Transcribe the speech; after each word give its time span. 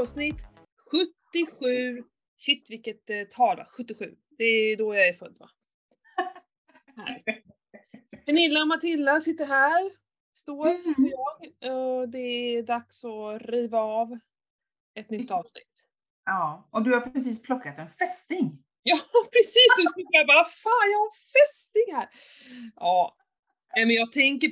avsnitt 0.00 0.46
77. 0.90 2.04
Shit 2.38 2.70
vilket 2.70 3.10
eh, 3.10 3.24
tal 3.30 3.56
va? 3.56 3.66
77. 3.76 4.16
Det 4.38 4.44
är 4.44 4.76
då 4.76 4.94
jag 4.94 5.08
är 5.08 5.12
född 5.12 5.36
va? 5.38 5.50
Här. 6.96 7.22
Pernilla 8.26 8.60
och 8.60 8.68
Matilda 8.68 9.20
sitter 9.20 9.46
här, 9.46 9.90
står 10.32 10.66
Mm. 10.68 10.94
jag. 11.10 11.72
Och 11.74 12.08
det 12.08 12.18
är 12.18 12.62
dags 12.62 13.04
att 13.04 13.42
riva 13.42 13.78
av 13.78 14.18
ett 14.94 15.10
nytt 15.10 15.30
avsnitt. 15.30 15.86
Ja, 16.24 16.68
och 16.72 16.82
du 16.84 16.92
har 16.94 17.00
precis 17.00 17.42
plockat 17.42 17.78
en 17.78 17.88
fästing. 17.88 18.64
Ja 18.82 18.96
precis, 19.32 19.66
nu 19.78 19.84
skulle 19.86 20.06
jag 20.10 20.26
bara 20.26 20.44
fan 20.44 20.90
jag 20.92 20.98
har 20.98 21.06
en 21.06 21.12
fästing 21.32 21.94
här! 21.94 22.08
Ja, 22.76 23.16
men 23.76 23.90
jag 23.90 24.12
tänker, 24.12 24.50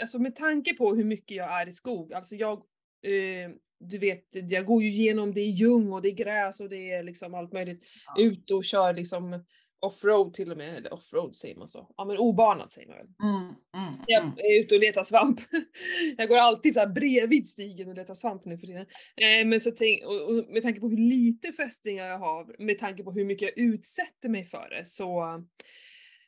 alltså 0.00 0.18
med 0.18 0.36
tanke 0.36 0.74
på 0.74 0.94
hur 0.94 1.04
mycket 1.04 1.36
jag 1.36 1.60
är 1.62 1.68
i 1.68 1.72
skog, 1.72 2.12
alltså 2.12 2.34
jag, 2.34 2.58
eh, 3.02 3.50
du 3.80 3.98
vet, 3.98 4.24
jag 4.32 4.66
går 4.66 4.82
ju 4.82 4.88
igenom, 4.88 5.34
det 5.34 5.40
är 5.40 5.50
ljung 5.50 5.92
och 5.92 6.02
det 6.02 6.08
är 6.08 6.14
gräs 6.14 6.60
och 6.60 6.68
det 6.68 6.90
är 6.92 7.02
liksom 7.02 7.34
allt 7.34 7.52
möjligt. 7.52 7.82
Ja. 8.06 8.22
Ut 8.22 8.50
och 8.50 8.64
kör 8.64 8.94
liksom 8.94 9.44
offroad 9.80 10.34
till 10.34 10.50
och 10.50 10.58
med, 10.58 10.76
eller 10.76 10.94
offroad 10.94 11.36
säger 11.36 11.56
man 11.56 11.68
så? 11.68 11.94
Ja 11.96 12.04
men 12.04 12.18
obanat 12.18 12.72
säger 12.72 12.88
man 12.88 12.96
väl. 12.96 13.06
Mm, 13.22 13.54
mm, 13.76 14.04
Jag 14.06 14.22
mm. 14.22 14.34
är 14.38 14.60
ute 14.60 14.74
och 14.74 14.80
letar 14.80 15.02
svamp. 15.02 15.40
Jag 16.16 16.28
går 16.28 16.36
alltid 16.36 16.74
så 16.74 16.80
här 16.80 16.86
bredvid 16.86 17.46
stigen 17.46 17.88
och 17.88 17.94
letar 17.94 18.14
svamp 18.14 18.44
nu 18.44 18.58
för 18.58 18.66
tiden. 18.66 18.86
Eh, 19.16 19.46
men 19.46 19.60
så 19.60 19.70
tänk, 19.70 20.04
och, 20.04 20.28
och 20.28 20.52
med 20.52 20.62
tanke 20.62 20.80
på 20.80 20.88
hur 20.88 20.96
lite 20.96 21.52
fästingar 21.52 22.06
jag 22.06 22.18
har, 22.18 22.64
med 22.64 22.78
tanke 22.78 23.02
på 23.02 23.12
hur 23.12 23.24
mycket 23.24 23.48
jag 23.48 23.66
utsätter 23.66 24.28
mig 24.28 24.44
för 24.44 24.68
det, 24.70 24.84
så 24.84 25.42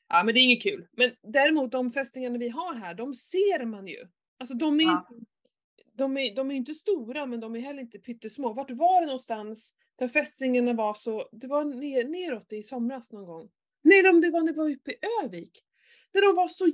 ja 0.08 0.22
men 0.24 0.34
det 0.34 0.40
är 0.40 0.42
inget 0.42 0.62
kul. 0.62 0.86
Men 0.96 1.10
däremot 1.32 1.72
de 1.72 1.92
fästingarna 1.92 2.38
vi 2.38 2.48
har 2.48 2.74
här, 2.74 2.94
de 2.94 3.14
ser 3.14 3.64
man 3.64 3.86
ju. 3.86 3.98
Alltså 4.38 4.54
de 4.54 4.80
är, 4.80 4.84
Ja. 4.84 5.06
inte, 5.10 5.26
de 6.00 6.16
är, 6.16 6.34
de 6.36 6.50
är 6.50 6.54
inte 6.54 6.74
stora 6.74 7.26
men 7.26 7.40
de 7.40 7.56
är 7.56 7.60
heller 7.60 7.80
inte 7.80 7.98
pyttesmå. 7.98 8.52
Vart 8.52 8.70
var 8.70 9.00
det 9.00 9.06
någonstans 9.06 9.74
där 9.98 10.08
fästingarna 10.08 10.72
var 10.72 10.94
så, 10.94 11.28
det 11.32 11.46
var 11.46 11.64
ner, 11.64 12.04
neråt 12.04 12.52
i 12.52 12.62
somras 12.62 13.12
någon 13.12 13.26
gång. 13.26 13.48
Nej, 13.82 14.02
de, 14.02 14.20
det 14.20 14.30
var 14.30 14.40
när 14.40 14.52
vi 14.52 14.58
var 14.58 14.70
uppe 14.70 14.90
i 14.90 14.94
Övik. 15.24 15.64
Där 16.12 16.22
de 16.22 16.36
var 16.36 16.48
så, 16.48 16.64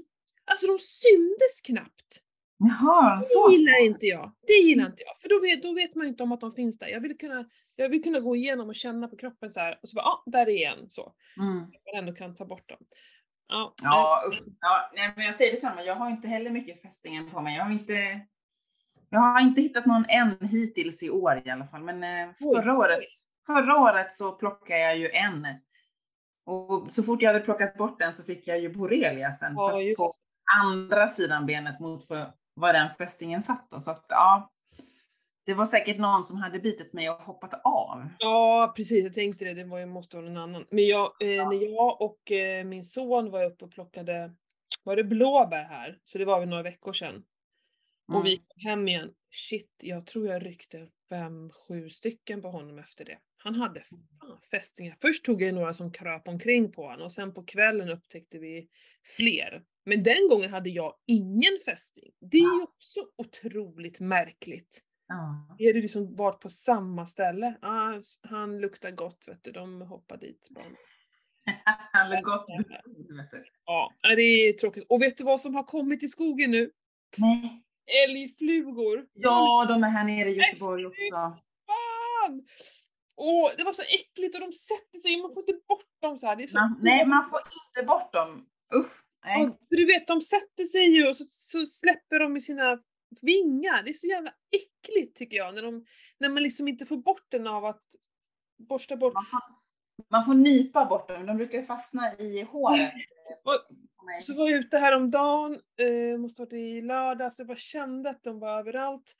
alltså 0.44 0.66
de 0.66 0.78
syndes 0.78 1.60
knappt. 1.66 2.22
Jaha, 2.58 3.20
så 3.20 3.48
Det 3.48 3.56
gillar 3.56 3.84
inte 3.84 4.06
jag. 4.06 4.33
Det 4.46 4.52
gillar 4.52 4.86
inte 4.86 5.02
jag. 5.06 5.18
För 5.18 5.28
då 5.28 5.40
vet, 5.40 5.62
då 5.62 5.74
vet 5.74 5.94
man 5.94 6.06
ju 6.06 6.11
inte 6.11 6.22
om 6.22 6.33
att 6.33 6.40
de 6.40 6.55
finns 6.55 6.78
där. 6.78 6.88
Jag 6.88 7.00
vill 7.00 7.18
kunna, 7.18 7.48
jag 7.77 7.88
vill 7.88 8.02
kunna 8.02 8.20
gå 8.20 8.36
igenom 8.36 8.68
och 8.68 8.74
känna 8.74 9.08
på 9.08 9.16
kroppen 9.16 9.50
så 9.50 9.61
här 9.61 9.78
och 9.83 9.88
så 9.88 9.94
bara, 9.94 10.05
ah, 10.05 10.22
där 10.27 10.48
är 10.48 10.70
en 10.70 10.90
så. 10.90 11.14
Mm. 11.40 11.56
Man 11.58 11.70
ändå 11.94 12.12
kan 12.12 12.34
ta 12.34 12.44
bort 12.44 12.68
dem. 12.68 12.78
Ja, 13.48 13.74
Ja, 13.83 14.22
usch. 14.28 14.42
ja 14.61 14.90
nej, 14.96 15.12
men 15.16 15.27
jag 15.27 15.34
säger 15.34 15.50
detsamma. 15.52 15.83
Jag 15.83 15.94
har 15.94 16.11
inte 16.11 16.28
heller 16.28 16.50
mycket 16.50 16.83
fästingar 16.83 17.30
på 17.30 17.40
mig. 17.40 17.56
Jag 17.56 17.64
har 17.64 17.72
inte, 17.72 18.20
jag 19.10 19.20
har 19.20 19.40
inte 19.40 19.60
hittat 19.60 19.86
någon 19.86 20.04
än 20.08 20.36
hittills 20.40 21.02
i 21.02 21.10
år 21.10 21.42
i 21.44 21.50
alla 21.50 21.66
fall. 21.66 21.82
Men 21.82 22.04
eh, 22.04 22.34
Oj. 22.40 22.54
förra 22.62 22.78
året, 22.78 22.98
förra 23.46 23.76
året 23.80 24.12
så 24.12 24.32
plockade 24.32 24.80
jag 24.80 24.96
ju 24.98 25.10
en. 25.10 25.46
Och 26.46 26.92
så 26.92 27.02
fort 27.02 27.22
jag 27.22 27.32
hade 27.32 27.44
plockat 27.44 27.77
bort 27.77 27.98
den 27.98 28.12
så 28.12 28.22
fick 28.22 28.46
jag 28.46 28.60
ju 28.60 28.68
borrelia 28.74 29.32
sen. 29.32 29.52
Ja, 29.56 29.68
fast 29.70 29.82
just 29.82 29.96
på 29.96 30.14
andra 30.62 31.08
sidan 31.08 31.46
benet 31.46 31.80
mot 31.80 32.06
för 32.06 32.27
var 32.54 32.72
den 32.72 32.90
fästingen 32.98 33.42
satt. 33.42 33.66
Då. 33.70 33.80
Så 33.80 33.90
att, 33.90 34.06
ja, 34.08 34.50
det 35.46 35.54
var 35.54 35.64
säkert 35.64 35.98
någon 35.98 36.22
som 36.24 36.38
hade 36.38 36.58
bitit 36.58 36.92
mig 36.92 37.10
och 37.10 37.16
hoppat 37.22 37.54
av. 37.64 38.08
Ja, 38.18 38.72
precis. 38.77 39.04
Jag 39.04 39.14
tänkte 39.14 39.44
det. 39.44 39.54
Det 39.54 39.64
var 39.64 39.78
ju, 39.78 39.86
måste 39.86 40.16
vara 40.16 40.27
någon 40.28 40.36
annan. 40.42 40.66
Men 40.70 40.86
jag, 40.86 41.12
eh, 41.20 41.28
Ja. 41.28 41.50
när 41.50 41.74
jag 41.74 42.02
och 42.02 42.32
eh, 42.32 42.64
min 42.64 42.84
son 42.84 43.30
var 43.30 43.44
uppe 43.44 43.64
och 43.64 43.70
plockade, 43.70 44.32
var 44.84 44.96
det 44.96 45.05
blåbär 45.05 45.64
här? 45.64 45.98
Så 46.05 46.18
det 46.18 46.24
var 46.24 46.40
väl 46.40 46.48
några 46.48 46.62
veckor 46.62 46.92
sedan. 46.92 47.24
Mm. 48.08 48.20
Och 48.20 48.27
vi 48.27 48.36
kom 48.36 48.70
hem 48.70 48.89
igen. 48.89 49.14
Shit, 49.30 49.70
jag 49.83 50.06
tror 50.06 50.27
jag 50.27 50.46
ryckte 50.46 50.89
fem, 51.08 51.50
sju 51.50 51.90
stycken 51.90 52.42
på 52.42 52.48
honom 52.48 52.78
efter 52.78 53.05
det. 53.05 53.18
Han 53.36 53.55
hade 53.55 53.80
fan 53.80 54.39
fästingar. 54.50 54.96
Först 55.00 55.24
tog 55.24 55.42
jag 55.42 55.55
några 55.55 55.74
som 55.74 55.92
kröp 55.92 56.28
omkring 56.28 56.72
på 56.72 56.86
honom 56.86 57.05
och 57.05 57.12
sen 57.12 57.34
på 57.34 57.45
kvällen 57.45 57.89
upptäckte 57.89 58.39
vi 58.39 58.68
fler. 59.16 59.64
Men 59.84 60.02
den 60.02 60.28
gången 60.28 60.50
hade 60.50 60.70
jag 60.70 60.95
ingen 61.06 61.58
fästing. 61.64 62.12
Det 62.20 62.36
är 62.36 62.56
ju 62.56 62.62
också 62.62 63.00
otroligt 63.16 64.00
märkligt. 64.00 64.83
Ja. 65.08 65.56
Vi 65.58 65.66
hade 65.66 65.80
liksom 65.80 66.16
varit 66.16 66.40
på 66.40 66.48
samma 66.48 67.06
ställe. 67.06 67.58
Ah, 67.62 68.00
han 68.22 68.61
luktar 68.61 68.90
gott 68.90 69.24
vet 69.27 69.45
du, 69.45 69.52
de 69.52 69.83
hoppar 69.83 70.16
dit. 70.16 70.50
Han 71.92 72.22
gått 72.22 72.46
blod, 72.46 73.16
vet 73.16 73.30
du. 73.30 73.45
Ja, 73.64 73.92
det 74.02 74.22
är 74.22 74.52
tråkigt. 74.52 74.84
Och 74.89 75.02
vet 75.02 75.18
du 75.18 75.24
vad 75.24 75.40
som 75.40 75.55
har 75.55 75.62
kommit 75.62 76.02
i 76.02 76.08
skogen 76.08 76.50
nu? 76.50 76.70
Nej. 77.16 77.65
Älgflugor! 78.05 79.07
Ja, 79.13 79.67
de 79.69 79.85
är 79.85 79.89
här 79.89 80.05
nere 80.05 80.30
i 80.30 80.36
Göteborg 80.36 80.86
också. 80.86 81.14
fan! 81.67 82.42
Och 83.17 83.52
det 83.57 83.64
var 83.64 83.73
så 83.73 83.83
äckligt 83.83 84.35
och 84.35 84.41
de 84.41 84.52
sätter 84.52 84.98
sig, 84.98 85.23
man 85.23 85.35
får 85.35 85.42
inte 85.51 85.64
bort 85.69 86.01
dem 86.02 86.19
så 86.19 86.27
här. 86.27 86.36
Det 86.36 86.42
är 86.42 86.46
så 86.46 86.58
Man, 86.58 86.79
nej, 86.83 87.07
man 87.07 87.30
får 87.30 87.39
inte 87.39 87.86
bort 87.86 88.13
dem. 88.13 88.46
Usch. 88.75 89.02
Nej. 89.25 89.46
Och, 89.46 89.57
du 89.70 89.86
vet, 89.86 90.07
de 90.07 90.20
sätter 90.20 90.64
sig 90.64 90.83
ju 90.83 91.08
och 91.08 91.17
så, 91.17 91.25
så 91.30 91.67
släpper 91.67 92.19
de 92.19 92.33
med 92.33 92.42
sina 92.42 92.79
vingar. 93.20 93.83
Det 93.83 93.91
är 93.91 93.95
så 93.95 94.07
jävla 94.07 94.33
äckligt 94.57 95.17
tycker 95.17 95.36
jag, 95.36 95.55
när, 95.55 95.63
de, 95.63 95.86
när 96.19 96.29
man 96.29 96.42
liksom 96.42 96.69
inte 96.69 96.86
får 96.86 96.96
bort 96.96 97.27
den 97.29 97.46
av 97.46 97.64
att 97.64 97.85
borsta 98.69 98.96
bort. 98.96 99.14
Man, 99.14 99.25
får, 99.25 99.41
man 100.11 100.25
får 100.25 100.35
nypa 100.35 100.85
bort 100.85 101.08
dem, 101.08 101.27
de 101.27 101.36
brukar 101.36 101.63
fastna 101.63 102.17
i 102.19 102.42
håret. 102.42 102.92
Och 103.45 103.64
Så 104.22 104.34
var 104.34 104.50
jag 104.50 104.58
ute 104.58 104.78
häromdagen, 104.78 105.61
eh, 105.77 106.18
måste 106.18 106.42
varit 106.42 106.52
i 106.52 106.80
lördags, 106.83 107.39
jag 107.39 107.48
bara 107.48 107.56
kände 107.56 108.11
att 108.11 108.22
de 108.22 108.39
var 108.39 108.58
överallt. 108.58 109.17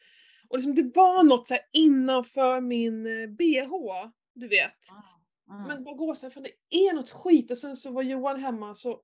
Och 0.49 0.59
liksom, 0.59 0.75
det 0.75 0.97
var 0.97 1.23
något 1.23 1.47
så 1.47 1.55
här 1.55 1.63
innanför 1.73 2.61
min 2.61 3.07
eh, 3.07 3.29
bh, 3.29 4.11
du 4.35 4.49
vet. 4.49 4.89
Mm. 5.51 5.69
Men 5.69 5.85
bara 5.85 5.95
gå 5.95 6.15
såhär, 6.15 6.31
för 6.31 6.41
det 6.41 6.77
är 6.89 6.93
något 6.93 7.11
skit. 7.11 7.51
Och 7.51 7.59
sen 7.59 7.77
så 7.77 7.93
var 7.93 8.03
Johan 8.03 8.41
hemma 8.41 8.75
så 8.75 9.01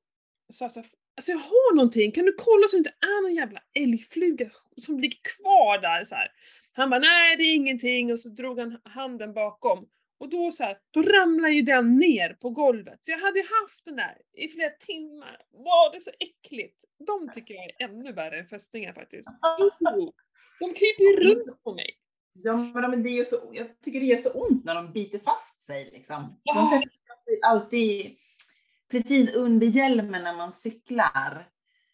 sa 0.49 0.65
jag 0.65 0.73
såhär, 0.73 0.89
alltså 1.17 1.33
jag 1.33 1.39
har 1.39 1.75
någonting, 1.77 2.13
kan 2.13 2.25
du 2.25 2.35
kolla 2.39 2.69
så 2.69 2.77
det 2.77 2.79
inte 2.79 2.95
är 3.01 3.23
någon 3.23 3.35
jävla 3.35 3.61
älgfluga 3.75 4.51
som 4.77 5.01
ligger 5.01 5.19
kvar 5.37 5.79
där 5.79 6.05
så 6.05 6.15
här. 6.15 6.29
Han 6.73 6.91
bara, 6.91 7.01
nej 7.01 7.37
det 7.37 7.43
är 7.43 7.55
ingenting 7.55 8.13
och 8.13 8.21
så 8.21 8.29
drog 8.29 8.59
han 8.59 8.81
handen 8.85 9.33
bakom. 9.33 9.87
Och 10.23 10.29
då 10.29 10.53
så 10.53 10.65
här, 10.65 10.79
då 10.91 11.03
ramlar 11.03 11.49
ju 11.49 11.63
den 11.63 11.97
ner 11.97 12.35
på 12.41 12.51
golvet. 12.51 12.99
Så 13.01 13.11
jag 13.13 13.19
hade 13.19 13.39
ju 13.39 13.45
haft 13.63 13.85
den 13.85 13.97
där 13.97 14.17
i 14.37 14.49
flera 14.49 14.71
timmar. 14.71 15.37
Wow, 15.53 15.91
det 15.93 15.97
är 15.97 16.01
så 16.01 16.11
äckligt. 16.19 16.85
De 17.07 17.31
tycker 17.33 17.55
jag 17.55 17.65
är 17.65 17.85
ännu 17.89 18.13
värre 18.13 18.39
än 18.41 18.47
fästingar 18.47 18.93
faktiskt. 18.93 19.29
De 20.61 20.75
kryper 20.75 21.03
ju 21.05 21.17
runt 21.35 21.63
på 21.63 21.75
mig. 21.75 21.91
Ja, 22.33 22.57
men 22.57 22.91
de- 22.91 23.03
det 23.03 23.09
är 23.09 23.17
ju 23.17 23.25
så, 23.25 23.37
jag 23.53 23.81
tycker 23.85 24.01
det 24.01 24.07
gör 24.07 24.17
så 24.17 24.31
ont 24.33 24.65
när 24.65 24.75
de 24.75 24.93
biter 24.93 25.19
fast 25.19 25.63
sig. 25.63 25.91
Liksom. 25.93 26.41
De 26.45 26.67
sätter 26.67 26.89
sig 27.25 27.41
alltid 27.47 28.17
precis 28.91 29.35
under 29.35 29.67
hjälmen 29.67 30.23
när 30.25 30.35
man 30.37 30.53
cyklar. 30.53 31.49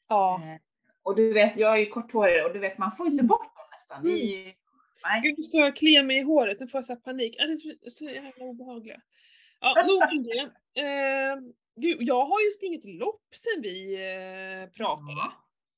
Ja. 0.08 0.40
Eh, 0.44 0.60
Och 1.02 1.16
du 1.16 1.32
vet, 1.32 1.56
jag 1.58 1.72
är 1.74 1.76
ju 1.78 1.86
korthårig 1.86 2.46
och 2.46 2.52
du 2.52 2.58
vet, 2.58 2.78
man 2.78 2.92
får 2.92 3.06
inte 3.06 3.24
bort 3.24 3.56
dem 3.56 3.66
nästan. 3.78 4.04
Det 4.04 4.10
är 4.10 4.14
Mm. 4.16 4.28
ju, 4.28 4.52
nej. 5.04 5.20
Gud, 5.22 5.34
nu 5.38 5.44
står 5.44 5.60
jag 5.60 5.68
och 5.68 5.76
kliar 5.76 6.02
mig 6.02 6.18
i 6.18 6.22
håret, 6.22 6.60
nu 6.60 6.68
får 6.68 6.78
jag 6.78 6.84
så 6.84 6.96
panik. 6.96 7.34
Ja, 7.38 7.46
det 7.46 7.52
är 7.52 7.90
så- 7.90 8.04
jävla 8.04 8.44
obehagliga. 8.44 9.00
Ja, 9.60 9.74
nog 9.88 10.02
om 10.18 10.22
det. 10.22 10.40
Eh, 10.82 11.36
gud, 11.80 11.96
jag 12.00 12.24
har 12.26 12.40
ju 12.40 12.50
sprungit 12.50 12.84
lopp 12.84 13.22
sen 13.34 13.62
vi 13.62 13.94
eh, 13.94 14.70
pratade. 14.70 15.32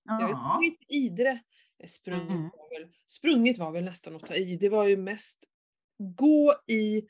Jag 0.05 0.13
har 0.13 0.31
Ja. 0.31 0.53
sprungit 0.57 0.79
Idre. 0.89 1.31
Eh, 1.83 1.87
Sprungit, 1.87 2.31
Mm. 2.35 2.43
var 2.51 2.79
väl, 2.81 2.89
sprungit 3.07 3.59
var 3.59 3.73
väl 3.73 3.85
nästan 3.85 4.17
att 4.17 4.27
ta 4.27 4.35
i. 4.35 4.57
Det 4.57 4.69
var 4.69 4.87
ju 4.89 4.97
mest 4.97 5.45
gå 5.99 6.55
i 6.67 7.03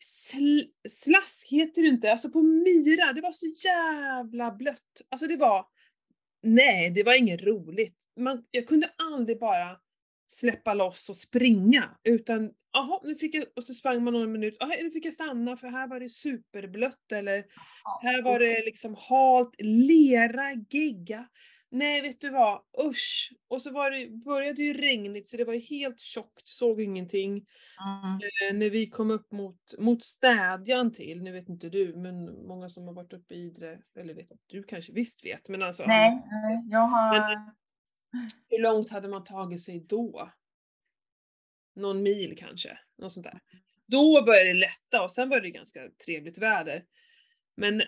sl 0.00 0.60
slask 0.88 1.52
heter 1.52 1.82
det 1.82 1.88
inte, 1.88 2.10
alltså 2.10 2.30
på 2.30 2.42
myra. 2.42 3.12
Det 3.12 3.20
var 3.20 3.30
så 3.32 3.46
jävla 3.68 4.50
blött. 4.52 5.00
Alltså 5.08 5.26
det 5.26 5.36
var, 5.36 5.66
nej 6.42 6.90
det 6.90 7.02
var 7.02 7.14
inget 7.14 7.42
roligt. 7.42 7.96
Man, 8.16 8.44
jag 8.50 8.68
kunde 8.68 8.90
aldrig 8.98 9.38
bara 9.38 9.80
släppa 10.30 10.74
loss 10.74 11.08
och 11.08 11.16
springa 11.16 11.90
utan 12.04 12.50
jaha, 12.72 13.00
nu 13.04 13.14
fick 13.14 13.34
jag, 13.34 13.44
och 13.56 13.64
så 13.64 13.74
sprang 13.74 14.04
man 14.04 14.12
någon 14.12 14.32
minut, 14.32 14.56
jaha, 14.60 14.72
nu 14.82 14.90
fick 14.90 15.06
jag 15.06 15.12
stanna 15.12 15.56
för 15.56 15.68
här 15.68 15.88
var 15.88 16.00
det 16.00 16.08
superblött 16.08 17.12
eller 17.12 17.44
här 18.02 18.22
var 18.22 18.38
det 18.38 18.64
liksom 18.64 18.96
halt, 18.98 19.54
lera, 19.58 20.54
gegga. 20.70 21.28
Nej, 21.70 22.02
vet 22.02 22.20
du 22.20 22.30
vad? 22.30 22.60
Usch! 22.86 23.32
Och 23.48 23.62
så 23.62 23.72
var 23.72 23.90
det, 23.90 24.24
började 24.24 24.62
ju 24.62 24.72
regnigt 24.72 25.28
så 25.28 25.36
det 25.36 25.44
var 25.44 25.54
ju 25.54 25.60
helt 25.60 26.00
tjockt, 26.00 26.48
såg 26.48 26.80
ingenting. 26.80 27.30
Mm. 27.30 28.14
Eh, 28.14 28.58
när 28.58 28.70
vi 28.70 28.90
kom 28.90 29.10
upp 29.10 29.32
mot, 29.32 29.74
mot 29.78 30.04
Städjan 30.04 30.92
till, 30.92 31.22
nu 31.22 31.32
vet 31.32 31.48
inte 31.48 31.68
du, 31.68 31.96
men 31.96 32.46
många 32.46 32.68
som 32.68 32.86
har 32.86 32.94
varit 32.94 33.12
uppe 33.12 33.34
i 33.34 33.46
Idre, 33.46 33.78
eller 33.98 34.14
vet 34.14 34.32
att 34.32 34.40
du 34.46 34.62
kanske 34.62 34.92
visst 34.92 35.24
vet, 35.24 35.48
men 35.48 35.62
alltså 35.62 35.84
Nej, 35.86 36.10
nej, 36.30 36.62
jag 36.70 36.86
har... 36.86 37.58
hur 38.48 38.62
långt 38.62 38.90
hade 38.90 39.08
man 39.08 39.24
tagit 39.24 39.60
sig 39.60 39.80
då? 39.88 40.32
Någon 41.76 42.02
mil 42.02 42.38
kanske, 42.38 42.78
något 42.98 43.12
sånt 43.12 43.24
där. 43.24 43.40
Då 43.86 44.22
började 44.22 44.48
det 44.48 44.54
lätta 44.54 45.02
och 45.02 45.10
sen 45.10 45.28
var 45.28 45.40
det 45.40 45.50
ganska 45.50 45.80
trevligt 46.04 46.38
väder. 46.38 46.84
Men 47.56 47.82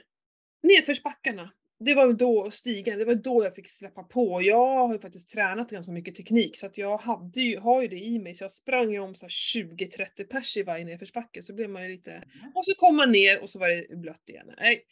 nedförsbackarna, 0.63 1.53
det 1.85 1.95
var 1.95 2.13
då 2.13 2.51
stigen, 2.51 2.99
det 2.99 3.05
var 3.05 3.15
då 3.15 3.45
jag 3.45 3.55
fick 3.55 3.69
släppa 3.69 4.03
på. 4.03 4.43
Jag 4.43 4.87
har 4.87 4.93
ju 4.93 5.01
faktiskt 5.01 5.31
tränat 5.31 5.71
ganska 5.71 5.93
mycket 5.93 6.15
teknik 6.15 6.57
så 6.57 6.67
att 6.67 6.79
jag 6.79 6.99
hade 6.99 7.41
ju, 7.41 7.59
har 7.59 7.83
ju 7.83 7.89
det 7.89 8.01
i 8.01 8.19
mig 8.19 8.35
så 8.35 8.45
jag 8.45 8.53
sprang 8.53 8.93
ju 8.93 8.99
om 8.99 9.15
så 9.15 9.25
här 9.25 9.31
20-30 9.31 10.25
pers 10.25 10.57
i 10.57 10.63
varje 10.63 10.85
nedförsbacke 10.85 11.43
så 11.43 11.55
blev 11.55 11.71
man 11.71 11.83
ju 11.83 11.89
lite... 11.89 12.13
Mm. 12.13 12.27
Och 12.55 12.65
så 12.65 12.75
kom 12.75 12.97
man 12.97 13.13
ner 13.13 13.41
och 13.41 13.51
så 13.51 13.59
var 13.59 13.69
det 13.69 13.97
blött 13.97 14.29
igen. 14.29 14.51
Nej, 14.59 14.83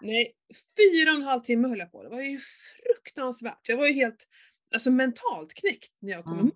nej. 0.00 0.34
Fyra 0.76 1.10
och 1.10 1.16
en 1.16 1.22
halv 1.22 1.40
timme 1.40 1.68
höll 1.68 1.78
jag 1.78 1.92
på. 1.92 2.02
Det 2.02 2.08
var 2.08 2.20
ju 2.20 2.38
fruktansvärt. 2.38 3.68
Jag 3.68 3.76
var 3.76 3.86
ju 3.86 3.92
helt, 3.92 4.28
alltså 4.74 4.90
mentalt 4.90 5.54
knäckt 5.54 5.92
när 6.00 6.12
jag 6.12 6.24
kom 6.24 6.38
Mm. 6.38 6.50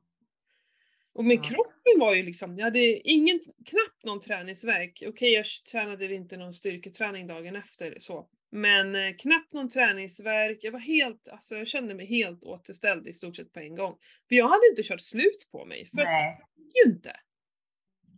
Och 1.13 1.25
men 1.25 1.37
Ja. 1.37 1.43
kroppen 1.43 1.99
var 2.01 2.15
ju 2.15 2.23
liksom, 2.23 2.57
jag 2.59 2.65
hade 2.65 3.09
ingen, 3.09 3.41
knappt 3.67 4.05
någon 4.05 4.21
träningsvärk. 4.21 5.03
Okej, 5.07 5.33
jag 5.33 5.45
tränade 5.71 6.15
inte 6.15 6.37
någon 6.37 6.53
styrketräning 6.53 7.27
dagen 7.27 7.57
efter 7.57 7.97
så. 7.99 8.29
Men 8.53 8.95
eh, 8.95 9.17
knappt 9.19 9.53
någon 9.53 9.69
träningsvärk. 9.69 10.59
Jag 10.61 10.73
var 10.73 10.79
helt, 10.79 11.29
alltså 11.29 11.57
jag 11.57 11.69
kände 11.69 11.95
mig 11.95 12.07
helt 12.07 12.45
återställd 12.45 13.09
i 13.09 13.13
stort 13.13 13.37
sett 13.37 13.53
på 13.53 13.61
en 13.61 13.75
gång. 13.75 13.99
För 14.29 14.35
jag 14.37 14.49
hade 14.49 14.67
inte 14.71 14.83
kört 14.83 15.01
slut 15.01 15.49
på 15.53 15.65
mig, 15.65 15.87
för 15.87 15.97
Nej. 16.05 16.39
det 16.57 16.63
gick 16.63 16.73
ju 16.87 16.93
inte. 16.93 17.17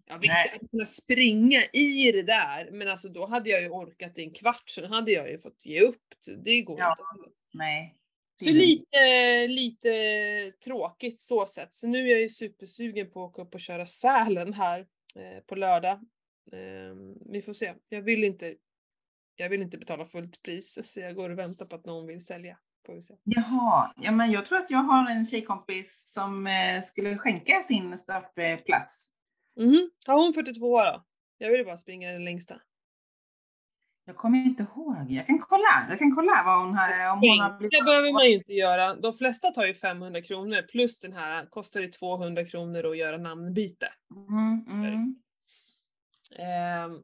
Jag 0.06 0.18
visste 0.18 0.50
att 0.54 0.60
jag 0.60 0.70
kunnat 0.70 0.88
springa 0.88 1.64
i 1.72 2.12
det 2.12 2.22
där, 2.22 2.70
men 2.72 2.88
alltså 2.88 3.08
då 3.08 3.26
hade 3.26 3.50
jag 3.50 3.62
ju 3.62 3.68
orkat 3.68 4.18
i 4.18 4.22
en 4.22 4.32
kvart, 4.34 4.62
så 4.66 4.86
hade 4.86 5.12
jag 5.12 5.30
ju 5.30 5.38
fått 5.38 5.64
ge 5.66 5.80
upp. 5.80 6.02
Det 6.44 6.62
går 6.62 6.78
Ja. 6.80 6.96
inte. 7.18 7.30
Nej. 7.52 7.96
Så 8.42 8.50
lite, 8.50 9.46
lite 9.48 10.52
tråkigt 10.64 11.20
så 11.20 11.46
sett. 11.46 11.74
Så 11.74 11.88
nu 11.88 12.06
är 12.06 12.12
jag 12.12 12.20
ju 12.20 12.28
supersugen 12.28 13.10
på 13.10 13.24
att 13.24 13.30
åka 13.30 13.42
upp 13.42 13.54
och 13.54 13.60
köra 13.60 13.86
Sälen 13.86 14.52
här 14.52 14.80
eh, 15.16 15.42
på 15.46 15.54
lördag. 15.54 16.00
Eh, 16.52 16.94
vi 17.32 17.42
får 17.42 17.52
se. 17.52 17.74
Jag 17.88 18.02
vill 18.02 18.24
inte 18.24 18.54
jag 19.36 19.48
vill 19.48 19.62
inte 19.62 19.78
betala 19.78 20.06
fullt 20.06 20.42
pris 20.42 20.80
så 20.84 21.00
jag 21.00 21.14
går 21.14 21.30
och 21.30 21.38
väntar 21.38 21.66
på 21.66 21.76
att 21.76 21.84
någon 21.84 22.06
vill 22.06 22.24
sälja. 22.24 22.58
Får 22.86 22.94
vi 22.94 23.02
se. 23.02 23.14
Jaha, 23.24 23.92
ja, 23.96 24.12
men 24.12 24.30
jag 24.30 24.46
tror 24.46 24.58
att 24.58 24.70
jag 24.70 24.78
har 24.78 25.10
en 25.10 25.24
tjejkompis 25.24 26.12
som 26.12 26.46
eh, 26.46 26.80
skulle 26.80 27.18
skänka 27.18 27.62
sin 27.62 27.98
startplats. 27.98 29.08
Mhm. 29.56 29.90
Har 30.06 30.24
hon 30.24 30.34
42 30.34 30.84
då? 30.84 31.04
Jag 31.38 31.50
vill 31.50 31.64
bara 31.64 31.76
springa 31.76 32.12
den 32.12 32.24
längsta. 32.24 32.60
Jag 34.12 34.18
kommer 34.18 34.38
inte 34.38 34.62
ihåg. 34.62 35.06
Jag 35.08 35.26
kan 35.26 35.38
kolla. 35.38 35.86
Jag 35.88 35.98
kan 35.98 36.14
kolla 36.14 36.42
vad 36.46 36.58
hon 36.58 36.74
har, 36.74 37.12
om 37.12 37.18
hon 37.20 37.40
har 37.40 37.58
blivit... 37.58 37.72
Det 37.72 37.84
behöver 37.84 38.12
man 38.12 38.24
ju 38.24 38.34
inte 38.34 38.52
göra. 38.52 38.94
De 38.94 39.14
flesta 39.14 39.50
tar 39.50 39.66
ju 39.66 39.74
500 39.74 40.22
kronor 40.22 40.62
plus 40.62 41.00
den 41.00 41.12
här 41.12 41.46
kostar 41.46 41.80
det 41.80 41.92
200 41.92 42.44
kronor 42.44 42.90
att 42.90 42.96
göra 42.96 43.18
namnbyte. 43.18 43.88
Mm, 44.28 44.64
mm. 44.68 45.16
Ehm, 46.38 47.02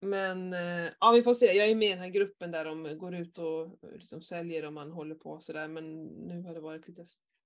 men 0.00 0.52
eh, 0.52 0.92
ja, 1.00 1.10
vi 1.10 1.22
får 1.22 1.34
se. 1.34 1.46
Jag 1.46 1.70
är 1.70 1.74
med 1.74 1.88
i 1.88 1.92
den 1.92 2.00
här 2.02 2.08
gruppen 2.08 2.50
där 2.50 2.64
de 2.64 2.98
går 2.98 3.14
ut 3.14 3.38
och 3.38 3.78
liksom 3.92 4.22
säljer 4.22 4.66
om 4.66 4.74
man 4.74 4.92
håller 4.92 5.14
på 5.14 5.40
sådär. 5.40 5.68
Men 5.68 6.04
nu 6.04 6.42
har 6.42 6.54
det 6.54 6.60
varit 6.60 6.88
lite 6.88 7.04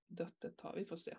dött 0.08 0.44
ett 0.44 0.58
tag. 0.58 0.72
Vi 0.76 0.84
får 0.84 0.96
se. 0.96 1.16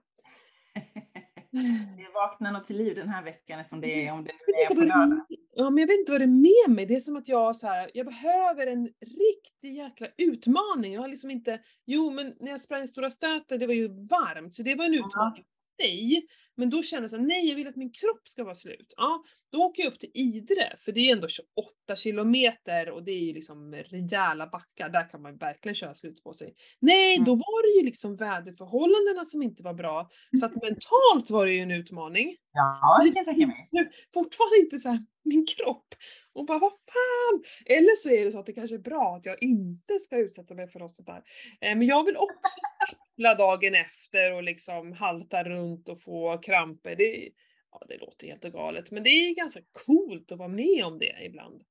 Det 1.98 2.08
vaknar 2.14 2.52
nog 2.52 2.66
till 2.66 2.78
liv 2.78 2.96
den 2.96 3.10
här 3.10 3.24
veckan 3.24 3.66
som 3.66 3.82
det 3.82 4.08
är 4.08 4.14
om 4.14 4.24
det 4.24 4.32
nu 4.48 4.54
är 4.54 4.68
på 4.76 4.82
lördag. 4.82 5.26
ja, 5.56 5.70
men 5.70 5.78
jag 5.78 5.88
vet 5.88 6.00
inte 6.00 6.12
vad 6.12 6.22
det 6.22 6.26
är 6.26 6.68
med 6.68 6.76
mig. 6.76 6.86
Det 6.86 6.96
är 6.96 7.00
som 7.00 7.18
att 7.18 7.28
jag 7.28 7.56
så 7.56 7.68
här, 7.68 7.92
jag 7.94 8.06
behöver 8.06 8.68
en 8.68 8.86
riktig 9.00 9.74
jäkla 9.76 10.08
utmaning. 10.18 10.94
Jag 10.94 11.02
har 11.02 11.08
liksom 11.08 11.32
inte, 11.32 11.60
jo 11.86 12.12
men 12.12 12.34
när 12.40 12.52
jag 12.52 12.62
sprang 12.62 12.88
Stora 12.88 13.10
Stöten, 13.10 13.60
det 13.60 13.68
var 13.68 13.74
ju 13.74 13.88
varmt, 13.88 14.56
så 14.56 14.64
det 14.64 14.76
var 14.76 14.86
en 14.86 14.94
utmaning 14.94 15.46
sig. 15.82 16.28
Men 16.58 16.70
då 16.70 16.82
kände 16.82 17.04
jag 17.04 17.10
så 17.10 17.18
här, 17.18 17.24
nej 17.24 17.48
jag 17.50 17.56
vill 17.56 17.68
att 17.68 17.76
min 17.76 17.92
kropp 17.92 18.22
ska 18.28 18.44
vara 18.44 18.56
slut. 18.56 18.94
Ja, 18.98 19.24
då 19.52 19.58
åker 19.64 19.84
jag 19.84 19.92
upp 19.94 20.00
till 20.00 20.12
Idre, 20.14 20.76
för 20.80 20.92
det 20.92 21.00
är 21.00 21.12
ändå 21.12 21.28
28 21.28 21.96
kilometer 21.96 22.90
och 22.90 23.04
det 23.04 23.12
är 23.12 23.20
ju 23.20 23.34
liksom 23.34 23.76
rejäla 23.76 24.48
backar, 24.48 24.90
där 24.90 25.10
kan 25.10 25.22
man 25.22 25.38
verkligen 25.38 25.76
köra 25.76 25.94
slut 25.96 26.24
på 26.24 26.34
sig. 26.34 26.54
Nej, 26.80 27.16
Mm. 27.16 27.26
då 27.26 27.36
var 27.36 27.62
det 27.74 27.80
ju 27.80 27.86
liksom 27.86 28.16
väderförhållandena 28.16 29.24
som 29.24 29.44
inte 29.44 29.64
var 29.64 29.74
bra, 29.74 30.10
så 30.40 30.46
att 30.46 30.56
mentalt 30.62 31.30
var 31.30 31.46
det 31.46 31.54
ju 31.54 31.60
en 31.60 31.72
utmaning 31.72 32.36
Ja, 32.54 33.00
det 33.04 33.12
kan 33.12 33.24
jag 33.26 33.26
tänka 33.26 33.48
mig. 33.48 33.70
fortfarande 34.14 34.58
inte 34.60 34.78
så 34.78 34.90
här, 34.90 35.00
min 35.24 35.46
kropp. 35.46 35.88
Och 36.34 36.46
bara 36.46 36.60
vad 36.60 36.72
fan! 36.72 37.44
Eller 37.66 37.96
så 37.96 38.10
är 38.10 38.26
det 38.26 38.32
så 38.32 38.40
att 38.40 38.46
det 38.46 38.54
kanske 38.54 38.76
är 38.76 38.80
bra 38.80 39.16
att 39.16 39.26
jag 39.26 39.44
inte 39.44 40.00
ska 40.00 40.18
utsätta 40.18 40.54
mig 40.54 40.68
för 40.68 40.80
något 40.80 40.96
sånt 40.96 41.08
där. 41.08 41.24
Eh, 41.62 41.76
Men 41.78 41.88
jag 41.88 42.04
vill 42.06 42.18
också 42.18 42.58
stappla 42.76 43.36
dagen 43.36 43.76
efter 43.76 44.34
och 44.34 44.44
liksom 44.44 44.94
halta 44.94 45.44
runt 45.44 45.90
och 45.90 46.02
få 46.02 46.38
kramper. 46.38 46.96
Det, 46.96 47.30
ja, 47.72 47.86
det 47.88 47.98
låter 47.98 48.28
helt 48.28 48.44
galet, 48.44 48.92
men 48.92 49.04
det 49.04 49.10
är 49.10 49.36
ganska 49.36 49.62
coolt 49.86 50.32
att 50.32 50.38
vara 50.38 50.48
med 50.50 50.86
om 50.86 51.00
det 51.00 51.26
ibland. 51.26 51.64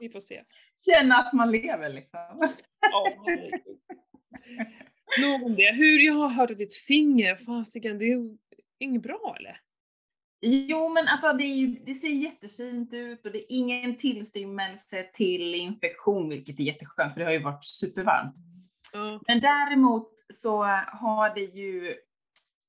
Vi 0.00 0.08
får 0.08 0.20
se. 0.20 0.42
Känna 0.86 1.14
att 1.14 1.32
man 1.32 1.50
lever 1.50 1.88
liksom. 1.88 2.50
Ja. 2.80 3.12
Nog 5.20 5.42
om 5.42 5.54
det. 5.56 5.72
Hur, 5.74 6.06
jag 6.06 6.14
har 6.14 6.28
hört 6.28 6.50
att 6.50 6.58
ditt 6.58 6.76
finger, 6.76 7.36
fasiken, 7.36 7.98
det 7.98 8.04
är 8.12 8.38
inget 8.78 9.02
bra 9.02 9.36
eller? 9.38 9.60
Jo, 10.44 10.88
men 10.88 11.08
alltså 11.08 11.32
det, 11.32 11.44
är 11.44 11.54
ju, 11.54 11.66
det 11.66 11.94
ser 11.94 12.08
jättefint 12.08 12.92
ut 12.92 13.26
och 13.26 13.32
det 13.32 13.38
är 13.38 13.46
ingen 13.48 13.96
tillstymmelse 13.96 15.08
till 15.12 15.54
infektion, 15.54 16.28
vilket 16.28 16.60
är 16.60 16.64
jätteskönt 16.64 17.12
för 17.12 17.20
det 17.20 17.26
har 17.26 17.32
ju 17.32 17.42
varit 17.42 17.64
supervarmt. 17.64 18.34
Ja. 18.92 19.20
Men 19.26 19.40
däremot 19.40 20.08
så 20.34 20.62
har 20.86 21.34
det 21.34 21.40
ju, 21.40 21.88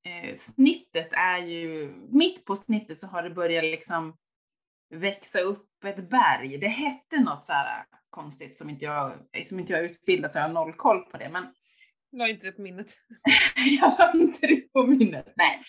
eh, 0.06 0.36
snittet 0.36 1.10
är 1.12 1.38
ju, 1.38 1.94
mitt 2.10 2.46
på 2.46 2.56
snittet 2.56 2.98
så 2.98 3.08
har 3.08 3.24
det 3.24 3.30
börjat 3.30 3.64
liksom 3.64 4.18
växa 4.96 5.40
upp 5.40 5.84
ett 5.86 6.10
berg. 6.10 6.58
Det 6.58 6.68
hette 6.68 7.20
något 7.20 7.44
så 7.44 7.54
här 7.54 7.86
konstigt 8.10 8.58
som 8.58 8.70
inte 8.70 8.86
jag, 8.86 9.14
som 9.44 9.60
inte 9.60 9.74
jag 9.74 9.86
utbildad 9.86 10.32
så 10.32 10.38
jag 10.38 10.44
har 10.44 10.54
noll 10.54 10.74
koll 10.74 11.00
på 11.00 11.18
det. 11.18 11.30
Men 11.30 11.48
La 12.12 12.28
inte 12.28 12.48
det 12.48 12.52
på 12.52 12.62
minnet. 12.62 12.88
jag 13.82 13.88
har 13.90 14.22
inte 14.22 14.48
det 14.48 14.74
på 14.74 14.84
minnet. 14.84 15.34
Nej. 15.36 15.62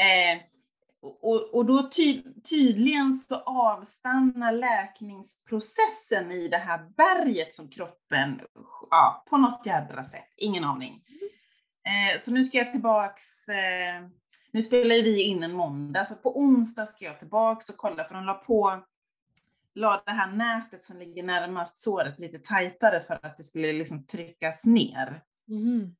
Eh, 0.00 0.42
och, 1.02 1.54
och 1.54 1.66
då 1.66 1.88
ty, 1.96 2.22
tydligen 2.50 3.12
så 3.12 3.36
avstannar 3.36 4.52
läkningsprocessen 4.52 6.32
i 6.32 6.48
det 6.48 6.56
här 6.56 6.88
berget 6.96 7.54
som 7.54 7.68
kroppen, 7.68 8.40
ja, 8.90 9.24
på 9.30 9.36
något 9.36 9.66
jädra 9.66 10.04
sätt, 10.04 10.28
ingen 10.36 10.64
aning. 10.64 11.04
Eh, 11.84 12.18
så 12.18 12.32
nu 12.32 12.44
ska 12.44 12.58
jag 12.58 12.72
tillbaks, 12.72 13.48
eh, 13.48 14.02
nu 14.52 14.62
spelar 14.62 14.94
ju 14.94 15.02
vi 15.02 15.22
in 15.22 15.42
en 15.42 15.52
måndag, 15.52 16.04
så 16.04 16.14
på 16.14 16.38
onsdag 16.38 16.86
ska 16.86 17.04
jag 17.04 17.18
tillbaks 17.18 17.68
och 17.68 17.76
kolla, 17.76 18.04
för 18.04 18.14
de 18.14 18.24
la 18.24 18.34
på, 18.34 18.82
la 19.74 20.02
det 20.06 20.12
här 20.12 20.32
nätet 20.32 20.82
som 20.82 20.98
ligger 20.98 21.22
närmast 21.22 21.78
såret 21.78 22.18
lite 22.18 22.38
tajtare 22.38 23.00
för 23.00 23.26
att 23.26 23.36
det 23.36 23.42
skulle 23.42 23.72
liksom 23.72 24.06
tryckas 24.06 24.66
ner. 24.66 25.22
Mhm. 25.48 25.96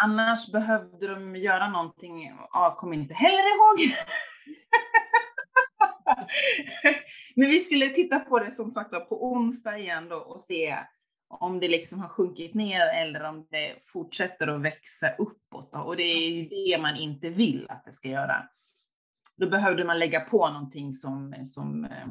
Annars 0.00 0.52
behövde 0.52 1.08
de 1.08 1.36
göra 1.36 1.70
någonting, 1.70 2.38
jag 2.52 2.76
kommer 2.76 2.96
inte 2.96 3.14
heller 3.14 3.56
ihåg. 3.56 3.78
Men 7.36 7.48
vi 7.50 7.60
skulle 7.60 7.88
titta 7.88 8.18
på 8.18 8.38
det 8.38 8.50
som 8.50 8.70
sagt 8.70 8.92
var 8.92 9.00
på 9.00 9.32
onsdag 9.32 9.78
igen 9.78 10.08
då 10.08 10.16
och 10.16 10.40
se 10.40 10.78
om 11.28 11.60
det 11.60 11.68
liksom 11.68 12.00
har 12.00 12.08
sjunkit 12.08 12.54
ner 12.54 12.86
eller 12.86 13.24
om 13.24 13.46
det 13.50 13.76
fortsätter 13.84 14.48
att 14.48 14.60
växa 14.60 15.08
uppåt. 15.18 15.72
Då. 15.72 15.78
Och 15.78 15.96
det 15.96 16.02
är 16.02 16.30
ju 16.30 16.48
det 16.48 16.78
man 16.82 16.96
inte 16.96 17.28
vill 17.28 17.66
att 17.68 17.84
det 17.84 17.92
ska 17.92 18.08
göra. 18.08 18.42
Då 19.36 19.48
behövde 19.48 19.84
man 19.84 19.98
lägga 19.98 20.20
på 20.20 20.48
någonting 20.48 20.92
som, 20.92 21.34
som 21.44 21.84
eh, 21.84 22.06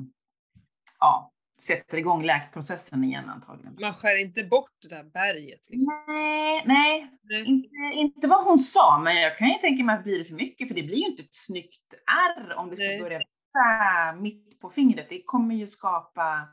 ja, 1.00 1.32
sätter 1.62 1.98
igång 1.98 2.24
läkprocessen 2.24 3.04
igen 3.04 3.30
antagligen. 3.30 3.78
Man 3.82 3.94
skär 3.94 4.18
inte 4.18 4.44
bort 4.44 4.72
det 4.82 4.88
där 4.88 5.04
berget 5.04 5.70
liksom. 5.70 6.04
Nej, 6.08 6.64
nej, 6.66 7.12
Nej. 7.24 7.46
inte, 7.46 7.70
inte 7.94 8.28
vad 8.28 8.44
hon 8.44 8.60
sa, 8.60 9.02
men 9.04 9.16
jag 9.16 9.38
kan 9.38 9.48
ju 9.48 9.54
tänka 9.54 9.84
mig 9.84 9.96
att 9.96 10.04
blir 10.04 10.18
det 10.18 10.26
för 10.26 10.36
mycket, 10.36 10.68
för 10.68 10.76
det 10.76 10.84
blir 10.84 10.98
ju 10.98 11.06
inte 11.06 11.24
ett 11.24 11.36
snyggt 11.36 11.94
ärr 12.28 12.54
om 12.56 12.70
det 12.70 12.76
ska 12.76 12.86
Nej. 12.86 13.02
börja 13.02 13.18
växa 13.18 14.22
mitt 14.22 14.60
på 14.60 14.70
fingret. 14.70 15.06
Det 15.10 15.24
kommer 15.26 15.56
ju 15.56 15.68
skapa 15.68 16.50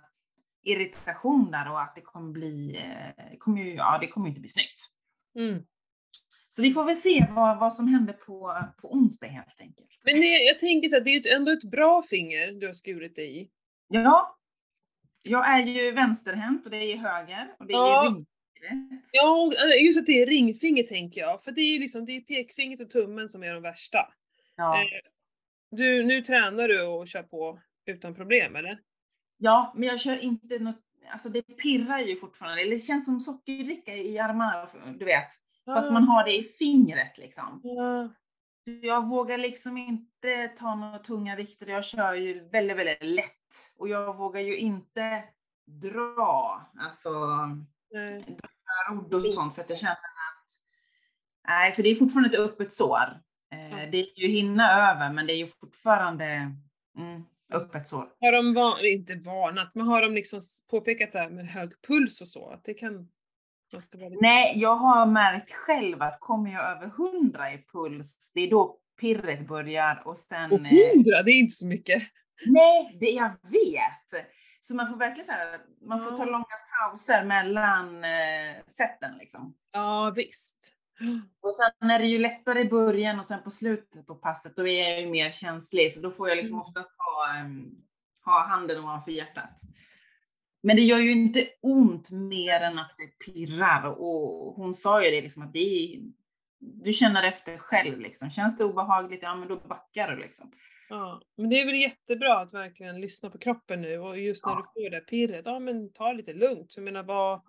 irritation 0.62 1.50
där 1.50 1.70
och 1.70 1.82
att 1.82 1.94
det 1.94 2.00
kommer 2.00 2.32
bli, 2.32 2.76
eh, 2.76 3.24
det 3.30 3.36
kommer 3.38 3.62
ju, 3.62 3.74
ja 3.74 3.98
det 4.00 4.06
kommer 4.06 4.28
inte 4.28 4.40
bli 4.40 4.48
snyggt. 4.48 4.80
Mm. 5.38 5.64
Så 6.48 6.62
vi 6.62 6.70
får 6.70 6.84
väl 6.84 6.94
se 6.94 7.26
vad, 7.30 7.58
vad 7.58 7.72
som 7.72 7.88
händer 7.88 8.12
på, 8.12 8.56
på 8.82 8.92
onsdag 8.92 9.26
helt 9.26 9.60
enkelt. 9.60 9.88
Men 10.04 10.14
det, 10.14 10.26
jag 10.26 10.58
tänker 10.60 10.88
så 10.88 10.96
att 10.96 11.04
det 11.04 11.10
är 11.10 11.24
ju 11.24 11.30
ändå 11.36 11.52
ett 11.52 11.70
bra 11.70 12.02
finger 12.02 12.52
du 12.52 12.66
har 12.66 12.74
skurit 12.74 13.16
dig 13.16 13.40
i. 13.42 13.50
Ja, 13.88 14.36
jag 15.28 15.48
är 15.48 15.66
ju 15.66 15.90
vänsterhänt 15.92 16.64
och 16.64 16.70
det 16.70 16.76
är 16.92 16.96
höger 16.96 17.54
och 17.58 17.66
det 17.66 17.72
är 17.72 17.76
Ja. 17.78 18.02
ringfingret. 18.06 19.04
Ja, 19.10 19.50
eh, 19.78 19.84
just 19.86 19.98
att 19.98 20.06
det 20.06 20.22
är 20.22 20.26
ringfinger 20.26 20.82
tänker 20.82 21.20
jag. 21.20 21.44
För 21.44 21.52
det 21.52 21.60
är 21.60 21.72
ju 21.72 21.78
liksom, 21.78 22.04
det 22.04 22.12
är 22.16 22.20
pekfingret 22.20 22.80
och 22.80 22.90
tummen 22.90 23.28
som 23.28 23.42
är 23.42 23.54
de 23.54 23.62
värsta. 23.62 23.98
Ja. 24.56 24.80
Eh, 24.82 24.86
Du, 25.76 26.02
nu 26.06 26.20
tränar 26.22 26.68
du 26.68 26.82
och 26.86 27.08
kör 27.08 27.22
på 27.22 27.60
utan 27.86 28.14
problem 28.14 28.56
eller? 28.56 28.78
Ja, 29.38 29.72
men 29.76 29.88
jag 29.88 30.00
kör 30.00 30.24
inte 30.24 30.58
något, 30.58 30.80
alltså 31.12 31.28
det 31.28 31.42
pirrar 31.42 31.98
ju 31.98 32.16
fortfarande, 32.16 32.62
eller 32.62 32.70
det 32.70 32.78
känns 32.78 33.06
som 33.06 33.20
sockerdricka 33.20 33.96
i 33.96 34.18
armarna, 34.18 34.68
du 34.98 35.04
vet. 35.04 35.28
Fast 35.64 35.92
man 35.92 36.04
har 36.04 36.24
det 36.24 36.36
i 36.38 36.42
fingret 36.42 37.18
liksom. 37.18 37.60
Ja. 37.64 38.08
Jag 38.82 39.08
vågar 39.08 39.38
liksom 39.38 39.76
inte 39.76 40.48
ta 40.58 40.74
några 40.74 40.98
tunga 40.98 41.36
vikter, 41.36 41.66
jag 41.66 41.84
kör 41.84 42.14
ju 42.14 42.48
väldigt, 42.48 42.76
väldigt 42.76 43.02
lätt. 43.04 43.43
Och 43.76 43.88
jag 43.88 44.16
vågar 44.16 44.40
ju 44.40 44.56
inte 44.56 45.24
dra, 45.66 46.60
alltså 46.78 47.10
dra 47.90 48.94
rodd 48.94 49.14
och 49.14 49.34
sånt 49.34 49.54
för 49.54 49.62
att 49.62 49.70
jag 49.70 49.78
känner 49.78 49.92
att, 49.92 50.50
nej 51.48 51.72
för 51.72 51.82
det 51.82 51.88
är 51.88 51.94
fortfarande 51.94 52.28
ett 52.28 52.44
öppet 52.44 52.72
sår. 52.72 53.20
Ja. 53.50 53.86
Det 53.92 53.98
är 53.98 54.20
ju 54.20 54.28
hinna 54.28 54.90
över 54.90 55.12
men 55.12 55.26
det 55.26 55.32
är 55.32 55.36
ju 55.36 55.46
fortfarande 55.46 56.24
mm, 56.98 57.24
öppet 57.52 57.86
sår. 57.86 58.08
Har 58.20 58.32
de 58.32 58.54
var, 58.54 58.86
inte 58.86 59.14
varnat, 59.14 59.70
men 59.74 59.86
har 59.86 60.02
de 60.02 60.14
liksom 60.14 60.40
påpekat 60.70 61.12
det 61.12 61.18
här 61.18 61.30
med 61.30 61.48
hög 61.48 61.70
puls 61.86 62.20
och 62.20 62.28
så? 62.28 62.50
Att 62.50 62.64
det 62.64 62.74
kan... 62.74 63.08
Nej, 64.20 64.52
jag 64.56 64.74
har 64.74 65.06
märkt 65.06 65.52
själv 65.52 66.02
att 66.02 66.20
kommer 66.20 66.52
jag 66.52 66.64
över 66.64 66.86
100 66.86 67.52
i 67.52 67.64
puls, 67.72 68.32
det 68.34 68.40
är 68.40 68.50
då 68.50 68.78
pirret 69.00 69.48
börjar 69.48 70.02
och 70.04 70.16
sen... 70.16 70.52
Och 70.52 70.58
eh, 70.58 70.94
hundra, 70.94 71.22
det 71.22 71.30
är 71.30 71.38
inte 71.38 71.54
så 71.54 71.66
mycket. 71.66 72.02
Nej, 72.46 72.96
det 73.00 73.10
jag 73.10 73.28
vet. 73.42 74.28
Så 74.60 74.76
man 74.76 74.88
får 74.88 74.96
verkligen 74.96 75.26
så 75.26 75.32
här, 75.32 75.60
man 75.88 76.04
får 76.04 76.16
ta 76.16 76.24
långa 76.24 76.44
pauser 76.80 77.24
mellan 77.24 78.04
eh, 78.04 78.64
sätten 78.66 79.16
liksom. 79.18 79.54
Ja, 79.72 80.12
visst. 80.16 80.70
Och 81.40 81.54
sen 81.54 81.90
är 81.90 81.98
det 81.98 82.06
ju 82.06 82.18
lättare 82.18 82.60
i 82.60 82.64
början 82.68 83.20
och 83.20 83.26
sen 83.26 83.42
på 83.42 83.50
slutet 83.50 84.06
på 84.06 84.14
passet, 84.14 84.56
då 84.56 84.68
är 84.68 84.90
jag 84.90 85.00
ju 85.00 85.06
mer 85.10 85.30
känslig, 85.30 85.92
så 85.92 86.00
då 86.00 86.10
får 86.10 86.28
jag 86.28 86.36
liksom 86.36 86.54
Mm. 86.54 86.60
oftast 86.62 86.90
ha, 86.98 87.36
em, 87.38 87.74
ha 88.24 88.46
handen 88.46 88.78
ovanför 88.78 89.10
hjärtat. 89.10 89.60
Men 90.62 90.76
det 90.76 90.82
gör 90.82 90.98
ju 90.98 91.12
inte 91.12 91.48
ont 91.62 92.10
mer 92.10 92.60
än 92.60 92.78
att 92.78 92.94
det 92.98 93.24
pirrar 93.32 93.84
och 93.84 94.54
hon 94.54 94.74
sa 94.74 95.04
ju 95.04 95.10
det 95.10 95.20
liksom 95.22 95.42
att 95.42 95.52
det 95.52 95.58
är, 95.58 96.00
du 96.58 96.92
känner 96.92 97.22
efter 97.22 97.58
själv 97.58 98.00
liksom. 98.00 98.30
Känns 98.30 98.56
det 98.58 98.64
obehagligt, 98.64 99.22
ja 99.22 99.34
men 99.34 99.48
då 99.48 99.56
backar 99.56 100.10
du 100.10 100.16
liksom. 100.16 100.52
Ja, 100.96 101.20
men 101.36 101.50
det 101.50 101.60
är 101.60 101.66
väl 101.66 101.74
jättebra 101.74 102.38
att 102.40 102.54
verkligen 102.54 103.00
lyssna 103.00 103.30
på 103.30 103.38
kroppen 103.38 103.82
nu 103.82 103.98
och 103.98 104.18
just 104.18 104.46
när 104.46 104.52
Ja. 104.52 104.56
du 104.74 104.82
får 104.82 104.90
det 104.90 104.96
här 104.96 105.04
pirret, 105.04 105.42
ja 105.44 105.58
men 105.58 105.92
ta 105.92 106.08
det 106.08 106.14
lite 106.14 106.32
lugnt. 106.32 106.76
Jag 106.76 106.84
menar 106.84 107.02
vad, 107.02 107.40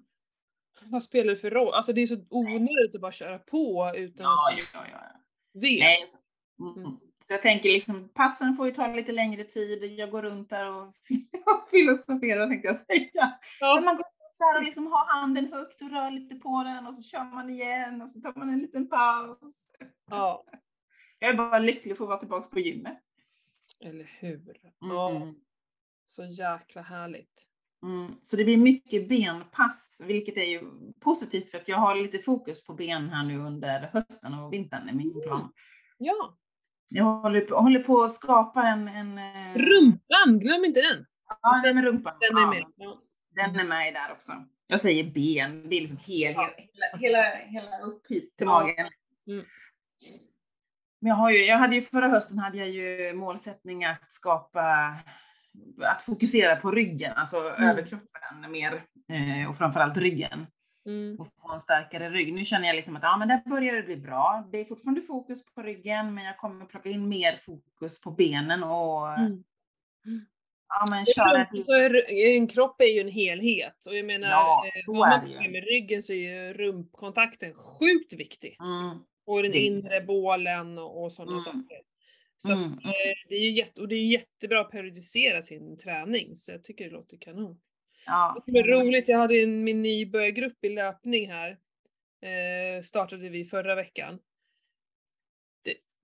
vad 0.92 1.04
spelar 1.04 1.30
det 1.30 1.36
för 1.36 1.52
roll? 1.52 1.74
Alltså 1.74 1.94
det 1.94 2.02
är 2.02 2.08
så 2.08 2.26
onödigt 2.30 2.96
att 2.96 3.02
bara 3.02 3.12
köra 3.12 3.40
på 3.40 3.92
utan 3.96 4.24
Ja, 4.24 4.38
ja, 4.58 4.64
ja. 4.74 4.86
ja. 4.92 5.60
vet. 5.60 5.80
Nej. 5.80 6.06
Mm. 6.60 6.86
Mm. 6.86 6.98
Så 7.28 7.34
jag 7.34 7.42
tänker 7.42 7.70
liksom, 7.70 8.10
passen 8.14 8.56
får 8.56 8.66
ju 8.68 8.74
ta 8.74 8.88
lite 8.88 9.12
längre 9.12 9.44
tid. 9.44 9.84
Jag 10.00 10.12
går 10.12 10.22
runt 10.22 10.50
där 10.50 10.70
och 10.70 10.88
och 11.46 11.70
filosoferar 11.72 12.48
tänkte 12.48 12.68
jag 12.68 12.76
säga. 12.78 13.34
Ja. 13.60 13.76
Men 13.76 13.86
man 13.86 13.96
går 13.96 14.04
runt 14.04 14.40
där 14.40 14.58
och 14.58 14.64
liksom 14.64 14.88
har 14.88 15.06
handen 15.22 15.54
högt 15.54 15.82
och 15.82 15.90
rör 15.92 16.12
lite 16.12 16.36
på 16.36 16.64
den 16.64 16.88
och 16.88 16.96
så 16.96 17.10
kör 17.18 17.24
man 17.24 17.50
igen 17.50 18.02
och 18.02 18.10
så 18.10 18.20
tar 18.22 18.34
man 18.40 18.50
en 18.50 18.60
liten 18.60 18.90
paus. 18.90 19.68
Ja, 20.10 20.46
Jag 21.20 21.30
är 21.30 21.38
bara 21.38 21.60
lycklig 21.60 21.98
för 21.98 22.04
att 22.04 22.08
vara 22.10 22.20
tillbaka 22.20 22.50
på 22.50 22.60
gymmet. 22.60 23.02
Eller 23.86 24.12
hur? 24.20 24.58
Ja, 24.80 25.10
Mm. 25.10 25.36
så 26.06 26.24
jäkla 26.26 26.82
härligt. 26.82 27.50
Mm. 27.84 28.12
Så 28.24 28.38
det 28.38 28.44
blir 28.44 28.58
mycket 28.58 29.10
benpass, 29.10 30.02
vilket 30.04 30.38
är 30.38 30.44
ju 30.44 30.62
positivt 31.00 31.50
för 31.52 31.58
att 31.58 31.68
jag 31.68 31.78
har 31.78 31.96
lite 31.96 32.20
fokus 32.20 32.66
på 32.66 32.74
ben 32.74 33.10
här 33.10 33.24
nu 33.26 33.38
under 33.38 33.90
hösten 33.94 34.34
och 34.34 34.54
vintern 34.54 34.90
i 34.90 34.94
min 34.94 35.22
plan. 35.24 35.52
Ja, 35.98 36.38
Jag 36.90 37.04
håller 37.06 37.42
på, 37.42 37.56
håller 37.56 37.80
på 37.84 38.02
att 38.04 38.12
skapa 38.12 38.64
en... 38.68 38.88
en 38.88 39.18
eh, 39.18 39.56
rumpan, 39.58 40.40
glöm 40.40 40.66
inte 40.66 40.82
den. 40.82 41.06
Ja, 41.42 41.62
nej, 41.64 41.74
med 41.74 41.84
rumpan. 41.84 42.14
Den 42.20 42.38
är 42.38 42.48
med. 42.50 42.64
Ja. 42.76 43.00
Den 43.36 43.56
är 43.60 43.64
med 43.64 43.94
där 43.94 44.12
också. 44.12 44.32
Jag 44.68 44.80
säger 44.82 45.04
ben, 45.04 45.70
det 45.70 45.76
är 45.76 45.82
liksom 45.82 45.98
hel, 45.98 46.34
Ja. 46.34 46.50
hela, 46.58 46.98
hela, 47.00 47.36
hela 47.46 47.80
upp 47.80 48.08
hit 48.10 48.38
till 48.38 48.46
magen. 48.46 48.88
Mm. 49.28 49.46
Men 51.00 51.10
jag, 51.10 51.16
har 51.16 51.32
ju, 51.32 51.38
jag 51.46 51.58
hade 51.58 51.76
ju 51.76 51.82
förra 51.82 52.08
hösten 52.08 52.40
hade 52.40 52.58
jag 52.58 52.70
ju 52.70 53.14
målsättning 53.14 53.86
att 53.86 54.12
skapa, 54.12 54.96
att 55.82 56.02
fokusera 56.02 56.56
på 56.56 56.72
ryggen, 56.72 57.14
alltså 57.16 57.38
Mm. 57.38 57.70
överkroppen 57.70 58.52
mer 58.52 58.84
eh, 59.12 59.50
och 59.50 59.58
framförallt 59.58 59.98
ryggen 59.98 60.48
Mm. 60.88 61.20
och 61.20 61.28
få 61.42 61.54
en 61.54 61.60
starkare 61.60 62.10
rygg. 62.10 62.34
Nu 62.34 62.46
känner 62.46 62.68
jag 62.68 62.76
liksom 62.76 62.96
att 62.96 63.04
ja, 63.04 63.18
men 63.18 63.28
där 63.28 63.42
börjar 63.50 63.76
det 63.76 63.84
bli 63.84 63.98
bra. 63.98 64.48
Det 64.52 64.60
är 64.60 64.66
fortfarande 64.66 65.02
fokus 65.02 65.46
på 65.56 65.62
ryggen, 65.62 66.14
men 66.14 66.24
jag 66.26 66.38
kommer 66.38 66.66
plocka 66.66 66.90
in 66.90 67.10
mer 67.10 67.36
fokus 67.46 68.02
på 68.02 68.12
benen 68.12 68.64
och 68.64 69.08
Mm. 70.06 70.26
ja, 70.70 70.86
men 70.90 71.06
köra 71.06 71.26
klart, 71.46 71.56
ett 71.60 71.66
så 71.66 71.74
är, 71.74 72.12
en 72.38 72.48
kropp 72.48 72.82
är 72.82 72.86
ju 72.86 73.02
en 73.02 73.10
helhet 73.12 73.86
och 73.86 73.96
jag 73.98 74.06
menar, 74.06 74.28
Ja, 74.30 74.66
eh, 74.66 74.72
så 74.86 74.94
man 74.94 75.12
är 75.12 75.44
det 75.44 75.50
med 75.50 75.64
ryggen 75.64 76.04
så 76.04 76.14
är 76.14 76.18
ju 76.48 76.54
rumpkontakten 76.54 77.54
sjukt 77.54 78.14
viktig. 78.14 78.58
Mm, 78.60 78.98
Och 79.26 79.44
den 79.44 79.52
Det- 79.52 79.60
inre 79.66 80.02
bålen 80.02 80.78
och, 80.78 81.04
och 81.04 81.12
sådana 81.14 81.32
Mm. 81.32 81.40
saker. 81.42 81.82
Så 82.38 82.52
mm, 82.54 82.64
eh, 82.72 83.16
det 83.30 83.36
är 83.36 83.40
ju 83.40 83.52
jätte, 83.52 83.82
och 83.82 83.88
det 83.88 83.96
är 83.96 84.06
jättebra 84.06 84.62
att 84.62 84.72
periodisera 84.72 85.42
sin 85.44 85.78
träning, 85.78 86.36
så 86.38 86.52
jag 86.52 86.64
tycker 86.64 86.86
det 86.86 86.92
låter 86.92 87.18
kanon. 87.18 87.62
ja. 88.06 88.44
Det 88.46 88.52
var 88.52 88.64
roligt, 88.64 89.08
jag 89.08 89.18
hade 89.18 89.36
en, 89.44 89.64
min 89.64 89.82
nybörjargrupp 89.82 90.66
i 90.66 90.70
löpning 90.70 91.32
här. 91.32 91.58
Eh, 92.22 92.82
startade 92.82 93.30
vi 93.30 93.46
förra 93.46 93.76
veckan. 93.76 94.20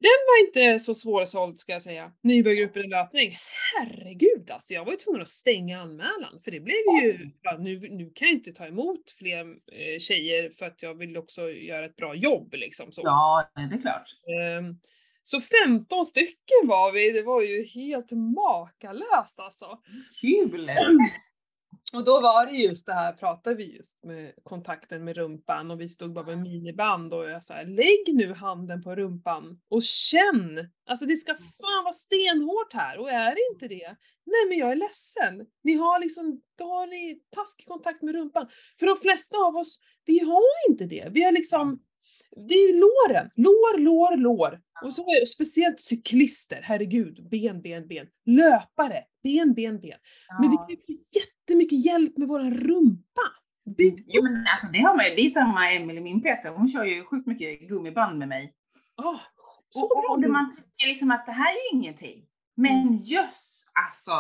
Den 0.02 0.20
var 0.28 0.48
inte 0.48 0.80
så 0.80 0.94
svårsåld 0.94 1.60
ska 1.60 1.72
jag 1.72 1.82
säga. 1.82 2.12
Nybörjargruppen 2.24 2.86
i 2.86 2.88
löpning. 2.88 3.38
Herregud 3.76 4.52
alltså, 4.52 4.74
jag 4.74 4.86
var 4.86 4.92
ju 4.92 4.98
tvungen 4.98 5.22
att 5.22 5.28
stänga 5.28 5.82
anmälan 5.82 6.42
för 6.44 6.52
det 6.52 6.60
blev 6.60 6.76
ju, 7.04 7.30
nu, 7.60 7.80
nu 7.80 8.12
kan 8.16 8.28
jag 8.28 8.38
inte 8.38 8.54
ta 8.54 8.68
emot 8.68 9.12
fler 9.18 9.42
eh, 9.72 10.00
tjejer 10.00 10.50
för 10.50 10.66
att 10.66 10.82
jag 10.82 10.94
vill 10.94 11.18
också 11.18 11.50
göra 11.50 11.86
ett 11.86 11.96
bra 11.96 12.16
jobb 12.16 12.54
liksom. 12.54 12.92
Så. 12.92 13.02
Ja, 13.04 13.52
det 13.56 13.76
är 13.76 13.82
klart. 13.82 14.10
Ehm, 14.42 14.76
Så 15.24 15.42
15 15.42 16.06
stycken 16.06 16.62
var 16.68 16.92
vi, 16.92 17.12
det 17.12 17.22
var 17.24 17.42
ju 17.42 17.64
helt 17.66 18.12
makalöst 18.12 19.40
alltså. 19.40 19.80
Kul! 20.22 20.70
Och 21.94 22.06
då 22.06 22.22
var 22.22 22.46
det 22.46 22.52
just 22.52 22.86
det 22.86 22.94
här, 22.94 23.14
pratade 23.14 23.56
vi 23.56 23.76
just 23.76 24.04
med 24.04 24.34
kontakten 24.44 25.04
med 25.04 25.18
rumpan 25.18 25.72
och 25.72 25.82
vi 25.82 25.88
stod 25.88 26.14
bara 26.14 26.26
med 26.26 26.40
miniband 26.40 27.14
och 27.14 27.30
jag 27.30 27.44
sa 27.44 27.62
lägg 27.62 28.14
nu 28.14 28.34
handen 28.34 28.84
på 28.84 28.96
rumpan 28.96 29.60
och 29.70 29.84
känn! 29.84 30.70
Alltså 30.86 31.06
det 31.06 31.16
ska 31.16 31.36
fan 31.36 31.84
vara 31.84 31.94
stenhårt 31.94 32.74
här 32.74 32.98
och 33.00 33.10
är 33.10 33.36
det 33.36 33.42
inte 33.54 33.68
det, 33.68 33.96
nej 34.26 34.50
men 34.50 34.58
jag 34.58 34.72
är 34.72 34.76
ledsen. 34.76 35.48
Ni 35.64 35.74
har 35.74 36.00
liksom, 36.00 36.42
då 36.58 36.66
har 36.66 36.88
ni 36.88 37.20
taskig 37.36 37.68
kontakt 37.68 38.02
med 38.02 38.16
rumpan. 38.16 38.48
För 38.80 38.86
de 38.86 38.96
flesta 38.96 39.38
av 39.38 39.56
oss, 39.56 39.80
vi 40.06 40.20
har 40.20 40.70
inte 40.70 40.86
det. 40.86 41.08
Vi 41.12 41.24
har 41.24 41.32
liksom, 41.32 41.80
det 42.48 42.54
är 42.54 42.68
ju 42.68 42.80
låren, 42.80 43.30
lår, 43.36 43.78
lår, 43.78 44.18
lår. 44.18 44.62
Och 44.84 44.94
så 44.94 45.02
är, 45.02 45.26
speciellt 45.26 45.80
cyklister, 45.80 46.60
herregud, 46.64 47.30
ben, 47.30 47.62
ben, 47.62 47.88
ben. 47.88 48.08
Löpare, 48.26 49.04
ben, 49.24 49.54
ben, 49.54 49.82
ben. 49.82 50.00
Men 50.40 50.50
vi 50.50 50.76
fick 50.76 50.90
ju 50.90 50.98
jättemycket 51.52 51.86
hjälp 51.86 52.18
med 52.18 52.28
våran 52.28 52.54
rumpa. 52.54 53.22
Bygg 53.78 54.06
Jo 54.08 54.24
men 54.24 54.46
alltså 54.48 54.68
det 54.74 54.80
har 54.80 54.96
man 54.96 55.06
ju, 55.06 55.16
det 55.16 55.22
är 55.22 55.30
samma 55.30 55.72
Emelie, 55.72 56.02
min 56.02 56.22
Peter, 56.22 56.50
hon 56.50 56.68
kör 56.68 56.84
ju 56.84 57.06
sjukt 57.06 57.28
mycket 57.28 57.60
gummiband 57.62 58.20
med 58.20 58.28
mig. 58.28 58.54
Ah, 58.96 59.20
så 59.70 59.86
Och, 59.86 60.12
och, 60.12 60.30
man 60.30 60.56
tycker 60.56 60.88
liksom 60.88 61.12
att 61.12 61.26
det 61.26 61.32
här 61.32 61.52
är 61.52 61.76
ingenting. 61.76 62.26
Men 62.56 62.96
jöss, 62.96 63.66
alltså. 63.74 64.12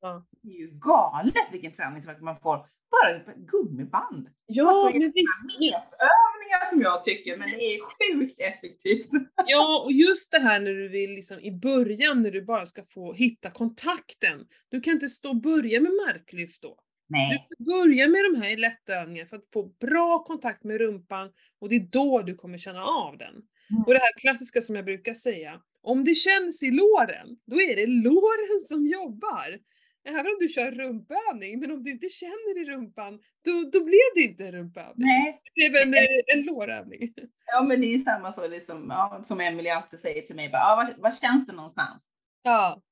Ja. 0.00 0.26
Det 0.42 0.48
är 0.48 0.58
ju 0.60 0.70
galet 0.70 1.52
vilken 1.52 1.72
träningsvärk 1.72 2.20
man 2.20 2.36
får. 2.36 2.66
Bara 2.90 3.34
gummiband. 3.36 4.28
Ja, 4.46 4.90
men 4.94 5.12
visst. 5.14 5.44
men- 5.60 5.80
Övningar 6.18 6.70
som 6.72 6.80
jag 6.80 7.04
tycker, 7.04 7.36
men 7.36 7.48
det 7.48 7.54
är 7.64 7.78
sjukt 7.80 8.40
effektivt. 8.40 9.08
Ja, 9.46 9.82
och 9.84 9.92
just 9.92 10.30
det 10.32 10.38
här 10.38 10.60
när 10.60 10.70
du 10.74 10.88
vill 10.88 11.10
liksom 11.10 11.40
i 11.40 11.52
början 11.52 12.22
när 12.22 12.30
du 12.30 12.42
bara 12.44 12.66
ska 12.66 12.84
få 12.94 13.12
hitta 13.12 13.50
kontakten. 13.50 14.46
Du 14.68 14.80
kan 14.80 14.92
inte 14.92 15.08
stå 15.08 15.28
och 15.28 15.40
börja 15.40 15.80
med 15.80 15.92
marklyft 16.06 16.62
då. 16.62 16.78
Du 17.08 17.16
Nej. 17.16 17.46
ska 17.50 17.64
börja 17.64 18.08
med 18.08 18.24
de 18.32 18.42
här 18.42 18.56
lätta 18.56 18.92
övningarna 18.94 19.28
för 19.28 19.36
att 19.36 19.48
få 19.52 19.62
bra 19.80 20.24
kontakt 20.24 20.64
med 20.64 20.78
rumpan 20.78 21.30
och 21.60 21.68
det 21.68 21.76
är 21.76 21.80
då 21.92 22.22
du 22.22 22.34
kommer 22.34 22.58
känna 22.58 22.84
av 22.84 23.18
den. 23.18 23.34
Mm. 23.70 23.82
Och 23.86 23.92
det 23.94 23.98
här 24.00 24.18
klassiska 24.20 24.60
som 24.60 24.76
jag 24.76 24.84
brukar 24.84 25.14
säga, 25.14 25.60
om 25.82 26.04
det 26.04 26.14
känns 26.14 26.62
i 26.62 26.70
låren, 26.70 27.28
då 27.46 27.60
är 27.60 27.76
det 27.76 27.86
låren 27.86 28.60
som 28.68 28.86
jobbar. 28.86 29.58
Även 30.08 30.26
om 30.26 30.36
du 30.40 30.48
kör 30.48 30.70
rumpövning, 30.70 31.60
men 31.60 31.70
om 31.70 31.84
du 31.84 31.90
inte 31.90 32.08
känner 32.08 32.62
i 32.62 32.64
rumpan, 32.70 33.18
då, 33.44 33.70
då 33.72 33.84
blev 33.84 34.08
det 34.14 34.20
inte 34.20 34.44
en 34.46 34.52
rumpövning. 34.52 35.06
Nej. 35.06 35.40
Det 35.54 35.70
blev 35.70 35.82
en, 35.82 35.94
eh, 35.94 36.00
en 36.36 36.42
lårövning. 36.42 37.14
Ja 37.46 37.62
men 37.62 37.80
det 37.80 37.86
är 37.86 37.92
ju 37.92 37.98
samma 37.98 38.32
så 38.32 38.48
liksom, 38.48 38.86
ja, 38.90 39.20
som 39.24 39.40
Emelie 39.40 39.74
alltid 39.74 39.98
säger 40.00 40.22
till 40.22 40.36
mig. 40.36 40.48
Bara, 40.48 40.58
ja, 40.62 40.76
var, 40.76 41.02
var 41.02 41.10
känns 41.10 41.46
det 41.46 41.52
någonstans? 41.52 42.04
Ja. 42.42 42.82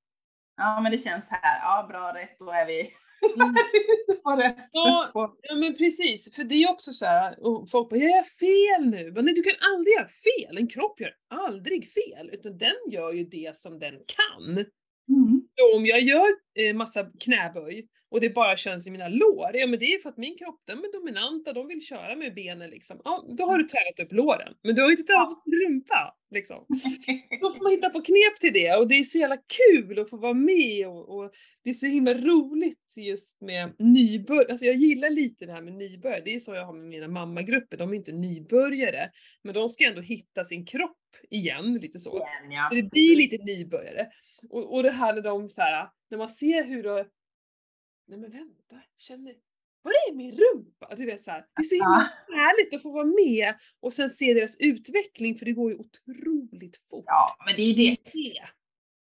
Ja 0.56 0.80
men 0.80 0.92
det 0.92 0.99
känns 0.99 1.25
här. 1.28 1.58
Ja 1.62 1.87
bra 1.88 2.12
rätt, 2.14 2.38
då 2.38 2.50
är 2.50 2.66
vi 2.66 2.90
Mm. 3.37 3.54
på 4.25 4.30
rätt 4.30 4.68
Ja. 4.73 5.06
spår. 5.11 5.30
Ja 5.42 5.54
men 5.54 5.75
precis, 5.76 6.35
för 6.37 6.44
det 6.44 6.54
är 6.54 6.70
också 6.70 6.90
så 6.92 7.06
här, 7.06 7.46
och 7.46 7.70
folk 7.70 7.90
bara 7.90 7.96
“jag 8.00 8.11
gör 8.11 8.23
fel 8.23 8.87
nu”. 8.90 9.12
Men 9.12 9.25
nej, 9.25 9.35
du 9.35 9.42
kan 9.42 9.54
aldrig 9.75 9.94
göra 9.94 10.08
fel, 10.08 10.56
en 10.58 10.68
kropp 10.68 11.00
gör 11.00 11.14
aldrig 11.30 11.88
fel. 11.92 12.30
Utan 12.32 12.58
den 12.58 12.75
gör 12.90 13.12
ju 13.12 13.25
det 13.25 13.56
som 13.56 13.78
den 13.78 13.94
kan. 13.94 14.64
Mm. 15.08 15.36
Så 15.59 15.77
om 15.77 15.87
jag 15.87 16.01
gör 16.01 16.29
eh, 16.55 16.75
massa 16.75 17.11
knäböj 17.21 17.87
och 18.11 18.21
det 18.21 18.31
bara 18.31 18.57
känns 18.57 18.87
i 18.87 18.91
mina 18.91 19.09
lår, 19.09 19.51
ja 19.55 19.67
men 19.67 19.79
det 19.79 19.95
är 19.95 19.99
för 19.99 20.09
att 20.09 20.17
min 20.17 20.39
kropp, 20.39 20.63
de 20.65 20.73
är 20.73 20.93
dominanta, 20.93 21.53
de 21.53 21.69
vill 21.69 21.81
köra 21.81 22.17
med 22.17 22.35
benen 22.35 22.71
liksom. 22.71 23.01
Ja, 23.05 23.25
då 23.39 23.45
har 23.45 23.59
du 23.59 23.65
tränat 23.65 24.01
upp 24.01 24.13
låren. 24.13 24.55
Men 24.63 24.75
du 24.75 24.83
har 24.83 24.89
ju 24.89 24.97
inte 24.97 25.13
tränat 25.13 25.33
upp 25.33 25.43
rumpa 25.65 26.17
liksom. 26.31 26.57
Då 27.41 27.53
får 27.53 27.63
man 27.63 27.73
hitta 27.73 27.91
på 27.91 28.03
knep 28.03 28.41
till 28.41 28.53
det 28.53 28.77
och 28.77 28.89
det 28.89 28.95
är 28.95 29.03
så 29.03 29.19
jävla 29.19 29.37
kul 29.37 29.99
att 29.99 30.11
få 30.11 30.17
vara 30.17 30.35
med 30.35 30.89
och, 30.89 31.09
och 31.09 31.33
det 31.65 31.71
är 31.71 31.75
så 31.75 31.87
himla 31.87 32.15
roligt 32.15 32.95
just 32.97 33.43
med 33.43 33.75
nybörjare. 33.79 34.51
Alltså 34.51 34.67
jag 34.67 34.77
gillar 34.77 35.11
lite 35.11 35.47
det 35.47 35.53
här 35.53 35.63
med 35.63 35.73
nybörjare. 35.73 36.23
Det 36.25 36.35
är 36.35 36.39
så 36.39 36.55
jag 36.55 36.65
har 36.65 36.73
med 36.73 36.87
mina 36.89 37.09
mammagrupper. 37.09 37.77
De 37.77 37.91
är 37.91 37.95
inte 37.95 38.13
nybörjare, 38.13 39.11
men 39.43 39.55
de 39.55 39.69
ska 39.69 39.85
ändå 39.85 40.01
hitta 40.01 40.45
sin 40.45 40.67
kropp 40.67 40.97
igen, 41.31 41.75
lite 41.75 41.99
så. 41.99 42.17
Igen, 42.17 42.53
ja. 42.53 42.67
Så 42.69 42.75
det 42.75 42.83
blir 42.83 43.17
lite 43.17 43.45
nybörjare. 43.45 44.07
Och, 44.51 44.75
och 44.75 44.83
det 44.83 44.91
här 44.91 45.15
när 45.15 45.23
de 45.23 45.49
så 45.49 45.63
här, 45.63 45.89
när 46.11 46.19
man 46.19 46.29
ser 46.29 46.65
hur 46.65 46.83
de 46.83 47.05
Nej 48.09 48.19
men 48.19 48.31
vänta, 48.31 48.77
känner, 48.99 49.35
var 49.83 49.93
är 49.93 50.15
min 50.15 50.33
rumpa? 50.33 50.95
Du 50.97 51.07
vet 51.07 51.23
så 51.23 51.31
här, 51.31 51.41
det 51.41 51.61
är 51.61 51.63
så 51.63 51.75
himla 51.75 52.11
härligt 52.43 52.75
att 52.75 52.83
få 52.83 52.93
vara 52.93 53.05
med 53.05 53.55
och 53.81 53.93
sen 53.95 54.11
se 54.11 54.35
deras 54.35 54.57
utveckling 54.61 55.39
för 55.39 55.45
det 55.45 55.53
går 55.53 55.71
ju 55.73 55.79
otroligt 55.79 56.77
fort. 56.91 57.05
Ja, 57.07 57.37
men 57.47 57.57
det 57.57 57.63
är 57.63 57.75
det. 57.75 58.49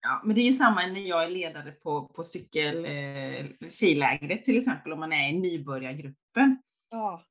Ja, 0.03 0.23
men 0.25 0.35
det 0.35 0.41
är 0.41 0.45
ju 0.45 0.53
samma 0.53 0.87
när 0.87 1.01
jag 1.01 1.25
är 1.25 1.31
ledare 1.31 1.73
på, 1.73 2.09
på 2.09 2.23
cykel, 2.23 2.85
eh, 2.85 3.69
till 4.45 4.57
exempel, 4.57 4.93
om 4.93 5.01
man 5.01 5.13
är 5.13 5.29
i 5.31 5.33
nybörjargruppen. 5.33 6.59
Ja. 6.91 7.25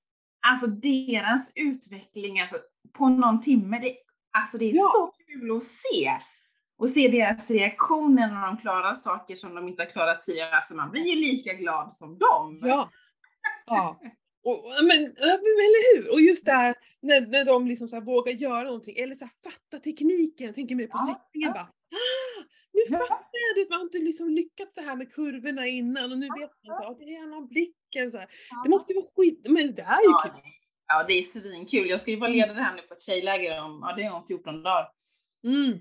Alltså 0.47 0.67
deras 0.67 1.51
utveckling 1.55 2.39
alltså, 2.39 2.55
på 2.93 3.09
någon 3.09 3.41
timme, 3.41 3.79
det, 3.79 3.95
alltså 4.37 4.57
det 4.57 4.65
är 4.65 4.75
Ja. 4.75 4.91
så 4.93 5.13
kul 5.27 5.55
att 5.55 5.63
se. 5.63 6.09
Och 6.77 6.89
se 6.89 7.07
deras 7.07 7.51
reaktioner 7.51 8.27
när 8.27 8.45
de 8.47 8.57
klarar 8.57 8.95
saker 8.95 9.35
som 9.35 9.55
de 9.55 9.67
inte 9.67 9.81
har 9.83 9.89
klarat 9.89 10.21
tidigare. 10.21 10.55
Alltså 10.55 10.75
man 10.75 10.91
blir 10.91 11.03
ju 11.03 11.15
lika 11.15 11.53
glad 11.53 11.93
som 11.93 12.17
dem. 12.17 12.59
Ja. 12.63 12.91
ja. 13.65 13.99
Och, 14.43 14.65
men, 14.83 14.99
eller 15.05 15.95
hur? 15.95 16.11
Och 16.13 16.21
just 16.21 16.45
där 16.45 16.75
när, 17.01 17.21
när 17.21 17.45
de 17.45 17.67
liksom 17.67 17.87
så 17.87 18.01
vågar 18.01 18.33
göra 18.33 18.63
någonting 18.63 18.97
eller 18.97 19.15
så 19.15 19.27
fatta 19.43 19.79
tekniken, 19.83 20.45
jag 20.47 20.55
tänker 20.55 20.75
mer 20.75 20.87
på 20.87 20.97
Ja, 20.97 21.15
cyklingen 21.15 21.47
ja. 21.47 21.53
bara 21.53 21.63
ah, 21.63 22.43
nu 22.73 22.81
Ja. 22.87 22.97
fattar 22.97 23.39
jag 23.45 23.55
det, 23.55 23.69
man 23.69 23.79
har 23.79 23.85
inte 23.85 23.97
liksom 23.97 24.29
lyckats 24.29 24.75
så 24.75 24.81
här 24.81 24.95
med 24.95 25.13
kurvorna 25.13 25.67
innan 25.67 26.11
och 26.11 26.17
nu 26.17 26.25
vet 26.39 26.51
man 26.67 26.77
ah, 26.77 26.93
det 26.99 27.15
är 27.15 27.27
någon 27.27 27.47
blicken 27.47 28.11
så 28.11 28.17
här. 28.17 28.27
Det 28.63 28.69
måste 28.69 28.93
ju 28.93 28.99
vara 28.99 29.11
skit, 29.15 29.45
men 29.49 29.75
det 29.75 29.83
här 29.83 29.99
är 29.99 30.03
ju 30.03 30.31
kul. 30.31 30.41
ja, 30.87 31.05
det 31.07 31.13
är 31.13 31.23
svinkul. 31.23 31.89
Jag 31.89 32.01
ska 32.01 32.11
ju 32.11 32.17
vara 32.17 32.29
ledare 32.29 32.59
här 32.59 32.75
nu 32.75 32.81
på 32.81 32.93
ett 32.93 33.01
tjejläger 33.01 33.63
om, 33.63 33.79
ja, 33.81 33.95
det 33.95 34.03
är 34.03 34.11
om 34.13 34.23
14 34.27 34.63
dagar. 34.63 34.87
Mm. 35.43 35.79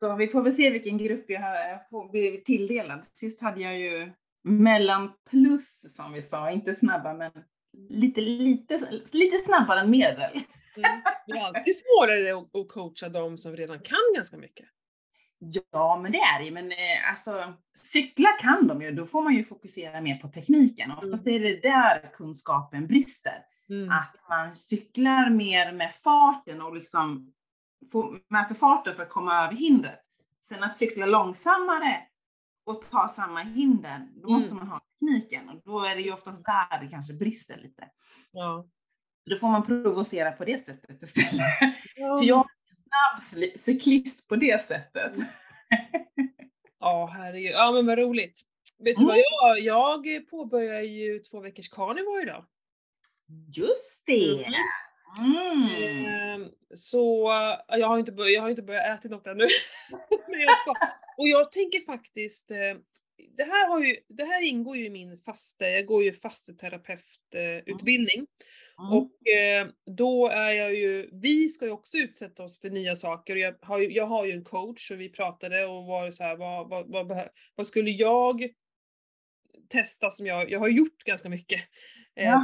Så 0.00 0.16
vi 0.16 0.28
får 0.28 0.42
väl 0.42 0.52
se 0.52 0.70
vilken 0.70 0.98
grupp 0.98 1.24
jag 1.30 1.40
har- 1.40 1.54
jag 1.68 1.88
får 1.90 2.10
bli 2.10 2.42
tilldelad. 2.44 3.04
Sist 3.12 3.40
hade 3.42 3.60
jag 3.60 3.78
ju 3.78 4.12
mellan 4.44 5.12
plus 5.30 5.94
som 5.96 6.12
vi 6.12 6.22
sa, 6.22 6.50
inte 6.50 6.74
snabba 6.74 7.14
men 7.14 7.32
lite, 7.88 8.20
lite, 8.20 8.78
lite 9.14 9.38
snabbare 9.38 9.80
än 9.80 9.90
medel. 9.90 10.30
Mm. 10.76 11.00
Det 11.26 11.32
är 11.32 11.44
alltid 11.44 11.74
svårare 11.76 12.38
att, 12.38 12.68
coacha 12.68 13.08
de 13.08 13.38
som 13.38 13.56
redan 13.56 13.78
kan 13.80 13.98
ganska 14.14 14.36
mycket. 14.36 14.66
Ja, 15.72 16.00
men 16.02 16.12
det 16.12 16.18
är 16.18 16.38
det 16.38 16.44
ju. 16.44 16.50
Men 16.50 16.70
eh, 16.72 17.10
alltså, 17.10 17.52
cykla 17.78 18.28
kan 18.40 18.66
de 18.66 18.82
ju, 18.82 18.90
då 18.90 19.06
får 19.06 19.22
man 19.22 19.34
ju 19.34 19.44
fokusera 19.44 20.00
mer 20.00 20.16
på 20.16 20.28
tekniken. 20.28 20.90
Oftast 20.90 21.26
är 21.26 21.40
det 21.40 21.60
där 21.62 22.12
kunskapen 22.12 22.86
brister. 22.86 23.38
Mm. 23.68 23.90
Att 23.90 24.16
man 24.28 24.52
cyklar 24.54 25.30
mer 25.30 25.72
med 25.72 25.92
farten 25.94 26.62
och 26.62 26.76
liksom 26.76 27.32
får 27.92 28.20
med 28.28 28.46
sig 28.46 28.56
farten 28.56 28.94
för 28.94 29.02
att 29.02 29.08
komma 29.10 29.44
över 29.44 29.54
hindret. 29.54 30.00
Sen 30.42 30.62
att 30.62 30.76
cykla 30.76 31.06
långsammare 31.06 32.02
och 32.64 32.82
ta 32.82 33.08
samma 33.08 33.40
hinder, 33.42 34.08
då 34.14 34.20
Mm. 34.28 34.32
måste 34.32 34.54
man 34.54 34.68
ha 34.68 34.80
tekniken. 35.00 35.48
Och 35.48 35.62
då 35.64 35.84
är 35.84 35.94
det 35.96 36.02
ju 36.02 36.12
oftast 36.12 36.44
där 36.44 36.80
det 36.80 36.88
kanske 36.88 37.14
brister 37.14 37.56
lite. 37.56 37.88
Ja. 38.32 38.66
Då 39.30 39.36
får 39.36 39.48
man 39.48 39.66
provocera 39.66 40.32
på 40.32 40.44
det 40.44 40.58
sättet 40.66 41.02
istället. 41.02 41.74
Ja. 41.96 42.18
För 42.18 42.24
jag 42.24 42.38
är 42.38 42.70
en 42.70 42.76
snabb 42.82 43.42
cy- 43.42 43.56
cyklist 43.56 44.28
på 44.28 44.36
det 44.36 44.62
sättet. 44.62 45.12
Ja, 46.80 47.06
herregud. 47.16 47.52
Ja, 47.52 47.72
men 47.72 47.86
vad 47.86 47.98
roligt. 47.98 48.40
Vet 48.78 48.96
du 48.96 49.02
Mm. 49.02 49.06
vad, 49.06 49.58
jag, 49.58 49.60
jag 50.04 50.30
påbörjar 50.30 50.80
ju 50.80 51.18
två 51.18 51.40
veckors 51.40 51.68
carnivore 51.68 52.22
idag. 52.22 52.44
Just 53.56 54.06
det! 54.06 54.34
Mm. 54.44 54.52
Ehm, 55.18 56.48
Så 56.74 57.30
jag 57.68 57.88
har 57.88 57.98
inte, 57.98 58.12
bör- 58.12 58.28
jag 58.28 58.42
har 58.42 58.50
inte 58.50 58.62
börjat 58.62 58.98
äta 58.98 59.08
något 59.08 59.26
ännu. 59.26 59.46
Men 60.28 60.40
jag 60.40 60.58
ska. 60.58 60.70
Och 61.18 61.28
jag 61.28 61.52
tänker 61.52 61.80
faktiskt, 61.80 62.50
eh, 62.50 62.56
det 63.36 63.44
här, 63.44 63.68
har 63.68 63.80
ju, 63.84 63.96
det 64.08 64.24
här 64.24 64.42
ingår 64.42 64.76
ju 64.76 64.84
i 64.86 64.90
min 64.90 65.18
faste, 65.18 65.64
jag 65.66 65.86
går 65.86 66.04
ju 66.04 66.12
fasteterapeututbildning. 66.12 68.26
Mm. 68.78 68.92
Och 68.92 69.28
eh, 69.28 69.68
då 69.96 70.28
är 70.28 70.50
jag 70.52 70.74
ju, 70.74 71.08
vi 71.12 71.48
ska 71.48 71.64
ju 71.64 71.70
också 71.70 71.96
utsätta 71.96 72.44
oss 72.44 72.60
för 72.60 72.70
nya 72.70 72.94
saker 72.94 73.36
jag 73.36 73.54
har 73.62 73.78
ju, 73.78 73.92
jag 73.92 74.06
har 74.06 74.24
ju 74.24 74.32
en 74.32 74.44
coach 74.44 74.90
och 74.90 75.00
vi 75.00 75.08
pratade 75.08 75.64
och 75.66 75.84
var 75.86 76.10
så 76.10 76.24
här, 76.24 76.36
vad, 76.36 76.68
vad, 76.68 76.90
vad, 77.08 77.28
vad 77.54 77.66
skulle 77.66 77.90
jag 77.90 78.48
testa 79.68 80.10
som 80.10 80.26
jag, 80.26 80.50
jag 80.50 80.60
har 80.60 80.68
gjort 80.68 81.04
ganska 81.04 81.28
mycket. 81.28 81.60
Eh, 82.16 82.24
Ja. 82.24 82.38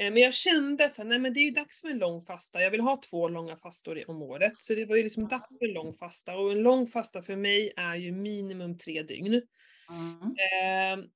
Eh, 0.00 0.10
Men 0.12 0.16
jag 0.16 0.34
kände 0.34 0.84
att 0.84 0.98
nej 1.06 1.18
men 1.18 1.32
det 1.34 1.40
är 1.40 1.50
dags 1.50 1.80
för 1.80 1.88
en 1.88 1.98
lång 1.98 2.24
fasta. 2.24 2.62
Jag 2.62 2.70
vill 2.70 2.80
ha 2.80 3.00
två 3.10 3.28
långa 3.28 3.56
fastor 3.56 4.04
om 4.10 4.22
året. 4.22 4.52
Så 4.58 4.74
det 4.74 4.84
var 4.84 4.96
ju 4.96 5.02
liksom 5.02 5.28
dags 5.28 5.58
för 5.58 5.64
en 5.66 5.72
lång 5.74 5.94
fasta. 5.94 6.36
Och 6.36 6.52
en 6.52 6.62
lång 6.62 6.86
fasta 6.86 7.22
för 7.22 7.36
mig 7.36 7.72
är 7.76 7.94
ju 7.94 8.12
minimum 8.12 8.78
tre 8.78 9.02
dygn. 9.02 9.42
Mm. 9.90 11.00
Eh, 11.02 11.06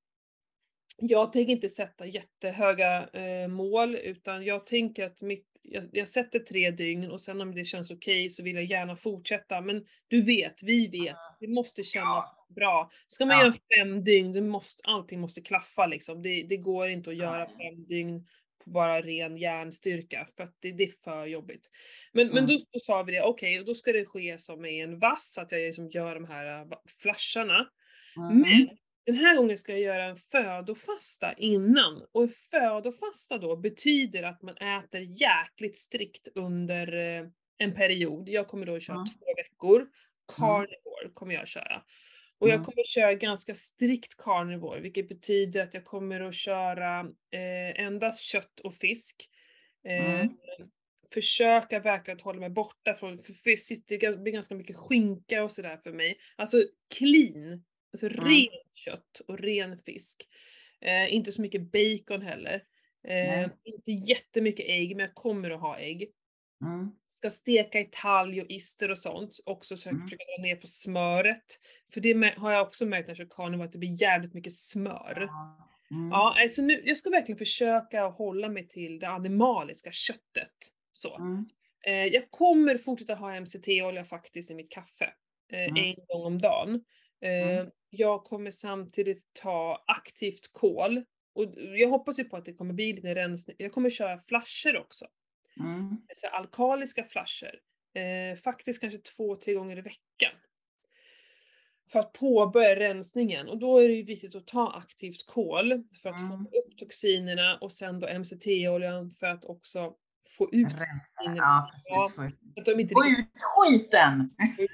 jag 0.96 1.32
tänker 1.32 1.52
inte 1.52 1.68
sätta 1.68 2.06
jättehöga 2.06 3.08
eh, 3.12 3.48
mål 3.48 3.94
utan 3.94 4.44
jag 4.44 4.66
tänker 4.66 5.04
att 5.04 5.22
mitt, 5.22 5.46
jag, 5.62 5.84
jag 5.92 6.08
sätter 6.08 6.38
tre 6.38 6.70
dygn 6.70 7.10
och 7.10 7.20
sen 7.20 7.40
om 7.40 7.54
det 7.54 7.64
känns 7.64 7.90
okej 7.90 8.30
så 8.30 8.42
vill 8.42 8.54
jag 8.54 8.64
gärna 8.64 8.96
fortsätta. 8.96 9.60
Men 9.60 9.84
du 10.08 10.22
vet, 10.22 10.62
vi 10.62 10.88
vet, 10.88 11.16
det 11.40 11.48
måste 11.48 11.82
kännas 11.82 12.24
bra. 12.48 12.90
Ska 13.06 13.26
man 13.26 13.36
Ja. 13.38 13.44
göra 13.44 13.54
fem 13.78 14.04
dygn, 14.04 14.32
det 14.32 14.40
måste, 14.40 14.82
allting 14.84 15.20
måste 15.20 15.40
klaffa 15.40 15.86
liksom. 15.86 16.22
Det, 16.22 16.42
det 16.42 16.56
går 16.56 16.88
inte 16.88 17.10
att 17.10 17.18
göra 17.18 17.40
Ja. 17.40 17.46
fem 17.46 17.84
dygn 17.86 18.26
på 18.64 18.70
bara 18.70 19.00
ren 19.02 19.36
hjärnstyrka 19.36 20.28
för 20.36 20.44
att 20.44 20.56
det, 20.60 20.72
det 20.72 20.84
är 20.84 20.92
för 21.04 21.26
jobbigt. 21.26 21.70
Men, 22.12 22.26
men 22.28 22.38
Mm. 22.44 22.46
då, 22.56 22.64
då 22.72 22.78
sa 22.78 23.02
vi 23.02 23.12
det, 23.12 23.22
okej, 23.22 23.58
och 23.60 23.64
då 23.66 23.74
ska 23.74 23.92
det 23.92 24.04
ske 24.06 24.38
som 24.38 24.64
i 24.64 24.80
en 24.80 24.98
vass, 24.98 25.38
att 25.38 25.52
jag 25.52 25.60
liksom 25.60 25.88
gör 25.90 26.14
de 26.14 26.24
här 26.24 26.60
äh, 26.60 26.66
flasharna. 27.02 27.68
Mm. 28.16 28.40
Men 28.40 28.68
den 29.06 29.14
här 29.16 29.36
gången 29.36 29.56
ska 29.56 29.72
jag 29.72 29.80
göra 29.80 30.04
en 30.04 30.16
födofasta 30.16 31.32
innan. 31.32 32.02
Och 32.12 32.22
en 32.22 32.28
födofasta 32.50 33.38
då 33.38 33.56
betyder 33.56 34.22
att 34.22 34.42
man 34.42 34.56
äter 34.56 35.00
jäkligt 35.00 35.76
strikt 35.76 36.28
under 36.34 36.92
eh, 37.20 37.26
en 37.58 37.74
period. 37.74 38.28
Jag 38.28 38.46
kommer 38.48 38.66
då 38.66 38.80
köra 38.80 38.96
Mm. 38.96 39.06
två 39.06 39.26
veckor. 39.36 39.86
Carnivore 40.36 41.10
kommer 41.14 41.34
jag 41.34 41.48
köra. 41.48 41.82
Och 42.38 42.48
jag 42.48 42.54
Mm. 42.54 42.64
kommer 42.64 42.84
köra 42.86 43.14
ganska 43.14 43.54
strikt 43.54 44.16
carnivore, 44.16 44.80
vilket 44.80 45.08
betyder 45.08 45.62
att 45.62 45.74
jag 45.74 45.84
kommer 45.84 46.20
att 46.20 46.34
köra 46.34 47.00
eh, 47.30 47.84
endast 47.84 48.24
kött 48.24 48.60
och 48.60 48.74
fisk. 48.74 49.28
Eh, 49.88 50.20
Mm. 50.20 50.36
Försöka 51.14 51.80
verkligen 51.80 52.16
att 52.16 52.22
hålla 52.22 52.40
mig 52.40 52.50
borta 52.50 52.94
från, 52.94 53.22
för 53.22 53.32
fisk, 53.32 53.84
det 53.88 53.98
blir 53.98 54.32
ganska 54.32 54.54
mycket 54.54 54.76
skinka 54.76 55.44
och 55.44 55.50
sådär 55.50 55.76
för 55.76 55.92
mig. 55.92 56.18
Alltså 56.36 56.62
clean, 56.98 57.64
alltså 57.92 58.06
Mm. 58.06 58.24
ren 58.24 58.48
kött 58.74 59.20
och 59.28 59.38
ren 59.38 59.78
fisk. 59.78 60.28
Eh, 60.80 61.14
inte 61.14 61.32
så 61.32 61.42
mycket 61.42 61.62
bacon 61.72 62.22
heller. 62.22 62.54
Eh, 63.08 63.14
Nej. 63.14 63.48
inte 63.64 63.90
jättemycket 63.92 64.66
ägg, 64.68 64.96
men 64.96 65.06
jag 65.06 65.14
kommer 65.14 65.50
att 65.50 65.60
ha 65.60 65.78
ägg. 65.78 66.10
Mm. 66.64 66.90
Ska 67.24 67.30
steka 67.30 67.80
i 67.80 67.88
talg 67.92 68.40
och 68.42 68.50
ister 68.50 68.90
och 68.90 68.98
sånt. 68.98 69.38
Också 69.44 69.76
så 69.76 69.88
Mm. 69.88 70.02
försöka 70.02 70.24
dra 70.24 70.42
ner 70.42 70.56
på 70.56 70.66
smöret. 70.66 71.44
För 71.92 72.00
det 72.00 72.34
har 72.36 72.52
jag 72.52 72.66
också 72.66 72.86
märkt 72.86 73.06
när 73.06 73.10
jag 73.10 73.16
kör 73.16 73.36
carnivore, 73.36 73.66
att 73.66 73.72
det 73.72 73.78
blir 73.78 74.02
jävligt 74.02 74.34
mycket 74.34 74.52
smör. 74.52 75.28
Mm. 75.90 76.10
Ja, 76.10 76.36
alltså 76.42 76.62
nu, 76.62 76.82
jag 76.84 76.98
ska 76.98 77.10
verkligen 77.10 77.38
försöka 77.38 78.02
hålla 78.06 78.48
mig 78.48 78.68
till 78.68 78.98
det 78.98 79.08
animaliska 79.08 79.90
köttet. 79.92 80.52
Så. 80.92 81.16
Mm. 81.16 81.44
Eh, 81.86 82.06
jag 82.14 82.30
kommer 82.30 82.78
fortsätta 82.78 83.14
ha 83.14 83.40
MCT-olja 83.40 84.04
faktiskt 84.04 84.50
i 84.50 84.54
mitt 84.54 84.70
kaffe. 84.70 85.12
Eh, 85.52 85.64
Mm. 85.68 85.76
En 85.84 85.94
gång 86.08 86.24
om 86.26 86.40
dagen. 86.40 86.84
Eh, 87.20 87.50
Mm. 87.58 87.70
Jag 87.90 88.24
kommer 88.24 88.50
samtidigt 88.50 89.24
ta 89.42 89.84
aktivt 89.86 90.52
kol. 90.52 91.04
Och 91.34 91.54
jag 91.56 91.88
hoppas 91.88 92.18
ju 92.18 92.24
på 92.24 92.36
att 92.36 92.44
det 92.44 92.52
kommer 92.54 92.74
bli 92.74 92.92
lite 92.92 93.14
rensning. 93.14 93.56
Jag 93.58 93.72
kommer 93.72 93.90
köra 93.90 94.20
flasher 94.28 94.78
också. 94.78 95.06
Mm. 95.60 95.96
Så 96.14 96.26
alkaliska 96.26 97.04
flasher. 97.04 97.60
Eh, 97.94 98.36
faktiskt 98.36 98.80
kanske 98.80 98.98
två, 98.98 99.36
tre 99.36 99.54
gånger 99.54 99.78
i 99.78 99.80
veckan. 99.80 100.32
För 101.92 101.98
att 102.00 102.12
påbörja 102.12 102.76
rensningen. 102.76 103.48
Och 103.48 103.58
då 103.58 103.78
är 103.78 103.88
det 103.88 103.94
ju 103.94 104.02
viktigt 104.02 104.34
att 104.34 104.46
ta 104.46 104.72
aktivt 104.72 105.26
kol 105.26 105.84
för 106.02 106.08
att 106.08 106.20
Mm. 106.20 106.30
få 106.30 106.58
upp 106.58 106.78
toxinerna 106.78 107.58
och 107.60 107.72
sen 107.72 108.00
då 108.00 108.06
MCT-oljan 108.08 109.10
för 109.10 109.26
att 109.26 109.44
också 109.44 109.94
få 110.38 110.48
ut 110.52 110.68
toxinerna. 110.68 111.36
Ja, 111.36 111.68
precis. 111.72 112.14
Så 112.14 112.22
att 112.60 112.64
de 112.66 112.80
inte 112.80 112.94
Få 112.94 113.04
ut 113.06 113.26
skiten! 113.40 114.30
Ja, 114.38 114.68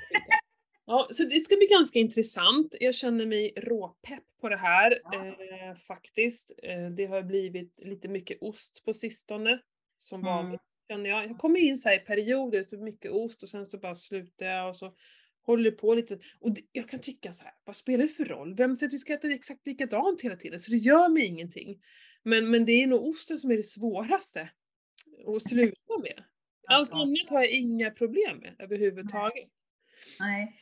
Ja, 0.87 1.09
så 1.11 1.25
det 1.25 1.41
ska 1.41 1.57
bli 1.57 1.67
ganska 1.67 1.99
intressant. 1.99 2.75
Jag 2.81 2.95
känner 2.95 3.27
mig 3.27 3.53
råpepp 3.57 4.25
på 4.41 4.49
det 4.49 4.57
här 4.57 5.01
Ja. 5.05 5.27
eh, 5.27 5.75
faktiskt. 5.77 6.53
Eh, 6.63 6.87
det 6.87 7.07
har 7.07 7.23
blivit 7.23 7.81
lite 7.81 8.09
mycket 8.09 8.39
ost 8.43 8.83
på 8.85 8.95
sistone, 8.95 9.61
som 9.99 10.21
Mm. 10.21 10.35
vanligt 10.35 10.61
känner 10.91 11.11
jag. 11.11 11.25
Jag 11.25 11.39
kommer 11.39 11.61
in 11.61 11.77
så 11.77 11.93
i 11.93 11.99
perioder, 11.99 12.63
så 12.63 12.79
mycket 12.79 13.11
ost 13.11 13.43
och 13.43 13.49
sen 13.49 13.67
så 13.67 13.79
bara 13.79 13.95
slutar 13.95 14.47
jag 14.47 14.69
och 14.69 14.77
så 14.77 14.95
håller 15.43 15.71
på 15.71 15.95
lite. 15.95 16.19
Och 16.41 16.55
det, 16.55 16.61
jag 16.73 16.89
kan 16.89 17.01
tycka 17.01 17.33
så 17.33 17.45
här, 17.45 17.55
vad 17.65 17.77
spelar 17.77 18.03
det 18.03 18.09
för 18.09 18.25
roll? 18.25 18.55
Vem 18.55 18.77
säger 18.77 18.89
att 18.89 18.95
vi 18.95 18.99
ska 18.99 19.15
äta 19.15 19.33
exakt 19.33 19.67
likadant 19.67 20.21
hela 20.21 20.37
tiden? 20.37 20.61
Så 20.61 20.71
det 20.71 20.77
gör 20.77 21.09
mig 21.09 21.27
ingenting. 21.27 21.83
Men, 22.23 22.51
men 22.51 22.67
det 22.67 22.73
är 22.73 22.87
nog 22.87 23.09
osten 23.09 23.39
som 23.39 23.51
är 23.51 23.57
det 23.57 23.63
svåraste 23.63 24.51
att 25.27 25.43
sluta 25.43 25.99
med. 26.03 26.25
Allt 26.69 26.93
annat 26.93 27.29
har 27.29 27.41
jag 27.41 27.51
inga 27.51 27.91
problem 27.91 28.39
med 28.39 28.57
överhuvudtaget. 28.59 29.49
Nej. 30.21 30.55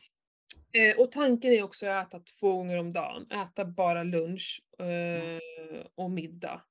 Eh, 0.73 1.01
och 1.01 1.13
tanken 1.13 1.53
är 1.53 1.63
också 1.63 1.87
att 1.87 2.09
äta 2.09 2.21
två 2.21 2.53
gånger 2.53 2.79
om 2.79 2.93
dagen. 2.93 3.31
Äta 3.31 3.65
bara 3.65 4.03
lunch 4.03 4.63
eh, 4.79 5.87
och 5.95 6.11
middag. 6.11 6.63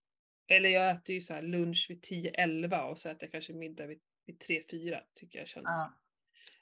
Eller 0.48 0.70
jag 0.70 0.92
äter 0.92 1.16
ju 1.16 1.22
så 1.22 1.42
lunch 1.42 1.86
vid 1.90 2.02
10-11 2.02 2.82
och 2.90 3.00
så 3.00 3.10
äter 3.10 3.24
jag 3.24 3.32
kanske 3.32 3.54
middag 3.54 3.86
vid, 3.88 4.00
vid 4.26 4.38
3-4. 4.72 5.00
Tycker 5.16 5.40
jag 5.40 5.48
känns 5.48 5.66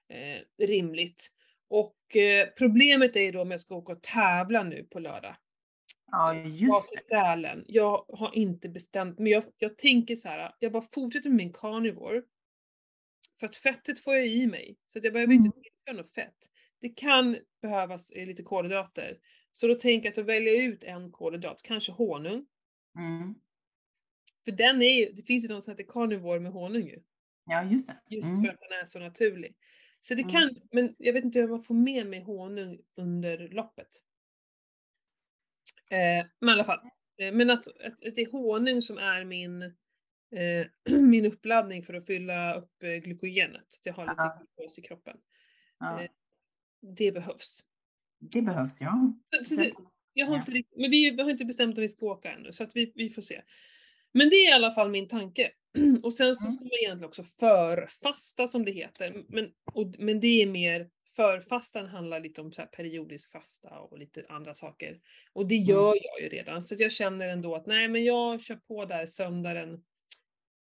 Ja. 0.08 0.16
eh, 0.16 0.42
rimligt. 0.68 1.32
Och 1.68 2.16
eh, 2.16 2.48
problemet 2.58 3.16
är 3.16 3.22
ju 3.22 3.32
då 3.32 3.42
om 3.42 3.52
jag 3.52 3.60
ska 3.62 3.76
åka 3.76 3.94
och 3.94 4.04
tävla 4.04 4.64
nu 4.64 4.84
på 4.84 5.00
lördag. 5.00 5.36
ja, 6.12 6.18
Vara 6.26 6.36
just 6.48 6.92
det. 6.92 7.02
Sälen. 7.04 7.66
Jag 7.68 8.06
har 8.10 8.36
inte 8.36 8.70
bestämt, 8.70 9.20
men 9.20 9.32
jag, 9.32 9.44
jag 9.58 9.78
tänker 9.78 10.16
så 10.16 10.30
här. 10.30 10.56
jag 10.60 10.72
bara 10.72 10.84
fortsätter 10.94 11.30
med 11.30 11.38
min 11.38 11.54
carnivore. 11.54 12.22
För 13.40 13.46
att 13.48 13.56
fettet 13.56 14.00
får 14.00 14.16
jag 14.16 14.28
i 14.28 14.48
mig. 14.48 14.78
Så 14.88 14.98
att 15.00 15.04
jag 15.04 15.14
behöver 15.14 15.34
inte 15.34 15.52
tillföra 15.62 16.02
något 16.04 16.14
fett. 16.14 16.36
Det 16.82 16.90
kan 16.90 17.38
behövas 17.62 18.12
eh, 18.12 18.26
lite 18.28 18.44
kolhydrater. 18.44 19.18
Så 19.52 19.68
då 19.68 19.76
tänker 19.76 20.06
jag 20.08 20.12
att 20.12 20.18
jag 20.18 20.24
väljer 20.24 20.62
ut 20.62 20.84
en 20.84 21.12
kolhydrat, 21.12 21.62
kanske 21.64 21.92
honung. 21.92 22.46
Mm. 22.98 23.36
För 24.46 24.52
den 24.52 24.82
är 24.82 25.00
ju, 25.00 25.12
det 25.14 25.22
finns 25.24 25.44
ju 25.46 25.50
någon 25.50 25.62
som 25.62 25.72
heter 25.72 25.84
carnivore 25.94 26.40
med 26.40 26.52
honung 26.52 26.84
ju. 26.88 27.00
Ja, 27.46 27.64
just 27.64 27.88
det. 27.88 27.98
Just 28.10 28.30
Mm. 28.30 28.42
för 28.44 28.50
att 28.54 28.60
den 28.60 28.72
är 28.80 28.86
så 28.86 29.00
naturlig. 29.00 29.56
Så 30.02 30.16
det 30.16 30.22
Mm. 30.22 30.32
kan, 30.32 30.50
men 30.72 30.96
jag 30.98 31.14
vet 31.14 31.24
inte 31.26 31.40
hur 31.40 31.48
man 31.48 31.64
får 31.64 31.76
med 31.76 32.08
mig 32.08 32.22
honung 32.22 32.80
under 32.96 33.38
loppet. 33.50 33.88
Eh, 35.92 36.26
men 36.40 36.50
i 36.50 36.52
alla 36.54 36.64
fall. 36.64 36.80
Eh, 37.22 37.32
men 37.34 37.50
att, 37.50 37.68
att, 37.68 38.06
att 38.06 38.16
det 38.16 38.22
är 38.22 38.32
honung 38.32 38.82
som 38.82 38.98
är 38.98 39.24
min, 39.26 39.62
eh, 39.62 40.68
min 41.00 41.26
uppladdning 41.26 41.84
för 41.84 41.94
att 41.94 42.06
fylla 42.06 42.56
upp 42.56 42.84
eh, 42.84 42.90
glykogenet. 42.90 43.62
Att 43.62 43.86
jag 43.86 43.94
har 43.94 44.04
lite 44.04 44.16
Ja. 44.18 44.46
glukos 44.58 44.80
i 44.80 44.82
kroppen. 44.82 45.18
Ja. 45.80 46.02
Eh, 46.04 46.10
Det 46.96 47.12
behövs. 47.12 47.60
Det 48.20 48.42
behövs, 48.42 48.82
ja. 48.82 49.14
Så- 49.38 49.44
så 49.56 49.62
det- 49.62 49.74
Jag 50.18 50.26
har 50.28 50.36
inte, 50.38 50.52
men 50.52 50.92
vi, 50.92 51.12
vi 51.12 51.22
har 51.22 51.30
inte 51.30 51.46
bestämt 51.46 51.78
om 51.78 51.82
vi 51.82 51.88
ska 51.88 52.06
åka 52.06 52.32
ännu, 52.32 52.52
så 52.52 52.64
att 52.64 52.76
vi, 52.76 52.92
vi 52.96 53.10
får 53.10 53.22
se. 53.22 53.42
Men 54.18 54.30
det 54.30 54.36
är 54.36 54.50
i 54.50 54.54
alla 54.54 54.72
fall 54.72 54.92
min 54.92 55.08
tanke. 55.08 55.52
Och 56.04 56.14
sen 56.14 56.36
så 56.36 56.52
ska 56.52 56.64
man 56.64 56.72
egentligen 56.84 57.06
också 57.10 57.24
förfasta 57.24 58.48
som 58.48 58.66
det 58.66 58.72
heter. 58.72 59.24
Men, 59.28 59.52
och, 59.74 59.96
men 60.00 60.20
det 60.20 60.42
är 60.42 60.46
mer, 60.46 60.90
förfastan 61.16 61.86
handlar 61.88 62.20
lite 62.20 62.42
om 62.42 62.52
så 62.52 62.62
här 62.62 62.68
periodisk 62.70 63.32
fasta 63.32 63.80
och 63.80 64.00
lite 64.00 64.26
andra 64.30 64.54
saker. 64.54 65.00
Och 65.34 65.48
det 65.48 65.56
gör 65.56 65.94
jag 66.04 66.22
ju 66.22 66.30
redan, 66.30 66.64
så 66.64 66.76
jag 66.80 66.92
känner 66.92 67.28
ändå 67.28 67.56
att 67.56 67.66
nej 67.66 67.88
men 67.88 68.04
jag 68.04 68.42
kör 68.42 68.56
på 68.56 68.86
där 68.86 69.06
söndagen, 69.06 69.84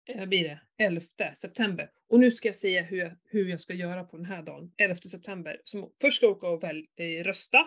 eh, 0.09 0.19
vad 0.19 0.29
blir 0.29 0.45
det, 0.45 0.61
11 0.79 1.03
september. 1.35 1.91
Och 2.09 2.21
nu 2.21 2.31
ska 2.31 2.49
jag 2.49 2.57
säga 2.57 2.83
hur 2.83 2.99
jag, 2.99 3.13
hur 3.25 3.49
jag 3.49 3.61
ska 3.61 3.75
göra 3.75 4.05
på 4.05 4.17
den 4.17 4.27
här 4.27 4.43
dagen, 4.43 4.73
11 4.77 4.97
september. 4.97 5.61
Så 5.65 5.93
först 6.01 6.17
ska 6.17 6.27
jag 6.27 6.37
åka 6.37 6.49
och 6.49 6.63
väl, 6.63 6.87
eh, 6.97 7.25
rösta. 7.25 7.59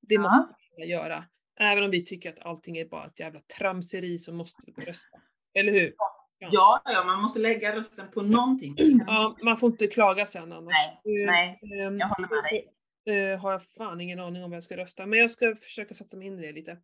Det 0.00 0.14
Ja. 0.14 0.20
måste 0.20 0.54
alla 0.76 0.84
göra. 0.86 1.24
Även 1.60 1.84
om 1.84 1.90
vi 1.90 2.04
tycker 2.04 2.30
att 2.32 2.46
allting 2.46 2.76
är 2.78 2.84
bara 2.84 3.06
ett 3.06 3.20
jävla 3.20 3.40
tramseri 3.58 4.18
så 4.18 4.32
måste 4.32 4.62
vi 4.66 4.72
rösta. 4.72 5.18
Eller 5.54 5.72
hur? 5.72 5.94
Ja, 6.38 6.82
ja, 6.84 7.04
man 7.06 7.22
måste 7.22 7.40
lägga 7.40 7.76
rösten 7.76 8.10
på 8.10 8.22
någonting. 8.22 8.74
Ja, 9.06 9.36
man 9.42 9.56
får 9.58 9.70
inte 9.70 9.86
klaga 9.86 10.26
sen 10.26 10.52
annars. 10.52 10.74
Nej, 11.04 11.20
Eh, 11.22 11.26
nej, 11.26 11.80
ehm, 11.80 11.98
jag 11.98 12.06
håller 12.08 12.28
med 12.28 12.42
dig. 12.44 13.32
eh, 13.32 13.40
har 13.40 13.52
jag 13.52 13.62
fan 13.62 14.00
ingen 14.00 14.20
aning 14.20 14.44
om 14.44 14.50
vad 14.50 14.56
jag 14.56 14.62
ska 14.62 14.76
rösta, 14.76 15.06
men 15.06 15.18
jag 15.18 15.30
ska 15.30 15.56
försöka 15.56 15.94
sätta 15.94 16.16
mig 16.16 16.26
in 16.26 16.38
i 16.38 16.46
det 16.46 16.52
lite. 16.52 16.78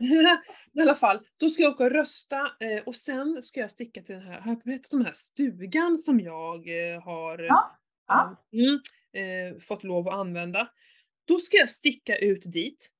I 0.74 0.80
alla 0.80 0.94
fall, 0.94 1.20
då 1.36 1.48
ska 1.50 1.62
jag 1.62 1.72
åka 1.72 1.84
och 1.84 1.90
rösta 1.90 2.36
eh, 2.60 2.82
och 2.86 2.94
sen 2.94 3.42
ska 3.42 3.60
jag 3.60 3.70
sticka 3.70 4.02
till 4.02 4.14
den 4.14 4.24
här, 4.24 4.40
har 4.40 4.50
jag 4.50 4.58
berättat 4.64 4.92
om 4.92 4.98
den 4.98 5.06
här 5.06 5.12
stugan 5.12 5.98
som 5.98 6.20
jag 6.20 6.68
eh, 6.94 7.02
har 7.02 7.38
Ja, 7.38 7.78
ja. 8.06 8.36
mm, 8.52 9.60
fått 9.60 9.84
lov 9.84 10.08
att 10.08 10.14
använda. 10.14 10.68
Då 11.28 11.38
ska 11.38 11.56
jag 11.56 11.70
sticka 11.70 12.16
ut 12.18 12.42
dit. 12.52 12.90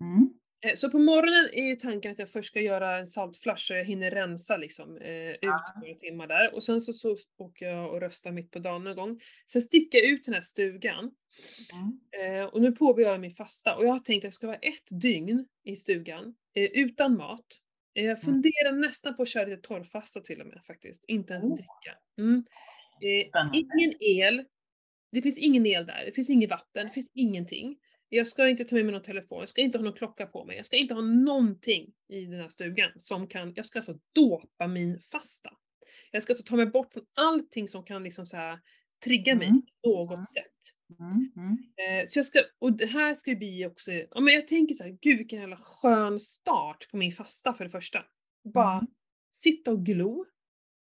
Mm. 0.00 0.30
Eh, 0.66 0.74
Så 0.74 0.90
på 0.90 0.98
morgonen 0.98 1.48
är 1.52 1.64
ju 1.68 1.76
tanken 1.76 2.12
att 2.12 2.18
jag 2.18 2.28
först 2.30 2.48
ska 2.48 2.60
göra 2.60 2.98
en 2.98 3.06
saltflush 3.06 3.56
så 3.58 3.74
jag 3.74 3.84
hinner 3.84 4.10
rensa 4.10 4.56
liksom 4.56 4.96
eh, 4.96 5.30
ut 5.30 5.38
Ja. 5.40 5.74
några 5.80 5.94
timmar 5.94 6.26
där. 6.26 6.54
Och 6.54 6.62
sen 6.62 6.80
så, 6.80 6.92
så 6.92 7.16
åker 7.38 7.66
jag 7.66 7.90
och 7.94 8.00
röstar 8.00 8.32
mitt 8.32 8.50
på 8.50 8.58
dagen 8.58 8.84
någon 8.84 8.96
gång. 8.96 9.20
Sen 9.52 9.62
sticker 9.62 9.98
jag 9.98 10.06
ut 10.06 10.24
den 10.24 10.34
här 10.34 10.40
stugan. 10.40 11.10
Mm. 11.72 12.36
Eh, 12.40 12.44
och 12.44 12.60
nu 12.62 12.72
påbörjar 12.72 13.10
jag 13.10 13.20
min 13.20 13.30
fasta 13.34 13.76
och 13.76 13.84
jag 13.86 13.92
har 13.92 13.98
tänkt 13.98 14.20
att 14.20 14.24
jag 14.24 14.32
ska 14.32 14.46
vara 14.46 14.56
ett 14.56 15.00
dygn 15.02 15.46
i 15.64 15.76
stugan 15.76 16.34
eh, 16.54 16.64
utan 16.64 17.16
mat. 17.16 17.46
Jag 17.92 18.20
funderar 18.22 18.72
nästan 18.72 19.16
på 19.16 19.22
att 19.22 19.28
köra 19.28 19.44
lite 19.46 19.62
torrfasta 19.68 20.20
till 20.20 20.40
och 20.40 20.46
med 20.46 20.60
faktiskt, 20.66 21.04
inte 21.08 21.32
ens 21.32 21.44
Oh. 21.46 21.54
dricka. 21.56 21.98
Mm. 22.18 22.44
Ingen 23.54 23.94
el. 24.00 24.44
Det 25.12 25.22
finns 25.22 25.38
ingen 25.38 25.66
el 25.66 25.86
där, 25.86 26.02
det 26.06 26.12
finns 26.12 26.30
inget 26.30 26.50
vatten, 26.50 26.86
det 26.86 26.92
finns 26.92 27.10
ingenting. 27.14 27.78
Jag 28.08 28.26
ska 28.26 28.48
inte 28.48 28.64
ta 28.64 28.74
med 28.76 28.84
mig 28.84 28.92
någon 28.92 29.02
telefon, 29.02 29.38
jag 29.38 29.48
ska 29.48 29.60
inte 29.60 29.78
ha 29.78 29.84
någon 29.84 29.92
klocka 29.92 30.26
på 30.26 30.44
mig, 30.44 30.56
jag 30.56 30.64
ska 30.64 30.76
inte 30.76 30.94
ha 30.94 31.00
någonting 31.02 31.92
i 32.08 32.24
den 32.24 32.40
här 32.40 32.48
stugan 32.48 32.90
som 32.96 33.26
kan, 33.28 33.52
jag 33.56 33.66
ska 33.66 33.78
alltså 33.78 33.98
dopa 34.14 34.66
min 34.66 35.00
fasta. 35.00 35.50
Jag 36.10 36.22
ska 36.22 36.30
alltså 36.32 36.44
ta 36.44 36.56
mig 36.56 36.66
bort 36.66 36.92
från 36.92 37.06
allting 37.14 37.68
som 37.68 37.84
kan 37.84 38.02
liksom 38.02 38.26
så 38.26 38.36
här 38.36 38.60
trigga 39.04 39.34
mig 39.34 39.46
Mm. 39.48 39.60
på 39.84 40.04
något 40.04 40.14
Mm. 40.14 40.24
sätt. 40.24 40.52
Mm. 41.00 41.32
Mm. 41.36 41.58
Eh, 42.00 42.04
så 42.06 42.18
jag 42.18 42.26
ska, 42.26 42.42
och 42.58 42.72
det 42.72 42.86
här 42.86 43.14
ska 43.14 43.30
ju 43.30 43.36
bli 43.36 43.66
också, 43.66 43.92
ja 43.92 44.20
men 44.20 44.34
jag 44.34 44.48
tänker 44.48 44.74
så 44.74 44.84
här, 44.84 44.98
gud 45.00 45.18
vilken 45.18 45.40
jävla 45.40 45.56
skön 45.56 46.20
start 46.20 46.88
på 46.90 46.96
min 46.96 47.12
fasta 47.12 47.54
för 47.54 47.64
det 47.64 47.70
första. 47.70 48.04
Bara 48.54 48.72
Mm. 48.72 48.86
sitta 49.32 49.70
och 49.72 49.86
glo, 49.86 50.24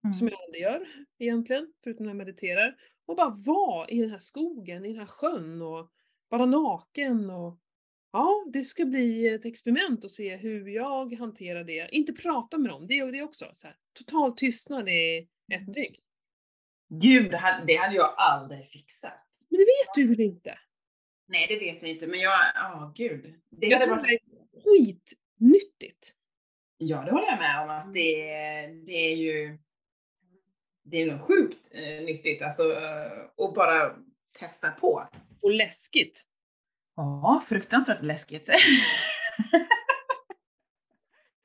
som 0.01 0.27
Mm. 0.27 0.31
jag 0.33 0.43
aldrig 0.43 0.61
gör 0.63 0.87
egentligen, 1.19 1.73
förutom 1.83 2.05
när 2.05 2.09
jag 2.09 2.17
mediterar. 2.17 2.75
Och 3.05 3.15
bara 3.15 3.29
vara 3.45 3.89
i 3.89 4.01
den 4.01 4.09
här 4.09 4.19
skogen, 4.19 4.85
i 4.85 4.87
den 4.87 4.97
här 4.99 5.05
sjön 5.05 5.61
och 5.61 5.91
vara 6.29 6.45
naken 6.45 7.29
och 7.29 7.59
ja, 8.11 8.45
det 8.53 8.63
ska 8.63 8.85
bli 8.85 9.27
ett 9.27 9.45
experiment 9.45 10.05
att 10.05 10.11
se 10.11 10.35
hur 10.35 10.67
jag 10.69 11.13
hanterar 11.13 11.63
det. 11.63 11.89
Inte 11.91 12.13
prata 12.13 12.57
med 12.57 12.69
dem, 12.71 12.87
det 12.87 12.99
är 12.99 13.11
det 13.11 13.21
också. 13.21 13.45
Så 13.53 13.67
här, 13.67 13.75
total 13.93 14.35
tystnad 14.37 14.89
i 14.89 15.17
ett 15.53 15.61
Mm. 15.61 15.73
dygn. 15.73 15.95
Gud, 16.89 17.31
det 17.31 17.37
hade, 17.37 17.73
jag 17.73 18.09
aldrig 18.17 18.67
fixat. 18.69 19.25
Men 19.49 19.57
det 19.59 19.65
vet 19.65 19.95
du 19.95 20.07
väl 20.07 20.19
inte? 20.19 20.59
Nej, 21.27 21.45
det 21.49 21.59
vet 21.59 21.81
jag 21.81 21.91
inte, 21.91 22.07
men 22.07 22.19
jag, 22.19 22.31
ja 22.55 22.93
gud. 22.95 23.39
Det 23.49 23.67
Jag 23.67 23.81
tror 23.81 23.95
varit, 23.95 24.07
det 24.07 24.13
är 24.13 24.61
skitnyttigt. 24.63 26.15
ja, 26.77 27.03
det 27.05 27.11
håller 27.11 27.27
jag 27.27 27.39
med 27.39 27.63
om 27.63 27.69
att 27.69 27.93
det, 27.93 28.13
det 28.85 29.11
är 29.11 29.15
ju, 29.15 29.57
det 30.83 30.97
är 31.01 31.11
nog 31.11 31.21
sjukt 31.21 31.69
eh, 31.71 32.03
nyttigt 32.05 32.41
alltså 32.41 32.63
eh, 32.63 33.45
att 33.47 33.53
bara 33.55 33.95
testa 34.39 34.71
på. 34.71 35.07
Och 35.41 35.51
läskigt. 35.51 36.25
Ja, 36.95 37.43
fruktansvärt 37.47 38.01
läskigt. 38.03 38.49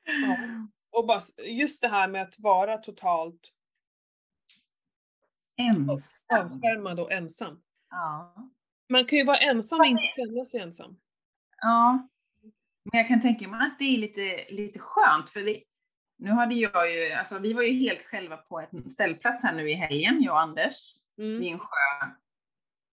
Ja. 0.05 0.37
Och 0.91 1.07
bara, 1.07 1.19
just 1.45 1.81
det 1.81 1.87
här 1.87 2.07
med 2.07 2.21
att 2.21 2.39
vara 2.39 2.77
totalt 2.77 3.51
Ensam. 5.57 6.51
avskärmad 6.53 6.99
och 6.99 7.11
ensam. 7.11 7.61
Ja. 7.89 8.35
Man 8.89 9.05
kan 9.05 9.19
ju 9.19 9.25
vara 9.25 9.37
ensam 9.37 9.79
och 9.79 9.85
inte 9.85 10.03
känna 10.15 10.45
sig 10.45 10.61
ensam. 10.61 10.97
Ja. 11.61 12.07
Men 12.91 12.97
jag 12.99 13.07
kan 13.07 13.21
tänka 13.21 13.47
mig 13.47 13.67
att 13.67 13.79
det 13.79 13.85
är 13.95 13.97
lite, 13.97 14.45
lite 14.49 14.79
skönt 14.79 15.29
för 15.29 15.41
det, 15.41 15.63
nu 16.17 16.29
hade 16.31 16.55
jag 16.55 16.93
ju, 16.93 17.11
alltså 17.11 17.39
vi 17.39 17.53
var 17.53 17.63
ju 17.63 17.73
helt 17.73 18.01
själva 18.05 18.37
på 18.37 18.59
en 18.59 18.89
ställplats 18.89 19.43
här 19.43 19.53
nu 19.55 19.69
i 19.71 19.73
helgen, 19.73 20.21
jag 20.23 20.33
och 20.33 20.41
Anders, 20.41 20.73
Mm. 21.17 21.39
vid 21.39 21.51
en 21.53 21.59
sjö. 21.59 22.07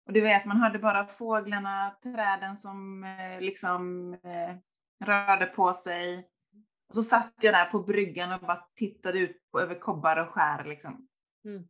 Och 0.05 0.13
du 0.13 0.21
vet, 0.21 0.45
man 0.45 0.57
hörde 0.57 0.79
bara 0.79 1.07
fåglarna, 1.07 1.97
träden 2.03 2.57
som 2.57 3.03
eh, 3.03 3.41
liksom 3.41 4.13
eh, 4.13 4.55
rörde 5.05 5.45
på 5.45 5.73
sig. 5.73 6.29
Och 6.89 6.95
så 6.95 7.01
satt 7.01 7.33
jag 7.41 7.53
där 7.53 7.65
på 7.65 7.79
bryggan 7.79 8.31
och 8.31 8.39
bara 8.39 8.67
tittade 8.75 9.19
ut 9.19 9.51
på, 9.51 9.59
över 9.59 9.79
kobbar 9.79 10.17
och 10.17 10.29
skär 10.29 10.65
liksom. 10.65 11.07
Mm. 11.45 11.67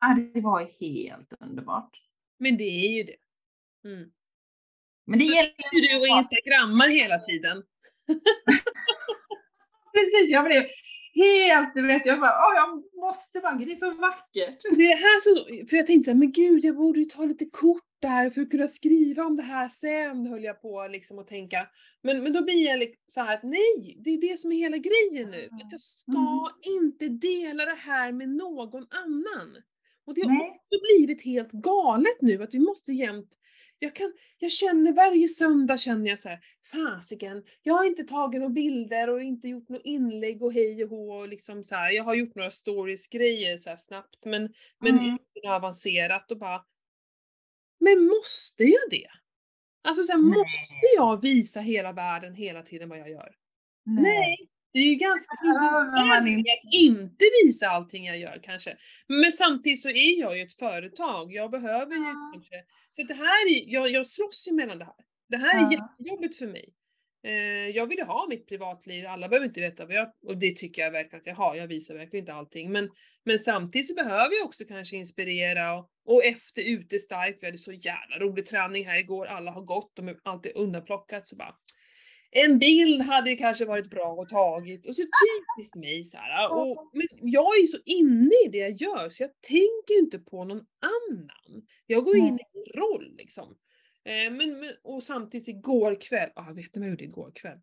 Ja, 0.00 0.16
det 0.34 0.40
var 0.40 0.60
helt 0.80 1.32
underbart. 1.40 1.90
Men 2.38 2.56
det 2.56 2.64
är 2.64 2.96
ju 2.96 3.02
det. 3.02 3.16
Mm. 3.88 4.10
Men 5.06 5.18
det 5.18 5.24
gäller 5.24 5.54
Du 5.70 6.00
och 6.00 6.18
instagrammar 6.18 6.88
hela 6.88 7.18
tiden. 7.18 7.62
precis, 9.92 10.30
jag 10.30 10.44
blev 10.44 10.62
helt, 11.22 11.74
du 11.74 11.86
vet, 11.86 12.06
jag 12.06 12.20
bara, 12.20 12.30
åh 12.30 12.54
jag 12.56 12.82
måste 13.04 13.40
bara, 13.40 13.54
det 13.54 13.72
är 13.72 13.74
så 13.74 13.90
vackert. 13.90 14.58
Det 14.76 14.84
är 14.92 14.96
här 14.96 15.20
som, 15.20 15.66
för 15.68 15.76
jag 15.76 15.86
tänkte 15.86 16.04
såhär, 16.04 16.18
men 16.18 16.32
gud 16.32 16.64
jag 16.64 16.76
borde 16.76 16.98
ju 16.98 17.04
ta 17.04 17.24
lite 17.24 17.44
kort 17.44 17.82
det 18.00 18.08
här 18.08 18.30
för 18.30 18.40
att 18.42 18.50
kunna 18.50 18.68
skriva 18.68 19.24
om 19.24 19.36
det 19.36 19.42
här 19.42 19.68
sen, 19.68 20.26
höll 20.26 20.44
jag 20.44 20.62
på 20.62 20.88
liksom 20.90 21.18
att 21.18 21.26
tänka. 21.26 21.66
Men, 22.02 22.22
men 22.22 22.32
då 22.32 22.44
blir 22.44 22.66
jag 22.66 22.88
så 23.06 23.20
här 23.20 23.34
att 23.34 23.42
nej, 23.42 23.96
det 24.04 24.10
är 24.10 24.20
det 24.30 24.38
som 24.38 24.52
är 24.52 24.56
hela 24.56 24.76
grejen 24.76 25.30
nu. 25.30 25.48
Att 25.52 25.72
jag 25.72 25.80
ska 25.80 26.12
Mm. 26.12 26.82
inte 26.82 27.08
dela 27.08 27.64
det 27.64 27.78
här 27.80 28.12
med 28.12 28.28
någon 28.28 28.86
annan. 28.90 29.56
Och 30.06 30.14
det 30.14 30.22
har 30.22 30.30
Nej. 30.32 30.50
också 30.50 30.80
blivit 30.82 31.22
helt 31.24 31.52
galet 31.52 32.20
nu 32.20 32.42
att 32.42 32.54
vi 32.54 32.58
måste 32.58 32.92
jämt 32.92 33.30
jag, 33.78 33.94
kan, 33.94 34.12
jag 34.38 34.52
känner 34.52 34.92
varje 34.92 35.28
söndag 35.28 35.78
känner 35.78 36.08
jag 36.08 36.18
så 36.18 36.28
här, 36.28 36.38
fasiken, 36.72 37.44
jag 37.62 37.74
har 37.74 37.84
inte 37.84 38.04
tagit 38.04 38.40
några 38.40 38.52
bilder 38.54 39.10
och 39.10 39.22
inte 39.22 39.48
gjort 39.48 39.68
något 39.68 39.82
inlägg 39.84 40.42
och 40.42 40.52
hej 40.52 40.84
och 40.84 40.90
hå 40.90 41.12
och 41.12 41.28
liksom 41.28 41.64
så 41.64 41.74
här. 41.74 41.90
jag 41.90 42.04
har 42.04 42.14
gjort 42.14 42.34
några 42.34 42.50
stories-grejer 42.50 43.56
så 43.56 43.74
snabbt 43.78 44.24
men, 44.24 44.54
men 44.80 44.98
Mm. 44.98 45.04
inte 45.10 45.50
avancerat 45.50 46.30
och 46.30 46.38
bara, 46.38 46.64
men 47.80 48.06
måste 48.06 48.64
jag 48.64 48.90
det? 48.90 49.08
Alltså 49.82 50.02
så 50.02 50.12
här, 50.12 50.18
Nej. 50.22 50.38
måste 50.38 50.86
jag 50.96 51.22
visa 51.22 51.60
hela 51.60 51.92
världen 51.92 52.34
hela 52.34 52.62
tiden 52.62 52.88
vad 52.88 52.98
jag 52.98 53.10
gör? 53.10 53.34
Nej, 53.84 54.48
det 54.72 54.78
är 54.78 54.84
ju 54.84 54.94
ganska 54.94 55.34
inte. 56.28 56.50
att 56.50 56.74
inte 56.74 57.24
visa 57.44 57.68
allting 57.68 58.04
jag 58.06 58.18
gör 58.18 58.40
kanske. 58.42 58.76
Men 59.08 59.32
samtidigt 59.32 59.80
så 59.82 59.88
är 59.88 60.20
jag 60.20 60.36
ju 60.36 60.42
ett 60.42 60.52
företag, 60.58 61.32
jag 61.32 61.50
behöver 61.50 61.94
ju 61.94 62.02
Ja. 62.02 62.30
kanske... 62.34 62.54
Så 62.92 63.02
det 63.02 63.14
här 63.14 63.46
är, 63.52 63.72
jag, 63.72 63.90
jag 63.90 64.06
slåss 64.06 64.48
ju 64.48 64.52
mellan 64.52 64.78
det 64.78 64.84
här. 64.84 64.94
Det 65.28 65.36
här 65.36 65.54
är 65.58 65.62
Ja. 65.62 65.72
jättejobbigt 65.72 66.36
för 66.38 66.46
mig. 66.46 66.74
Eh, 67.24 67.32
jag 67.76 67.86
vill 67.86 67.98
ju 67.98 68.04
ha 68.04 68.26
mitt 68.28 68.48
privatliv, 68.48 69.06
alla 69.06 69.28
behöver 69.28 69.46
inte 69.46 69.60
veta 69.60 69.86
vad 69.86 69.94
jag... 69.94 70.12
Och 70.26 70.36
det 70.38 70.56
tycker 70.56 70.82
jag 70.82 70.90
verkligen 70.90 71.20
att 71.20 71.26
jag 71.26 71.34
har, 71.34 71.54
jag 71.54 71.66
visar 71.66 71.94
verkligen 71.94 72.22
inte 72.22 72.32
allting. 72.34 72.72
Men, 72.72 72.88
men 73.24 73.38
samtidigt 73.38 73.86
så 73.88 73.94
behöver 73.94 74.36
jag 74.36 74.46
också 74.46 74.64
kanske 74.64 74.96
inspirera 74.96 75.74
och, 75.78 75.90
och 76.06 76.24
efter 76.24 76.62
ute 76.62 76.98
starkt, 76.98 77.38
vi 77.42 77.46
hade 77.46 77.58
så 77.58 77.72
jävla 77.72 78.18
rolig 78.18 78.46
träning 78.46 78.86
här 78.86 78.98
igår, 78.98 79.26
alla 79.26 79.50
har 79.50 79.62
gått, 79.62 79.92
de 79.96 80.08
är 80.08 80.16
alltid 80.24 80.52
undanplockat 80.54 81.26
så 81.26 81.36
bara 81.36 81.54
en 82.30 82.58
bild 82.58 83.02
hade 83.02 83.36
kanske 83.36 83.64
varit 83.64 83.90
bra 83.90 84.22
att 84.22 84.28
tagit 84.28 84.86
och 84.86 84.94
så 84.94 85.02
typiskt 85.02 85.76
mig 85.76 86.04
så 86.04 86.16
här. 86.16 86.52
Och, 86.52 86.90
men 86.92 87.06
jag 87.20 87.56
är 87.56 87.60
ju 87.60 87.66
så 87.66 87.78
inne 87.84 88.34
i 88.46 88.48
det 88.48 88.58
jag 88.58 88.72
gör 88.72 89.08
så 89.08 89.22
jag 89.22 89.30
tänker 89.40 89.98
inte 89.98 90.18
på 90.18 90.44
någon 90.44 90.66
annan. 90.80 91.66
Jag 91.86 92.04
går 92.04 92.16
in 92.16 92.24
i 92.24 92.44
min 92.54 92.64
roll 92.74 93.14
liksom. 93.16 93.58
Eh, 94.04 94.32
men, 94.32 94.60
men, 94.60 94.72
och 94.82 95.02
samtidigt 95.02 95.48
igår 95.48 96.00
kväll, 96.00 96.30
ah, 96.34 96.52
vet 96.52 96.74
ni 96.74 96.80
vad 96.80 96.86
jag 96.86 96.90
gjorde 96.90 97.04
igår 97.04 97.32
kväll? 97.34 97.58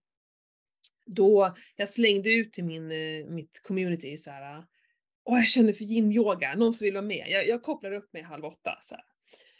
Då 1.06 1.56
jag 1.76 1.90
slängde 1.90 2.30
ut 2.30 2.54
till 2.54 2.66
min, 2.66 2.92
eh, 2.92 3.26
mitt 3.26 3.62
community 3.64 4.18
så 4.18 4.32
här. 4.32 4.64
Åh, 5.24 5.38
jag 5.38 5.48
känner 5.48 5.74
för 5.74 5.84
yin-yoga, 5.84 6.56
någon 6.56 6.74
som 6.74 6.86
vill 6.86 6.94
vara 6.94 7.06
med. 7.06 7.26
Jag, 7.30 7.48
jag 7.48 7.64
kopplar 7.64 7.92
upp 7.92 8.14
mig 8.14 8.22
halv 8.22 8.46
åtta. 8.46 8.78
Så 8.82 8.96
här. 8.96 9.04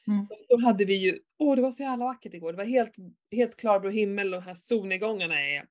Mm. 0.08 0.28
Då 0.50 0.58
hade 0.58 0.86
vi 0.86 0.96
ju, 0.96 1.20
åh 1.40 1.56
det 1.56 1.62
var 1.62 1.72
så 1.72 1.84
jävla 1.84 2.06
vackert 2.06 2.34
igår. 2.34 2.52
Det 2.52 2.58
var 2.58 2.66
helt, 2.66 2.96
helt 3.32 3.58
klarblå 3.58 3.90
himmel 3.90 4.34
och 4.34 4.42
de 4.42 4.46
här 4.48 4.56
solnedgångarna 4.56 5.42
är, 5.42 5.66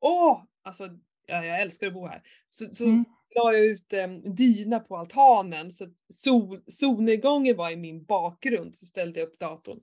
åh! 0.00 0.42
Alltså, 0.62 0.88
ja, 1.26 1.44
jag 1.44 1.60
älskar 1.62 1.86
att 1.86 1.92
bo 1.94 2.06
här. 2.06 2.22
Så, 2.48 2.74
så 2.74 2.84
Mm. 2.84 2.98
la 3.34 3.52
jag 3.52 3.64
ut 3.64 3.92
en 3.92 4.34
dyna 4.34 4.80
på 4.80 4.96
altanen 4.96 5.72
så 5.72 5.88
sol, 6.14 6.62
solnedgången 6.66 7.56
var 7.56 7.70
i 7.70 7.76
min 7.76 8.04
bakgrund, 8.04 8.76
så 8.76 8.86
ställde 8.86 9.20
jag 9.20 9.26
upp 9.26 9.38
datorn. 9.38 9.80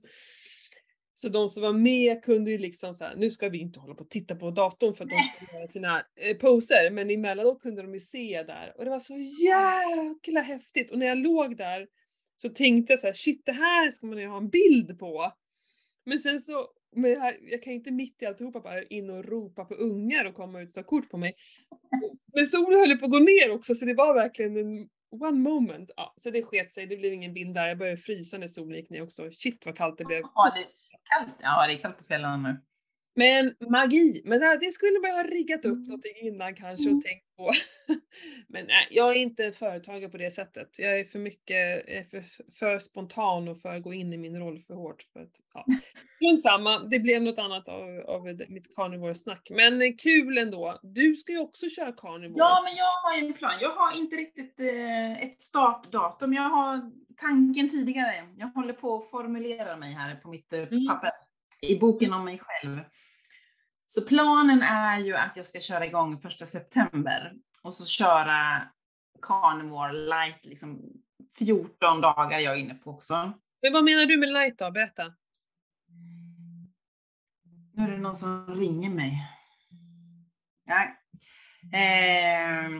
Så 1.14 1.28
de 1.28 1.48
som 1.48 1.62
var 1.62 1.72
med 1.72 2.24
kunde 2.24 2.50
ju 2.50 2.58
liksom 2.58 2.94
så 2.94 3.04
här, 3.04 3.16
nu 3.16 3.30
ska 3.30 3.48
vi 3.48 3.58
inte 3.58 3.80
hålla 3.80 3.94
på 3.94 4.04
och 4.04 4.10
titta 4.10 4.36
på 4.36 4.50
datorn 4.50 4.94
för 4.94 5.04
att 5.04 5.10
de 5.10 5.22
ska 5.22 5.56
göra 5.56 5.68
sina 5.68 5.98
eh, 5.98 6.36
poser, 6.40 6.90
men 6.90 7.10
emellanåt 7.10 7.62
kunde 7.62 7.82
de 7.82 7.94
ju 7.94 8.00
se 8.00 8.42
där 8.42 8.72
och 8.76 8.84
det 8.84 8.90
var 8.90 8.98
så 8.98 9.14
jäkla 9.46 10.40
häftigt. 10.40 10.90
Och 10.90 10.98
när 10.98 11.06
jag 11.06 11.18
låg 11.18 11.56
där 11.56 11.86
så 12.36 12.48
tänkte 12.48 12.92
jag 12.92 13.00
så 13.00 13.06
här, 13.06 13.14
shit 13.14 13.42
det 13.46 13.52
här 13.52 13.90
ska 13.90 14.06
man 14.06 14.18
ju 14.18 14.26
ha 14.26 14.36
en 14.36 14.48
bild 14.48 14.98
på. 14.98 15.32
Men 16.06 16.18
sen 16.18 16.40
så, 16.40 16.66
men 16.96 17.10
jag, 17.10 17.34
jag 17.42 17.62
kan 17.62 17.72
inte 17.72 17.90
mitt 17.90 18.22
i 18.22 18.26
alltihopa 18.26 18.60
bara 18.60 18.82
in 18.82 19.10
och 19.10 19.24
ropa 19.24 19.64
på 19.64 19.74
ungar 19.74 20.24
och 20.24 20.34
komma 20.34 20.60
ut 20.60 20.68
och 20.68 20.74
ta 20.74 20.82
kort 20.82 21.10
på 21.10 21.16
mig. 21.16 21.34
Men 22.34 22.46
solen 22.46 22.78
höll 22.78 22.88
ju 22.88 22.96
på 22.96 23.04
att 23.04 23.12
gå 23.12 23.18
ner 23.18 23.50
också 23.50 23.74
så 23.74 23.84
det 23.84 23.94
var 23.94 24.14
verkligen 24.14 24.56
en 24.56 24.88
one 25.10 25.38
moment. 25.38 25.90
Ja, 25.96 26.14
så 26.16 26.30
det 26.30 26.42
sket 26.42 26.72
sig, 26.72 26.86
det 26.86 26.96
blev 26.96 27.12
ingen 27.12 27.34
bild 27.34 27.54
där. 27.54 27.68
Jag 27.68 27.78
började 27.78 27.98
frysa 27.98 28.38
när 28.38 28.46
solen 28.46 28.76
gick 28.76 28.90
ner 28.90 29.02
också. 29.02 29.30
Shit 29.30 29.66
vad 29.66 29.76
kallt 29.76 29.98
det 29.98 30.04
blev. 30.04 30.20
Ja, 30.34 30.52
det 30.54 30.60
är 30.60 30.66
kallt. 31.04 31.36
Ja, 31.40 31.66
det 31.66 31.72
är 31.72 31.78
kallt 31.78 31.98
på 31.98 32.04
kvällarna 32.04 32.36
nu. 32.36 32.56
Men 33.16 33.70
magi, 33.70 34.22
men 34.24 34.40
det, 34.40 34.72
skulle 34.72 35.00
man 35.00 35.10
ha 35.10 35.22
riggat 35.22 35.64
upp 35.64 35.72
Mm. 35.72 35.84
någonting 35.84 36.12
innan 36.20 36.54
kanske 36.54 36.84
Mm. 36.84 36.96
och 36.98 37.04
tänkt 37.04 37.36
på. 37.36 37.50
men 38.48 38.66
nej, 38.66 38.88
jag 38.90 39.10
är 39.10 39.14
inte 39.14 39.52
företagare 39.52 40.10
på 40.10 40.16
det 40.16 40.30
sättet. 40.30 40.78
Jag 40.78 41.00
är 41.00 41.04
för 41.04 41.18
mycket, 41.18 41.88
är 41.88 42.02
för, 42.02 42.24
för 42.58 42.78
spontan 42.78 43.48
och 43.48 43.60
för 43.60 43.74
att 43.76 43.82
gå 43.82 43.92
in 43.94 44.12
i 44.12 44.16
min 44.18 44.38
roll 44.38 44.60
för 44.60 44.74
hårt. 44.74 45.02
För 45.12 45.20
att, 45.20 45.32
ja. 45.54 45.64
Strunt 46.16 46.42
samma, 46.42 46.78
det 46.78 46.98
blev 46.98 47.22
något 47.22 47.38
annat 47.38 47.68
av, 47.68 48.00
av 48.00 48.24
mitt 48.48 48.74
carnivore-snack. 48.76 49.48
Men 49.50 49.96
kul 49.96 50.38
ändå. 50.38 50.80
Du 50.82 51.16
ska 51.16 51.32
ju 51.32 51.38
också 51.38 51.68
köra 51.68 51.92
carnivore. 51.92 52.38
Ja, 52.38 52.60
men 52.64 52.76
jag 52.76 52.92
har 53.02 53.16
ju 53.20 53.26
en 53.26 53.32
plan. 53.34 53.52
Jag 53.60 53.70
har 53.70 53.98
inte 53.98 54.16
riktigt 54.16 54.60
eh, 54.60 55.22
ett 55.22 55.42
startdatum. 55.42 56.32
Jag 56.34 56.48
har 56.48 56.90
tanken 57.16 57.68
tidigare. 57.68 58.28
Jag 58.36 58.46
håller 58.48 58.72
på 58.72 58.96
att 58.96 59.10
formulera 59.10 59.76
mig 59.76 59.92
här 59.92 60.14
på 60.14 60.28
mitt 60.28 60.52
eh, 60.52 60.60
Mm. 60.60 60.86
I 61.62 61.78
boken 61.78 62.12
om 62.12 62.24
mig 62.24 62.40
själv. 62.42 62.80
Så 63.86 64.02
planen 64.02 64.62
är 64.62 64.98
ju 64.98 65.16
att 65.16 65.32
jag 65.36 65.46
ska 65.46 65.60
köra 65.60 65.86
igång 65.86 66.18
första 66.18 66.46
september 66.46 67.32
och 67.62 67.74
så 67.74 67.86
köra 67.86 68.62
carnivore 69.22 69.92
light, 69.92 70.44
liksom 70.44 70.82
14 71.38 72.00
dagar 72.00 72.38
jag 72.38 72.54
är 72.54 72.58
inne 72.58 72.74
på 72.74 72.90
också. 72.90 73.32
Men 73.62 73.72
vad 73.72 73.84
menar 73.84 74.06
du 74.06 74.16
med 74.16 74.32
light 74.32 74.58
då? 74.58 74.70
Berätta. 74.70 75.12
Nu 77.72 77.84
är 77.84 77.90
det 77.90 77.98
någon 77.98 78.16
som 78.16 78.54
ringer 78.54 78.90
mig. 78.90 79.32
Nej. 80.66 80.96
Eh, 81.72 82.70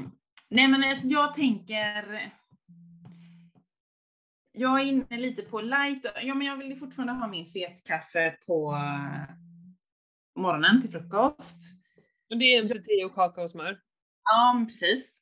nej 0.49 0.69
men 0.69 0.85
alltså 0.85 1.09
jag 1.09 1.35
tänker... 1.35 2.33
Jag 4.59 4.81
är 4.81 4.85
inne 4.85 5.17
lite 5.17 5.43
på 5.43 5.61
light. 5.61 6.07
Ja 6.23 6.35
men 6.35 6.47
jag 6.47 6.57
vill 6.57 6.77
fortfarande 6.77 7.13
ha 7.13 7.27
min 7.29 7.47
fetkaffe 7.47 8.37
på 8.47 8.73
eh, 8.73 9.35
morgonen 10.37 10.81
till 10.81 10.91
frukost. 10.91 11.61
Och 12.31 12.39
det 12.39 12.45
är 12.45 12.63
MCT 12.63 13.05
och 13.05 13.15
kakaosmör. 13.15 13.81
Ja 14.25 14.65
precis. 14.69 15.21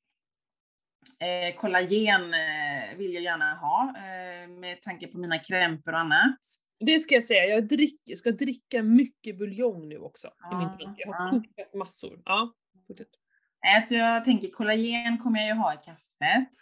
Eh, 1.21 1.57
kollagen 1.61 2.35
eh, 2.35 2.97
vill 2.97 3.15
jag 3.15 3.23
gärna 3.23 3.55
ha 3.55 3.95
eh, 3.97 4.49
med 4.49 4.83
tanke 4.83 5.07
på 5.07 5.19
mina 5.19 5.39
krämpor 5.39 5.93
och 5.93 5.99
annat. 5.99 6.39
Det 6.81 6.99
ska 6.99 7.15
jag 7.15 7.25
säga, 7.25 7.45
jag, 7.45 7.69
drick, 7.69 8.01
ska 8.19 8.31
dricka 8.31 8.83
mycket 8.83 9.39
buljong 9.39 9.89
nu 9.89 9.99
också. 9.99 10.29
I 10.53 10.57
min 10.57 10.69
tanke. 10.69 11.03
Jag 11.07 11.13
har 11.13 11.31
kokat 11.31 11.75
massor. 11.75 12.23
Ja. 12.25 12.55
Eh, 13.77 13.85
Så 13.89 13.95
jag 13.95 14.25
tänker 14.25 14.49
kollagen 14.49 15.19
kommer 15.19 15.41
jag 15.41 15.49
ju 15.49 15.55
ha 15.55 15.75
i 15.75 15.77
kaffet. 15.77 16.53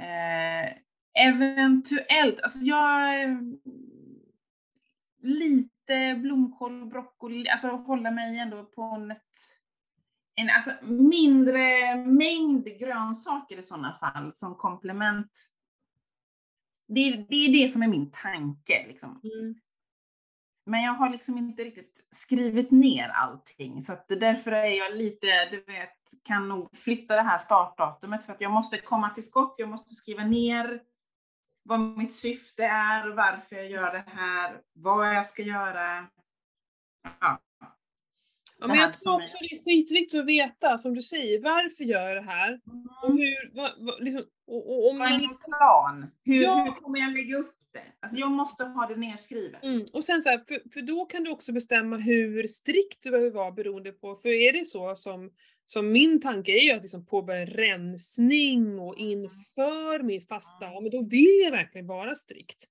Eh, 0.00 0.85
eventuellt, 1.16 2.40
alltså 2.42 2.58
jag... 2.58 3.28
Lite 5.22 6.14
blomkål, 6.14 6.86
broccoli, 6.86 7.48
alltså 7.48 7.68
hålla 7.68 8.10
mig 8.10 8.38
ändå 8.38 8.64
på 8.64 8.82
en, 8.82 9.10
ett, 9.10 9.20
en 10.34 10.48
alltså 10.50 10.70
mindre 10.92 11.96
mängd 11.96 12.64
grönsaker 12.78 13.58
i 13.58 13.62
sådana 13.62 13.94
fall 13.94 14.32
som 14.32 14.54
komplement. 14.54 15.50
Det, 16.88 17.26
det 17.28 17.36
är 17.36 17.62
det 17.62 17.68
som 17.68 17.82
är 17.82 17.88
min 17.88 18.10
tanke 18.10 18.86
liksom. 18.88 19.20
Mm. 19.24 19.54
Men 20.66 20.82
jag 20.82 20.92
har 20.92 21.10
liksom 21.10 21.38
inte 21.38 21.64
riktigt 21.64 22.06
skrivit 22.10 22.70
ner 22.70 23.08
allting 23.08 23.82
så 23.82 23.92
att 23.92 24.08
därför 24.08 24.52
är 24.52 24.70
jag 24.70 24.96
lite, 24.96 25.26
du 25.50 25.60
vet, 25.60 26.22
kan 26.22 26.48
nog 26.48 26.78
flytta 26.78 27.16
det 27.16 27.22
här 27.22 27.38
startdatumet 27.38 28.24
för 28.24 28.32
att 28.32 28.40
jag 28.40 28.52
måste 28.52 28.78
komma 28.78 29.10
till 29.10 29.22
skott, 29.22 29.54
jag 29.58 29.68
måste 29.68 29.94
skriva 29.94 30.24
ner 30.24 30.82
vad 31.66 31.80
mitt 31.80 32.14
syfte 32.14 32.64
är, 32.64 33.08
varför 33.08 33.56
jag 33.56 33.70
gör 33.70 33.92
det 33.92 34.04
här, 34.06 34.60
vad 34.72 35.14
jag 35.14 35.26
ska 35.26 35.42
göra. 35.42 36.06
Ja. 37.20 37.42
Ja, 38.60 38.66
men 38.66 38.76
jag 38.76 38.96
tror 38.96 39.14
också 39.14 39.36
det 39.40 39.44
är 39.56 39.64
skitviktigt 39.64 40.20
att 40.20 40.26
veta, 40.26 40.78
som 40.78 40.94
du 40.94 41.02
säger, 41.02 41.40
varför 41.42 41.84
gör 41.84 42.08
jag 42.08 42.16
det 42.16 42.30
här? 42.30 42.60
Och 43.02 43.10
Mm. 43.10 43.18
hur, 43.18 43.54
va, 43.56 43.70
va, 43.78 43.96
liksom, 44.00 44.24
och, 44.46 44.70
och 44.72 44.90
om 44.90 44.98
Vad 44.98 45.12
är 45.12 45.18
min 45.18 45.36
plan? 45.36 46.06
Hur, 46.24 46.42
Ja. 46.42 46.64
hur 46.64 46.70
kommer 46.72 46.98
jag 47.00 47.12
lägga 47.12 47.36
upp 47.36 47.54
det? 47.72 47.82
Alltså 48.00 48.18
jag 48.18 48.30
måste 48.30 48.64
ha 48.64 48.86
det 48.86 48.96
nedskrivet. 48.96 49.62
mm, 49.62 49.82
och 49.92 50.04
sen 50.04 50.22
så 50.22 50.30
här, 50.30 50.44
för, 50.48 50.70
för 50.72 50.82
då 50.82 51.04
kan 51.04 51.24
du 51.24 51.30
också 51.30 51.52
bestämma 51.52 51.96
hur 51.96 52.46
strikt 52.46 53.02
du 53.02 53.10
behöver 53.10 53.30
vara 53.30 53.50
beroende 53.52 53.92
på, 53.92 54.16
för 54.16 54.28
är 54.28 54.52
det 54.52 54.64
så 54.64 54.96
som, 54.96 55.30
som 55.68 55.92
min 55.92 56.20
tanke 56.20 56.52
är 56.52 56.64
ju 56.64 56.72
att 56.72 56.82
liksom 56.82 57.06
påbörja 57.06 57.40
en 57.40 57.46
rensning 57.46 58.78
och 58.78 58.96
inför 58.96 60.02
min 60.02 60.22
fasta, 60.22 60.64
ja 60.64 60.80
men 60.80 60.90
då 60.90 61.02
vill 61.02 61.40
jag 61.44 61.50
verkligen 61.50 61.86
vara 61.86 62.14
strikt. 62.14 62.64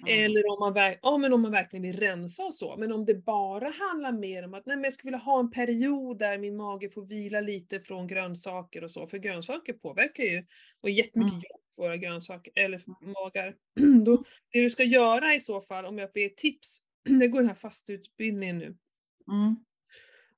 Mm. 0.00 0.24
Eller 0.24 0.42
om 0.52 0.58
man, 0.60 0.96
ja, 1.02 1.18
men 1.18 1.32
om 1.32 1.42
man 1.42 1.52
verkligen 1.52 1.82
vill 1.82 2.00
rensa 2.00 2.44
och 2.44 2.54
så. 2.54 2.76
Men 2.76 2.92
om 2.92 3.04
det 3.04 3.14
bara 3.14 3.70
handlar 3.70 4.12
mer 4.12 4.44
om 4.44 4.54
att 4.54 4.66
nej, 4.66 4.76
men 4.76 4.84
jag 4.84 4.92
skulle 4.92 5.10
vilja 5.10 5.24
ha 5.24 5.40
en 5.40 5.50
period 5.50 6.18
där 6.18 6.38
min 6.38 6.56
mage 6.56 6.90
får 6.90 7.02
vila 7.02 7.40
lite 7.40 7.80
från 7.80 8.06
grönsaker 8.06 8.84
och 8.84 8.90
så. 8.90 9.06
För 9.06 9.18
grönsaker 9.18 9.72
påverkar 9.72 10.24
ju 10.24 10.44
och 10.80 10.90
jättemycket 10.90 11.32
Mm. 11.32 11.42
jobb 11.50 11.60
våra 11.78 11.96
grönsaker, 11.96 12.52
eller 12.56 12.82
magar. 13.00 13.54
Då, 14.04 14.24
det 14.52 14.60
du 14.60 14.70
ska 14.70 14.84
göra 14.84 15.34
i 15.34 15.40
så 15.40 15.60
fall, 15.60 15.84
om 15.84 15.98
jag 15.98 16.12
får 16.12 16.22
ge 16.22 16.28
tips, 16.28 16.80
det 17.20 17.28
går 17.28 17.38
den 17.38 17.48
här 17.48 17.54
fastutbildningen 17.54 18.58
nu. 18.58 18.76
Mm. 19.28 19.56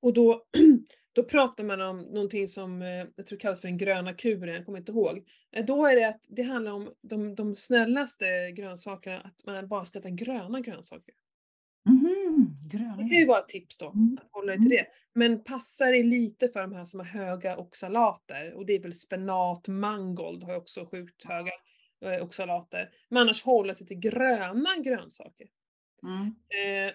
Och 0.00 0.12
då, 0.12 0.46
då 1.12 1.22
pratar 1.24 1.64
man 1.64 1.80
om 1.80 1.98
någonting 1.98 2.48
som 2.48 2.82
eh, 2.82 3.06
jag 3.16 3.26
tror 3.26 3.38
kallas 3.38 3.60
för 3.60 3.68
den 3.68 3.78
gröna 3.78 4.14
kuren, 4.14 4.54
jag 4.54 4.66
kommer 4.66 4.78
inte 4.78 4.92
ihåg. 4.92 5.28
Eh, 5.52 5.64
Då 5.64 5.86
är 5.86 5.96
det 5.96 6.08
att 6.08 6.24
det 6.28 6.42
handlar 6.42 6.72
om 6.72 6.90
de, 7.02 7.34
de 7.34 7.54
snällaste 7.54 8.50
grönsakerna, 8.50 9.20
att 9.20 9.44
man 9.46 9.68
bara 9.68 9.84
ska 9.84 9.98
äta 9.98 10.10
gröna 10.10 10.60
grönsaker. 10.60 11.14
Mhm, 11.88 12.56
gröna. 12.72 12.96
Det 12.96 13.02
kan 13.08 13.18
ju 13.18 13.26
vara 13.26 13.38
ett 13.40 13.48
tips 13.48 13.78
då, 13.78 13.90
Mm. 13.90 14.18
att 14.22 14.28
hålla 14.32 14.46
dig 14.52 14.60
till 14.60 14.70
det. 14.70 14.86
Men 15.14 15.44
passa 15.44 15.84
dig 15.86 16.02
lite 16.02 16.48
för 16.48 16.60
de 16.60 16.72
här 16.72 16.84
som 16.84 17.00
har 17.00 17.06
höga 17.06 17.56
oxalater, 17.56 18.52
och 18.54 18.66
det 18.66 18.72
är 18.72 18.80
väl 18.80 18.92
spenat, 18.92 19.68
mangold 19.68 20.42
har 20.44 20.56
också 20.56 20.86
sjukt 20.90 21.24
höga 21.24 21.52
eh, 22.04 22.22
oxalater. 22.24 22.90
Men 23.08 23.22
annars 23.22 23.42
hålla 23.42 23.74
sig 23.74 23.86
till 23.86 23.98
gröna 23.98 24.76
grönsaker. 24.84 25.46
Mm. 26.02 26.34
Eh, 26.86 26.92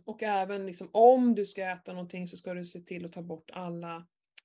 och 0.04 0.22
även 0.22 0.66
liksom, 0.66 0.88
om 0.92 1.34
du 1.34 1.46
ska 1.46 1.62
äta 1.70 1.92
någonting 1.92 2.26
så 2.26 2.36
ska 2.36 2.54
du 2.54 2.64
se 2.64 2.80
till 2.80 3.04
att 3.04 3.12
ta 3.12 3.22
bort 3.22 3.50
alla 3.52 3.96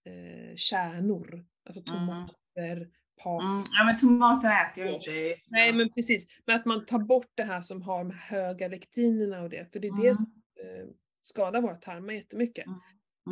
eh, 0.05 0.55
kärnor. 0.55 1.45
Alltså 1.65 1.81
Mm. 1.93 1.99
tomater, 2.07 2.89
paprika. 3.23 3.45
Mm. 3.45 3.63
Ja 3.79 3.83
men 3.85 3.97
tomater 3.97 4.49
äter 4.49 4.85
jag 4.85 4.95
inte. 4.95 5.41
Nej 5.47 5.73
men 5.73 5.89
precis, 5.93 6.25
men 6.45 6.55
att 6.55 6.65
man 6.65 6.85
tar 6.85 6.99
bort 6.99 7.31
det 7.35 7.43
här 7.43 7.61
som 7.61 7.81
har 7.81 7.97
de 7.97 8.11
höga 8.11 8.67
lektinerna 8.67 9.41
och 9.41 9.49
det, 9.49 9.71
för 9.71 9.79
det 9.79 9.87
är 9.87 10.03
det 10.03 10.15
som 10.15 10.41
eh, 10.63 10.87
skadar 11.21 11.61
våra 11.61 11.75
tarmar 11.75 12.13
jättemycket. 12.13 12.65
Mm. 12.65 12.77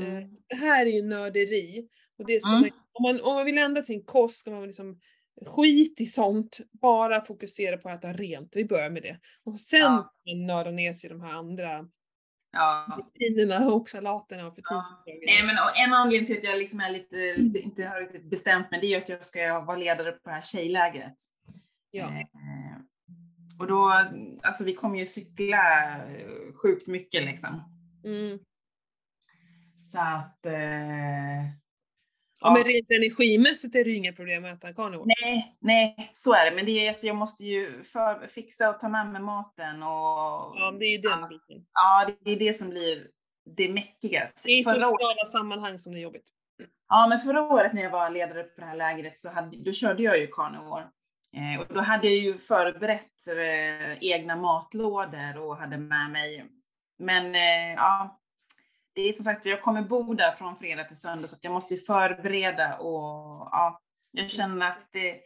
Eh, 0.08 0.17
Mm. 0.17 0.38
det 0.49 0.56
här 0.56 0.86
är 0.86 0.89
ju 0.91 1.02
nörderi. 1.02 1.89
Och 2.17 2.25
det 2.25 2.41
ska 2.41 2.52
Mm. 2.52 2.62
man, 2.62 2.69
om, 2.93 3.04
man, 3.04 3.21
om 3.30 3.36
man 3.36 3.45
vill 3.45 3.58
ändra 3.58 3.84
sin 3.84 4.04
kost 4.04 4.39
ska 4.39 4.52
man 4.52 4.67
liksom 4.67 4.99
skit 5.45 6.02
i 6.02 6.06
sånt, 6.06 6.58
bara 6.71 7.25
fokusera 7.25 7.78
på 7.78 7.89
att 7.89 7.99
äta 7.99 8.13
rent. 8.13 8.56
Vi 8.56 8.65
börjar 8.65 8.89
med 8.89 9.04
det. 9.04 9.19
Och 9.43 9.62
sen 9.62 9.80
Ja. 10.23 10.36
nörda 10.36 10.71
ner 10.71 10.93
sig 10.93 11.10
i 11.10 11.13
de 11.13 11.21
här 11.21 11.34
andra 11.34 11.86
Ja. 12.52 12.99
vitaminerna 13.13 13.67
och 13.73 13.89
salaterna 13.89 14.47
och 14.47 14.56
förtinsbolagen. 14.56 15.19
Nej 15.25 15.43
men 15.45 15.56
och 15.56 15.80
en 15.88 15.93
anledning 15.93 16.28
till 16.28 16.38
att 16.38 16.43
jag 16.43 16.58
liksom 16.60 16.80
är 16.80 16.89
lite, 16.89 17.17
inte 17.60 17.86
har 17.86 17.99
riktigt 18.02 18.30
bestämt 18.30 18.71
mig, 18.71 18.80
det 18.82 18.93
är 18.93 18.97
att 18.97 19.10
jag 19.10 19.25
ska 19.25 19.60
vara 19.60 19.78
ledare 19.78 20.12
på 20.12 20.19
det 20.30 20.32
här 20.32 20.41
tjejlägret. 20.41 21.15
Ja. 21.91 22.06
Eh, 22.08 22.78
och 23.60 23.67
då, 23.67 23.93
alltså 24.43 24.63
vi 24.63 24.73
kommer 24.73 24.99
ju 24.99 25.06
cykla 25.06 25.88
eh, 26.08 26.54
sjukt 26.54 26.88
mycket 26.88 27.23
liksom. 27.23 27.63
Mm. 28.06 28.39
Så 29.91 29.99
att, 29.99 30.45
eh, 30.45 31.45
Ja, 32.41 32.54
men 32.54 32.63
rent 32.63 32.91
energimässigt 32.91 33.75
är 33.75 33.84
det 33.84 33.89
ju 33.89 33.95
inga 33.95 34.13
problem 34.13 34.45
att 34.45 34.58
äta 34.58 34.73
carnivore. 34.73 35.13
nej, 35.21 35.58
nej, 35.60 36.10
så 36.13 36.34
är 36.34 36.49
det. 36.49 36.56
Men 36.56 36.65
det 36.65 36.88
är 36.88 36.91
att 36.91 37.04
jag 37.04 37.15
måste 37.15 37.43
ju 37.43 37.84
för, 37.84 38.28
fixa 38.28 38.69
och 38.69 38.80
ta 38.80 38.89
med 38.89 39.08
mig 39.08 39.21
maten 39.21 39.84
och 39.84 39.89
Ja, 40.60 40.75
det 40.80 40.86
är 40.86 40.91
ju 40.91 40.97
den 40.97 41.30
biten. 41.30 41.65
ja, 41.73 42.10
det 42.25 42.32
är 42.32 42.36
det 42.36 42.54
som 42.54 42.69
blir 42.69 43.08
det 43.56 43.69
mäckiga. 43.69 44.30
Det 44.45 44.52
är 44.52 44.60
i 44.60 44.63
sociala 44.63 45.25
sammanhang 45.32 45.80
som 45.80 45.93
det 45.93 45.99
är 45.99 46.02
jobbigt. 46.02 46.30
Ja, 46.89 47.08
men 47.10 47.19
förra 47.19 47.41
året 47.41 47.73
när 47.73 47.84
jag 47.84 47.89
var 47.89 48.10
ledare 48.10 48.43
på 48.43 48.62
det 48.62 48.67
här 48.67 48.75
lägret 48.75 49.19
så 49.19 49.30
hade, 49.30 49.58
då 49.58 49.71
körde 49.71 50.04
jag 50.04 50.19
ju 50.19 50.28
carnivore. 50.28 50.88
Eh, 51.36 51.62
och 51.62 51.73
då 51.73 51.80
hade 51.80 52.08
jag 52.08 52.17
ju 52.17 52.38
förberett 52.38 53.28
eh, 53.28 53.97
egna 54.12 54.36
matlådor 54.36 55.38
och 55.38 55.58
hade 55.58 55.78
med 55.78 56.10
mig. 56.12 56.45
Men 56.99 57.36
eh, 57.36 57.73
ja, 57.75 58.18
det 58.99 59.09
är 59.09 59.13
som 59.13 59.25
sagt, 59.25 59.45
jag 59.45 59.62
kommer 59.62 59.81
bo 59.81 60.13
där 60.13 60.31
från 60.31 60.57
fredag 60.57 60.83
till 60.83 60.99
söndag 60.99 61.27
så 61.27 61.38
jag 61.41 61.53
måste 61.53 61.75
förbereda 61.75 62.77
och 62.77 63.49
ja, 63.51 63.81
jag 64.12 64.29
känner 64.29 64.67
att 64.67 64.89
det, 64.91 65.19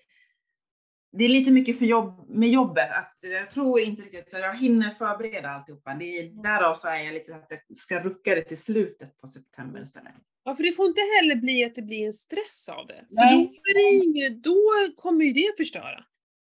det 1.17 1.25
är 1.25 1.29
lite 1.29 1.51
mycket 1.51 1.79
för 1.79 1.85
jobb, 1.85 2.29
med 2.29 2.49
jobbet. 2.49 2.91
Att 2.91 3.17
jag 3.21 3.49
tror 3.49 3.79
inte 3.79 4.01
riktigt 4.01 4.33
att 4.33 4.41
jag 4.41 4.55
hinner 4.55 4.91
förbereda 4.91 5.49
alltihopa. 5.49 5.93
Det 5.93 6.05
är, 6.05 6.43
därav 6.43 6.73
så 6.73 6.87
är 6.87 7.03
jag 7.03 7.13
lite 7.13 7.35
att 7.35 7.45
jag 7.49 7.77
ska 7.77 7.99
rucka 7.99 8.35
det 8.35 8.41
till 8.41 8.61
slutet 8.61 9.17
på 9.21 9.27
september 9.27 9.81
istället. 9.81 10.13
Ja, 10.43 10.55
för 10.55 10.63
det 10.63 10.73
får 10.73 10.87
inte 10.87 11.01
heller 11.01 11.35
bli 11.35 11.65
att 11.65 11.75
det 11.75 11.81
blir 11.81 12.05
en 12.05 12.13
stress 12.13 12.69
av 12.69 12.87
det. 12.87 13.05
För 13.09 13.73
då, 13.73 14.19
det 14.19 14.29
då 14.29 14.93
kommer 15.01 15.25
ju 15.25 15.33
det 15.33 15.53
förstöra. 15.57 16.05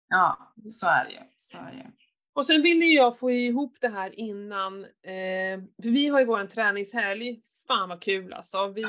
Ja, 0.09 0.55
så 0.69 0.87
är 0.87 1.05
det 1.05 1.11
ju. 1.11 1.21
Så 1.37 1.59
är 1.59 1.73
det 1.73 1.79
ju. 1.79 2.06
Och 2.37 2.47
sen 2.47 2.63
ville 2.63 2.85
jag 2.85 3.19
få 3.19 3.31
ihop 3.31 3.77
det 3.81 3.89
här 3.89 4.21
innan, 4.21 4.85
eh, 4.85 5.61
för 5.83 5.91
vi 5.91 6.09
har 6.09 6.21
ju 6.21 6.27
våran 6.27 6.49
träningshelg. 6.49 7.41
Fan 7.67 7.89
vad 7.89 8.03
kul 8.03 8.33
alltså. 8.33 8.69
Vi, 8.69 8.85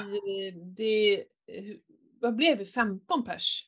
det, 0.77 1.23
vad 2.21 2.35
blev 2.35 2.57
vi? 2.57 2.65
15 2.65 3.25
pers? 3.25 3.65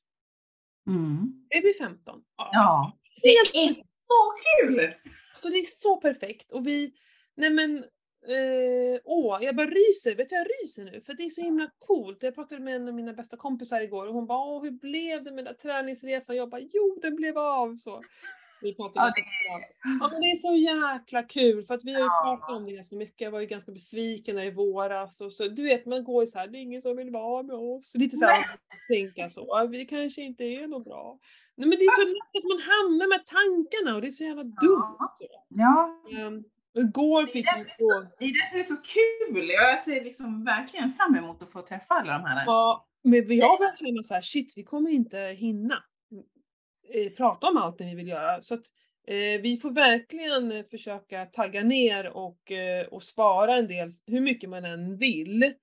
Mm. 0.88 1.46
Är 1.50 1.62
vi 1.62 1.74
15? 1.74 2.22
Ja, 2.36 2.98
det 3.22 3.30
är 3.30 3.74
så 3.74 4.34
kul! 4.46 4.94
Så 5.42 5.50
det 5.50 5.58
är 5.58 5.64
så 5.64 5.98
perfekt. 5.98 6.52
Och 6.52 6.68
vi, 6.68 6.94
nej 7.36 7.50
men, 7.50 7.78
eh, 8.28 9.02
åh, 9.04 9.44
jag 9.44 9.56
bara 9.56 9.68
ryser. 9.68 10.16
Vet 10.16 10.30
du, 10.30 10.36
jag 10.36 10.48
ryser 10.62 10.84
nu. 10.84 11.02
För 11.02 11.14
det 11.14 11.24
är 11.24 11.30
så 11.30 11.42
himla 11.42 11.70
coolt. 11.80 12.24
Jag 12.24 12.36
pratade 12.36 12.62
med 12.62 12.76
en 12.76 12.88
av 12.88 12.94
mina 12.94 13.14
bästa 13.14 13.38
kompisar 13.38 13.82
igår 13.82 14.08
och 14.08 14.14
hon 14.14 14.28
bara, 14.28 14.40
åh 14.40 14.64
hur 14.64 14.72
blev 14.72 15.24
det 15.24 15.32
med 15.32 15.46
den 15.46 15.54
där 15.54 15.62
träningsresan? 15.62 16.36
Jag 16.36 16.50
bara, 16.50 16.62
jo 16.62 17.00
den 17.02 17.16
blev 17.16 17.38
av 17.38 17.76
så. 17.76 18.04
Vi 18.62 18.76
pratade 18.76 19.06
Ja, 19.06 19.14
mycket. 19.16 20.02
ja 20.02 20.10
men 20.12 20.22
det 20.22 20.28
är 20.32 20.36
så 20.38 20.56
jäkla 20.56 21.24
kul 21.24 21.64
för 21.64 21.74
att 21.74 21.84
vi 21.84 21.94
har 21.94 22.02
ju 22.02 22.10
pratat 22.24 22.56
om 22.56 22.66
det 22.66 22.72
ganska 22.72 22.96
mycket. 22.96 23.22
Jag 23.22 23.32
var 23.32 23.40
ju 23.40 23.46
ganska 23.46 23.72
besviken 23.72 24.36
där 24.36 24.44
i 24.44 24.52
våras 24.52 25.22
och 25.22 25.34
så, 25.34 25.48
du 25.48 25.64
vet 25.64 25.86
man 25.86 26.04
går 26.04 26.24
ju 26.24 26.28
så 26.28 26.40
här, 26.40 26.48
det 26.48 26.58
är 26.58 26.62
ingen 26.62 26.82
som 26.82 26.98
vill 26.98 27.12
vara 27.12 27.44
med 27.44 27.56
oss. 27.56 27.96
Lite 27.98 28.18
så 28.18 28.26
här, 28.26 28.46
tänka 28.88 29.30
så, 29.30 29.68
vi 29.72 29.86
kanske 29.86 30.22
inte 30.22 30.44
är 30.44 30.68
något 30.68 30.84
bra. 30.84 31.20
Nej 31.56 31.70
men 31.70 31.78
det 31.80 31.86
är 31.86 32.02
så 32.02 32.08
lätt 32.08 32.44
att 32.44 32.50
man 32.50 32.62
hamnar 32.62 33.08
med 33.08 33.26
tankarna 33.26 33.96
och 33.96 34.02
det 34.02 34.08
är 34.08 34.12
så 34.12 34.24
jävla 34.24 34.44
dumt. 34.44 34.98
Ja, 35.48 36.02
Um, 36.28 36.44
igår 36.74 37.22
det 37.22 37.28
fick 37.28 37.48
är, 37.48 37.58
vi 37.58 37.64
därför, 37.64 37.76
fråga, 37.78 38.08
det 38.20 38.26
är 38.26 38.34
därför 38.34 38.56
det 38.56 38.62
är 38.62 38.64
så 38.64 38.82
kul. 39.36 39.50
Jag 39.50 39.80
ser 39.80 40.04
liksom 40.04 40.46
verkligen 40.46 40.90
fram 40.90 41.16
emot 41.16 41.44
att 41.44 41.52
få 41.52 41.62
träffa 41.62 41.94
alla 41.94 42.14
de 42.14 42.24
här. 42.26 42.44
ja, 42.46 42.88
men 43.04 43.28
vi 43.28 43.42
har 43.42 43.76
känna 43.76 44.04
så 44.04 44.14
här, 44.14 44.22
shit 44.22 44.54
vi 44.56 44.64
kommer 44.64 44.92
inte 44.92 45.18
hinna 45.20 45.84
prata 47.18 47.48
om 47.48 47.58
allt 47.58 47.78
det 47.78 47.86
vi 47.86 47.96
vill 47.96 48.08
göra. 48.08 48.42
Så 48.42 48.54
att 48.54 48.64
eh, 49.08 49.42
vi 49.42 49.58
får 49.62 49.72
verkligen 49.72 50.52
eh, 50.52 50.66
försöka 50.72 51.26
tagga 51.26 51.64
ner 51.64 52.06
och, 52.08 52.52
eh, 52.52 52.88
och 52.88 53.04
spara 53.04 53.56
en 53.58 53.68
del, 53.68 53.90
hur 54.06 54.22
mycket 54.22 54.50
man 54.50 54.66
än 54.66 54.98
vill. 54.98 55.54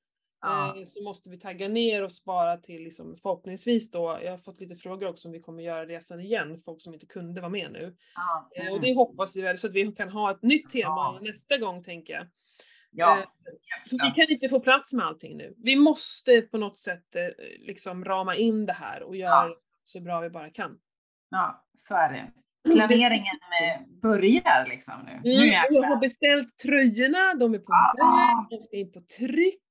Ja. 0.40 0.76
Eh, 0.78 0.84
så 0.84 1.02
måste 1.02 1.30
vi 1.30 1.38
tagga 1.38 1.68
ner 1.68 2.02
och 2.02 2.12
spara 2.12 2.56
till 2.56 2.82
liksom, 2.82 3.16
förhoppningsvis 3.22 3.90
då, 3.90 4.18
jag 4.22 4.30
har 4.30 4.38
fått 4.38 4.60
lite 4.60 4.76
frågor 4.76 5.08
också 5.08 5.28
om 5.28 5.32
vi 5.32 5.40
kommer 5.40 5.62
göra 5.62 5.86
resan 5.86 6.20
igen, 6.20 6.58
folk 6.64 6.82
som 6.82 6.94
inte 6.94 7.06
kunde 7.06 7.40
vara 7.40 7.50
med 7.50 7.72
nu. 7.72 7.96
Ja, 8.14 8.50
Eh, 8.56 8.60
mm. 8.62 8.72
och 8.72 8.80
det 8.80 8.94
hoppas 8.94 9.36
vi 9.36 9.42
väl, 9.42 9.58
så 9.58 9.66
att 9.66 9.72
vi 9.72 9.92
kan 9.92 10.08
ha 10.08 10.30
ett 10.30 10.42
nytt 10.42 10.70
tema 10.70 10.84
Ja. 10.86 11.18
nästa 11.22 11.56
gång 11.58 11.82
tänker 11.82 12.12
jag. 12.14 12.26
ja, 12.90 13.18
eh, 13.18 13.24
Så 13.84 13.96
vi 13.96 14.10
kan 14.22 14.24
inte 14.32 14.48
få 14.48 14.60
plats 14.60 14.94
med 14.94 15.06
allting 15.06 15.36
nu. 15.36 15.54
Vi 15.56 15.76
måste 15.76 16.42
på 16.42 16.58
något 16.58 16.78
sätt 16.78 17.16
eh, 17.16 17.28
liksom 17.58 18.04
rama 18.04 18.36
in 18.36 18.66
det 18.66 18.72
här 18.72 19.02
och 19.02 19.16
göra 19.16 19.48
så 19.82 20.00
bra 20.00 20.20
vi 20.20 20.30
bara 20.30 20.50
kan. 20.50 20.78
Ja, 21.30 21.64
så 21.74 21.94
är 21.94 22.12
det. 22.12 22.32
Planeringen 22.72 23.36
eh, 23.62 23.80
börjar 24.02 24.66
liksom 24.68 24.94
nu. 25.06 25.20
nu 25.24 25.30
Mm, 25.32 25.40
och 25.42 25.46
jag 25.46 25.62
jäklar. 25.64 25.88
har 25.88 25.96
beställt 25.96 26.58
tröjorna, 26.58 27.34
de 27.34 27.54
är 27.54 27.58
på 27.58 27.72
Ah. 27.72 27.94
väg, 27.96 28.58
de 28.58 28.62
ska 28.64 28.76
in 28.76 28.92
på 28.92 29.00
tryck. 29.18 29.62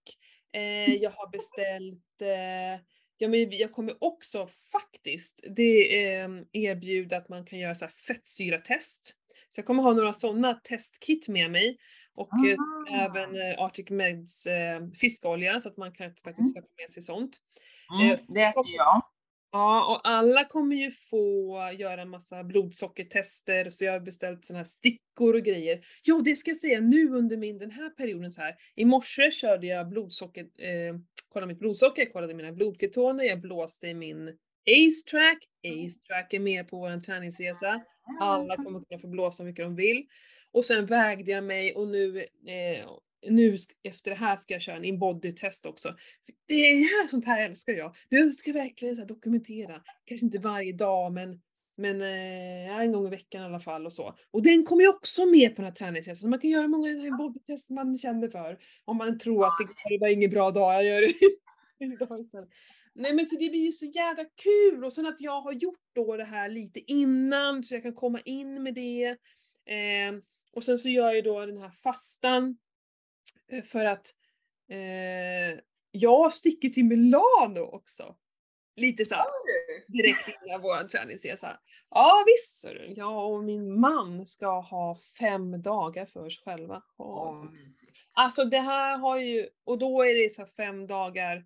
Eh, 0.53 0.93
jag 0.93 1.11
har 1.11 1.29
beställt, 1.29 2.21
eh, 2.21 2.83
ja 3.17 3.27
men 3.27 3.51
jag 3.51 3.71
kommer 3.71 4.03
också 4.03 4.47
faktiskt, 4.71 5.43
det 5.55 6.05
eh, 6.15 6.29
erbjuder 6.53 7.17
att 7.17 7.29
man 7.29 7.45
kan 7.45 7.59
göra 7.59 7.75
så 7.75 7.85
här 7.85 7.91
fettsyratest. 8.07 9.15
Så 9.49 9.59
jag 9.59 9.65
kommer 9.65 9.83
ha 9.83 9.93
några 9.93 10.13
sådana 10.13 10.53
testkit 10.53 11.27
med 11.27 11.51
mig. 11.51 11.77
Och 12.15 12.33
eh, 12.47 12.55
Ah. 12.59 13.05
även 13.05 13.35
eh, 13.35 13.63
Arctic 13.63 13.89
Meds 13.89 14.47
eh, 14.47 14.81
fiskolja 15.01 15.59
så 15.59 15.69
att 15.69 15.77
man 15.77 15.91
kan 15.91 16.11
faktiskt 16.23 16.51
släppa 16.53 16.67
med 16.81 16.89
sig 16.91 17.03
sånt. 17.03 17.37
Mm, 18.01 18.17
det 18.27 18.41
äter 18.41 18.63
jag. 18.77 19.01
Ja, 19.55 19.93
och 19.93 20.09
alla 20.09 20.45
kommer 20.45 20.75
ju 20.75 20.91
få 20.91 21.71
göra 21.79 22.01
en 22.01 22.09
massa 22.09 22.43
blodsockertester, 22.43 23.69
så 23.69 23.85
jag 23.85 23.91
har 23.91 23.99
beställt 23.99 24.45
såna 24.45 24.59
här 24.59 24.63
stickor 24.63 25.35
och 25.35 25.41
grejer. 25.41 25.85
Jo, 26.03 26.21
det 26.21 26.35
ska 26.35 26.49
jag 26.49 26.57
säga, 26.57 26.79
nu 26.79 27.09
under 27.09 27.37
min, 27.37 27.57
den 27.57 27.71
här 27.71 27.89
perioden 27.89 28.31
så 28.31 28.41
här. 28.41 28.55
I 28.75 28.85
morse 28.85 29.31
körde 29.31 29.67
jag 29.67 29.89
blodsocker, 29.89 30.41
eh, 30.41 30.95
kollade 31.29 31.53
mitt 31.53 31.59
blodsocker, 31.59 32.05
kollade 32.05 32.33
mina 32.33 32.51
blodketoner, 32.51 33.23
jag 33.23 33.41
blåste 33.41 33.87
i 33.87 33.93
min 33.93 34.27
Ace 34.67 35.09
Track. 35.11 35.37
Ace 35.67 35.99
Track 36.07 36.33
är 36.33 36.39
med 36.39 36.67
på 36.67 36.77
vår 36.77 36.99
träningsresa. 36.99 37.81
Alla 38.21 38.55
kommer 38.55 38.79
kunna 38.79 38.99
få 38.99 39.07
blåsa 39.07 39.43
hur 39.43 39.49
mycket 39.49 39.65
de 39.65 39.75
vill. 39.75 40.05
Och 40.51 40.65
sen 40.65 40.85
vägde 40.85 41.31
jag 41.31 41.43
mig 41.43 41.75
och 41.75 41.87
nu, 41.87 42.19
eh, 42.47 42.87
nu 43.29 43.57
efter 43.83 44.11
det 44.11 44.17
här 44.17 44.37
ska 44.37 44.53
jag 44.53 44.61
köra 44.61 44.75
en 44.75 44.85
in-body-test 44.85 45.65
också. 45.65 45.95
Det 46.47 46.53
är 46.53 47.07
sånt 47.07 47.25
här 47.25 47.45
älskar 47.45 47.73
jag. 47.73 47.95
Jag 48.09 48.33
ska 48.33 48.53
verkligen 48.53 48.95
så 48.95 49.01
här, 49.01 49.07
dokumentera. 49.07 49.81
Kanske 50.05 50.25
inte 50.25 50.39
varje 50.39 50.73
dag 50.73 51.13
men, 51.13 51.41
men 51.77 52.01
eh, 52.01 52.79
en 52.79 52.91
gång 52.91 53.07
i 53.07 53.09
veckan 53.09 53.41
i 53.41 53.45
alla 53.45 53.59
fall 53.59 53.85
och 53.85 53.93
så. 53.93 54.15
Och 54.31 54.43
den 54.43 54.65
kommer 54.65 54.81
ju 54.83 54.89
också 54.89 55.25
med 55.25 55.55
på 55.55 55.61
den 55.61 55.65
här 55.65 55.75
träningstesten. 55.75 56.29
Man 56.29 56.39
kan 56.39 56.49
göra 56.49 56.67
många 56.67 56.89
in-body-test 56.89 57.69
man 57.69 57.97
känner 57.97 58.27
för. 58.27 58.57
Om 58.85 58.97
man 58.97 59.19
tror 59.19 59.45
att 59.45 59.53
det, 59.89 59.97
var 59.97 60.07
ingen 60.07 60.29
bra 60.29 60.51
dag, 60.51 60.75
jag 60.75 60.85
gör 60.85 61.01
det 61.01 61.13
idag 61.85 62.19
istället. 62.19 62.49
Nej 62.93 63.13
men 63.13 63.25
så 63.25 63.35
det 63.35 63.49
blir 63.49 63.65
ju 63.65 63.71
så 63.71 63.85
jävla 63.85 64.25
kul 64.25 64.85
och 64.85 64.93
sen 64.93 65.05
att 65.05 65.21
jag 65.21 65.41
har 65.41 65.53
gjort 65.53 65.79
då 65.93 66.17
det 66.17 66.23
här 66.25 66.49
lite 66.49 66.79
innan 66.91 67.63
så 67.63 67.75
jag 67.75 67.83
kan 67.83 67.93
komma 67.93 68.19
in 68.25 68.63
med 68.63 68.73
det. 68.73 69.05
Eh, 69.65 70.19
och 70.53 70.63
sen 70.63 70.77
så 70.77 70.89
gör 70.89 71.13
jag 71.13 71.23
då 71.23 71.45
den 71.45 71.57
här 71.57 71.69
fastan 71.69 72.57
för 73.71 73.85
att 73.85 74.05
eh, 74.69 75.59
jag 75.91 76.33
sticker 76.33 76.69
till 76.69 76.85
Milano 76.85 77.59
också. 77.59 78.15
Lite 78.75 79.05
såhär 79.05 79.25
direkt 79.87 80.27
innan 80.27 80.61
vår 80.61 80.87
träningsresa. 80.87 81.59
Ja 81.89 82.23
visst 82.27 82.67
du. 82.67 82.93
Jag 82.95 83.33
och 83.33 83.43
min 83.43 83.79
man 83.79 84.25
ska 84.25 84.59
ha 84.59 84.99
fem 85.19 85.61
dagar 85.61 86.05
för 86.05 86.25
oss 86.25 86.43
själva. 86.43 86.83
Åh, 86.97 87.45
Alltså 88.17 88.45
det 88.45 88.59
här 88.59 88.97
har 88.97 89.17
ju, 89.17 89.47
och 89.63 89.77
då 89.77 90.03
är 90.03 90.23
det 90.23 90.33
så 90.33 90.45
fem 90.45 90.87
dagar 90.87 91.45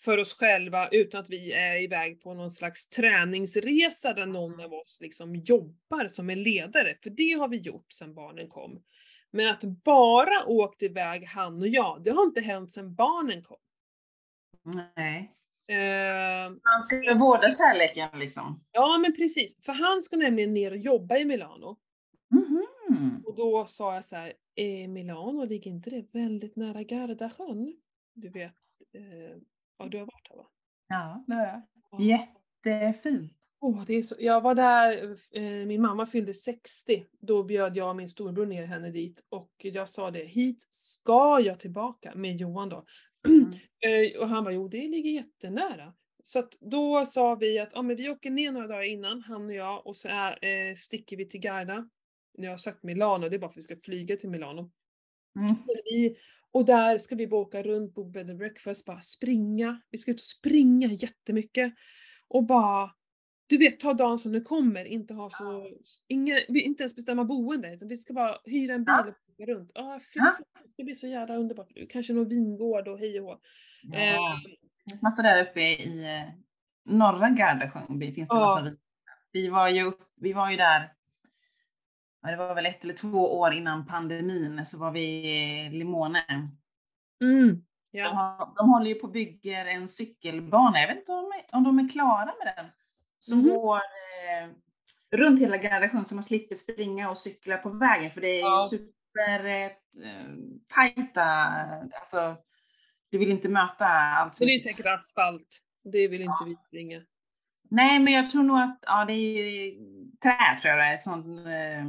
för 0.00 0.18
oss 0.18 0.38
själva 0.38 0.88
utan 0.88 1.20
att 1.20 1.30
vi 1.30 1.52
är 1.52 1.82
iväg 1.82 2.22
på 2.22 2.34
någon 2.34 2.50
slags 2.50 2.88
träningsresa 2.88 4.12
där 4.12 4.26
någon 4.26 4.60
av 4.60 4.72
oss 4.72 4.98
liksom 5.00 5.34
jobbar 5.34 6.08
som 6.08 6.30
en 6.30 6.42
ledare, 6.42 6.98
för 7.02 7.10
det 7.10 7.32
har 7.32 7.48
vi 7.48 7.56
gjort 7.56 7.92
sedan 7.92 8.14
barnen 8.14 8.48
kom. 8.48 8.82
Men 9.30 9.48
att 9.48 9.64
bara 9.64 10.46
åkt 10.46 10.82
iväg 10.82 11.24
han 11.24 11.62
och 11.62 11.68
jag, 11.68 12.02
det 12.04 12.10
har 12.10 12.22
inte 12.22 12.40
hänt 12.40 12.72
sedan 12.72 12.94
barnen 12.94 13.42
kom. 13.42 13.56
Nej. 14.96 15.34
Man 16.64 16.82
ska 16.82 16.96
ju 17.12 17.18
vårda 17.18 17.48
kärleken 17.50 18.18
liksom. 18.18 18.64
ja 18.72 18.98
men 18.98 19.16
precis, 19.16 19.64
för 19.64 19.72
han 19.72 20.02
ska 20.02 20.16
nämligen 20.16 20.54
ner 20.54 20.70
och 20.70 20.76
jobba 20.78 21.16
i 21.16 21.24
Milano. 21.24 21.76
Mhm. 22.30 23.22
Och 23.26 23.34
då 23.36 23.66
sa 23.66 23.94
jag 23.94 24.04
så 24.04 24.16
här, 24.16 24.32
eh, 24.54 24.88
Milano, 24.88 25.44
ligger 25.44 25.70
inte 25.70 25.90
det 25.90 26.06
väldigt 26.12 26.56
nära 26.56 26.82
Gardasjön? 26.82 27.76
Du 28.14 28.28
vet, 28.30 28.54
eh, 28.94 29.36
ja 29.78 29.88
du 29.88 29.98
har 29.98 30.06
varit 30.06 30.28
här 30.30 30.36
va? 30.36 30.46
Ja, 30.88 31.24
det 31.26 31.34
är 31.34 31.62
Ja. 31.90 32.00
jättefint. 32.00 33.32
Åh, 33.60 33.84
det 33.86 33.94
är 33.94 34.02
så, 34.02 34.14
jag 34.18 34.40
var 34.40 34.54
där, 34.54 35.16
eh, 35.32 35.66
min 35.66 35.82
mamma 35.82 36.06
fyllde 36.06 36.34
60, 36.34 37.06
då 37.20 37.42
bjöd 37.42 37.76
jag 37.76 37.96
min 37.96 38.08
storbror 38.08 38.46
ner 38.46 38.64
henne 38.64 38.90
dit 38.90 39.24
och 39.28 39.52
jag 39.58 39.88
sa 39.88 40.10
det, 40.10 40.24
hit 40.24 40.66
ska 40.70 41.40
jag 41.40 41.60
tillbaka 41.60 42.12
med 42.14 42.36
Johan 42.36 42.68
då. 42.68 42.84
Mm. 43.28 43.52
Eh, 43.80 44.20
och 44.20 44.28
han 44.28 44.44
var 44.44 44.50
jo 44.50 44.68
det 44.68 44.88
ligger 44.88 45.10
jättenära. 45.10 45.94
Så 46.22 46.38
att 46.38 46.52
då 46.60 47.04
sa 47.04 47.34
vi 47.34 47.58
att 47.58 47.70
ja, 47.72 47.82
men 47.82 47.96
vi 47.96 48.08
åker 48.08 48.30
ner 48.30 48.52
några 48.52 48.66
dagar 48.66 48.82
innan, 48.82 49.22
han 49.22 49.46
och 49.46 49.54
jag, 49.54 49.86
och 49.86 49.96
så 49.96 50.08
är, 50.08 50.44
eh, 50.44 50.74
sticker 50.74 51.16
vi 51.16 51.28
till 51.28 51.40
Garda. 51.40 51.88
Nu 52.38 52.46
har 52.46 52.52
jag 52.52 52.60
sagt 52.60 52.82
Milano, 52.82 53.28
det 53.28 53.36
är 53.36 53.38
bara 53.38 53.48
för 53.48 53.52
att 53.52 53.56
vi 53.56 53.62
ska 53.62 53.76
flyga 53.76 54.16
till 54.16 54.30
Milano. 54.30 54.70
Mm. 55.36 55.56
Vi, 55.84 56.16
och 56.50 56.64
där 56.64 56.98
ska 56.98 57.16
vi 57.16 57.26
bara 57.26 57.40
åka 57.40 57.62
runt 57.62 57.94
på 57.94 58.04
bed 58.04 58.30
and 58.30 58.38
breakfast, 58.38 58.86
bara 58.86 59.00
springa. 59.00 59.80
Vi 59.90 59.98
ska 59.98 60.10
ut 60.10 60.16
och 60.16 60.20
springa 60.20 60.92
jättemycket. 60.92 61.74
Och 62.28 62.44
bara, 62.44 62.90
du 63.48 63.58
vet, 63.58 63.80
ta 63.80 63.94
dagen 63.94 64.18
som 64.18 64.32
den 64.32 64.44
kommer, 64.44 64.84
inte 64.84 65.14
ha 65.14 65.30
så, 65.30 65.70
inga, 66.08 66.34
vi- 66.48 66.62
inte 66.62 66.82
ens 66.82 66.96
bestämma 66.96 67.24
boende, 67.24 67.74
utan 67.74 67.88
vi 67.88 67.96
ska 67.96 68.12
bara 68.12 68.38
hyra 68.44 68.74
en 68.74 68.84
bil 68.84 68.94
Ja. 68.96 69.00
och 69.00 69.32
åka 69.34 69.52
runt. 69.52 69.72
Ah, 69.74 69.98
fy 69.98 70.18
Ja. 70.20 70.36
det 70.64 70.70
ska 70.70 70.82
bli 70.84 70.94
så 70.94 71.06
jävla 71.06 71.36
underbart. 71.36 71.68
Kanske 71.90 72.12
någon 72.12 72.28
vingård 72.28 72.88
och 72.88 72.98
hej 72.98 73.20
och 73.20 73.26
hå. 73.26 73.38
Ja. 73.82 73.98
Eh, 73.98 74.40
Det 74.84 74.90
finns 74.90 75.02
massa 75.02 75.22
där 75.22 75.42
uppe 75.42 75.60
i 75.60 76.04
eh, 76.16 76.34
norra 76.94 77.28
Gardasjön. 77.30 78.00
Finns 78.00 78.14
det 78.14 78.26
Ja. 78.28 78.40
massa 78.40 78.62
vin. 78.64 78.76
Vi 79.32 79.48
var 79.48 79.68
ju, 79.68 79.92
vi 80.16 80.32
var 80.32 80.50
ju 80.50 80.56
där, 80.56 80.92
ja, 82.22 82.30
det 82.30 82.36
var 82.36 82.54
väl 82.54 82.66
ett 82.66 82.84
eller 82.84 82.94
två 82.94 83.38
år 83.38 83.52
innan 83.52 83.86
pandemin, 83.86 84.66
så 84.66 84.78
var 84.78 84.90
vi 84.92 85.00
i 85.30 85.70
Limone. 85.70 86.24
mm, 87.22 87.48
De, 87.92 87.98
ja. 87.98 88.08
har, 88.08 88.52
de 88.56 88.68
håller 88.70 88.86
ju 88.86 88.94
på 88.94 89.06
och 89.06 89.12
bygger 89.12 89.66
en 89.66 89.88
cykelbana. 89.88 90.80
Jag 90.80 90.88
vet 90.88 90.98
inte 90.98 91.12
om, 91.12 91.32
om 91.52 91.64
de 91.64 91.78
är 91.78 91.88
klara 91.88 92.24
med 92.44 92.52
den. 92.56 92.66
Som 93.18 93.38
Mhm. 93.38 93.48
går 93.48 93.76
eh, 93.76 94.48
runt 95.16 95.40
hela 95.40 95.56
Gardasjön 95.56 96.04
så 96.06 96.14
man 96.14 96.22
slipper 96.22 96.54
springa 96.54 97.10
och 97.10 97.18
cykla 97.18 97.56
på 97.58 97.70
vägen. 97.70 98.10
För 98.10 98.20
det 98.20 98.28
är 98.28 98.40
Ja. 98.40 98.68
super 98.70 99.44
eh, 99.46 99.70
tajta, 100.74 101.24
alltså 102.00 102.36
du 103.10 103.18
vill 103.18 103.30
inte 103.30 103.48
möta 103.48 103.86
allt 103.86 104.36
för 104.36 104.44
det 104.44 104.52
är 104.54 104.60
säkert 104.60 104.86
asfalt. 104.86 105.60
Det 105.92 106.08
vill 106.08 106.20
inte 106.22 106.44
vi 106.46 106.56
springa. 106.66 107.02
Nej, 107.70 107.98
men 107.98 108.12
jag 108.12 108.30
tror 108.30 108.42
nog 108.42 108.58
att 108.58 108.78
ja, 108.82 109.04
det 109.04 109.12
är 109.12 109.72
trä 110.22 110.58
tror 110.62 110.70
jag 110.70 110.78
det 110.78 110.84
är. 110.92 110.96
Sån, 110.96 111.46
eh, 111.46 111.86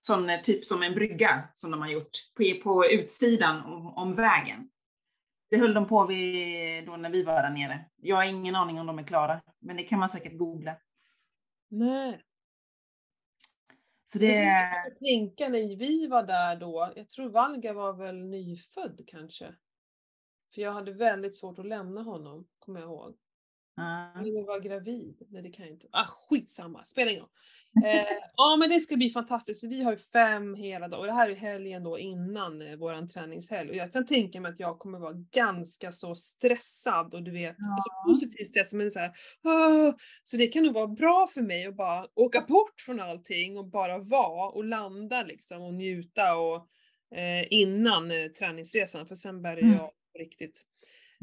sån 0.00 0.30
eh, 0.30 0.40
typ 0.40 0.64
som 0.64 0.82
en 0.82 0.94
brygga 0.94 1.48
som 1.54 1.70
de 1.70 1.80
har 1.80 1.88
gjort 1.88 2.10
på, 2.36 2.44
på 2.62 2.86
utsidan 2.86 3.60
om, 3.60 3.86
om 3.86 4.14
vägen. 4.14 4.68
Det 5.52 5.58
höll 5.58 5.74
de 5.74 5.86
på 5.86 6.06
vid 6.06 6.86
då 6.86 6.96
när 6.96 7.10
vi 7.10 7.22
var 7.22 7.42
där 7.42 7.50
nere. 7.50 7.84
Jag 7.96 8.16
har 8.16 8.24
ingen 8.24 8.54
aning 8.54 8.80
om 8.80 8.86
de 8.86 8.98
är 8.98 9.02
klara, 9.02 9.40
men 9.58 9.76
det 9.76 9.82
kan 9.82 9.98
man 9.98 10.08
säkert 10.08 10.38
googla. 10.38 10.76
Nej. 11.68 12.22
Så 14.06 14.18
det, 14.18 14.26
Jag 14.26 14.98
tänka 14.98 15.48
när 15.48 15.76
vi 15.76 16.06
var 16.06 16.22
där 16.22 16.56
då, 16.56 16.92
jag 16.96 17.10
tror 17.10 17.30
Valga 17.30 17.72
var 17.72 17.92
väl 17.92 18.24
nyfödd 18.24 19.00
kanske. 19.06 19.54
För 20.54 20.62
jag 20.62 20.72
hade 20.72 20.92
väldigt 20.92 21.36
svårt 21.36 21.58
att 21.58 21.66
lämna 21.66 22.02
honom, 22.02 22.48
kommer 22.58 22.80
jag 22.80 22.88
ihåg. 22.88 23.14
Ja. 24.14 24.20
Eller 24.20 24.46
var 24.46 24.60
gravid. 24.60 25.22
Nej 25.30 25.42
det 25.42 25.50
kan 25.50 25.64
jag 25.66 25.74
inte. 25.74 25.86
Ah 25.92 26.06
skitsamma, 26.06 26.84
spelar 26.84 27.10
ingen 27.12 27.22
roll. 27.22 27.30
Eh, 27.86 28.04
ja 28.36 28.56
men 28.56 28.70
det 28.70 28.80
ska 28.80 28.96
bli 28.96 29.08
fantastiskt. 29.10 29.64
Vi 29.64 29.82
har 29.82 29.92
ju 29.92 29.98
fem 29.98 30.54
hela 30.54 30.88
dagar 30.88 31.00
och 31.00 31.06
det 31.06 31.12
här 31.12 31.28
är 31.28 31.34
helgen 31.34 31.84
då 31.84 31.98
innan 31.98 32.62
eh, 32.62 32.76
våran 32.76 33.08
träningshelg. 33.08 33.70
Och 33.70 33.76
jag 33.76 33.92
kan 33.92 34.06
tänka 34.06 34.40
mig 34.40 34.52
att 34.52 34.60
jag 34.60 34.78
kommer 34.78 34.98
vara 34.98 35.12
ganska 35.32 35.92
så 35.92 36.14
stressad 36.14 37.14
och 37.14 37.22
du 37.22 37.30
vet, 37.30 37.56
Ja. 37.58 37.72
alltså 37.74 37.90
positiv 38.12 38.44
stress 38.44 38.72
men 38.72 38.90
så 38.90 38.98
här, 38.98 39.12
"Åh." 39.44 39.94
Så 40.22 40.36
det 40.36 40.46
kan 40.46 40.64
nog 40.64 40.74
vara 40.74 40.86
bra 40.86 41.26
för 41.26 41.42
mig 41.42 41.66
att 41.66 41.76
bara 41.76 42.06
åka 42.14 42.44
bort 42.48 42.80
från 42.80 43.00
allting 43.00 43.58
och 43.58 43.66
bara 43.66 43.98
vara 43.98 44.48
och 44.50 44.64
landa 44.64 45.22
liksom 45.22 45.62
och 45.62 45.74
njuta 45.74 46.36
och 46.36 46.56
eh, 47.18 47.46
innan 47.52 48.10
eh, 48.10 48.26
träningsresan 48.28 49.06
för 49.06 49.14
sen 49.14 49.42
börjar 49.42 49.58
Mm. 49.58 49.72
jag 49.76 49.86
på 50.12 50.18
riktigt. 50.18 50.62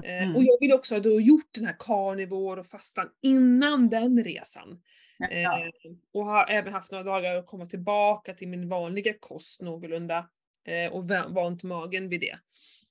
Eh, 0.03 0.23
Mm. 0.23 0.35
Och 0.35 0.43
jag 0.43 0.57
vill 0.59 0.73
också 0.73 0.95
ha 0.95 1.01
gjort 1.01 1.49
den 1.51 1.65
här 1.65 1.75
carnivore 1.79 2.59
och 2.59 2.67
fastan 2.67 3.09
innan 3.21 3.89
den 3.89 4.23
resan. 4.23 4.81
Ja. 5.17 5.29
Eh, 5.29 5.69
och 6.13 6.25
har 6.25 6.49
även 6.49 6.73
haft 6.73 6.91
några 6.91 7.03
dagar 7.03 7.35
att 7.35 7.47
komma 7.47 7.65
tillbaka 7.65 8.33
till 8.33 8.47
min 8.47 8.69
vanliga 8.69 9.13
kost 9.19 9.61
någorlunda. 9.61 10.29
Eh, 10.65 10.91
och 10.91 11.09
vant 11.09 11.63
magen 11.63 12.09
vid 12.09 12.21
det. 12.21 12.39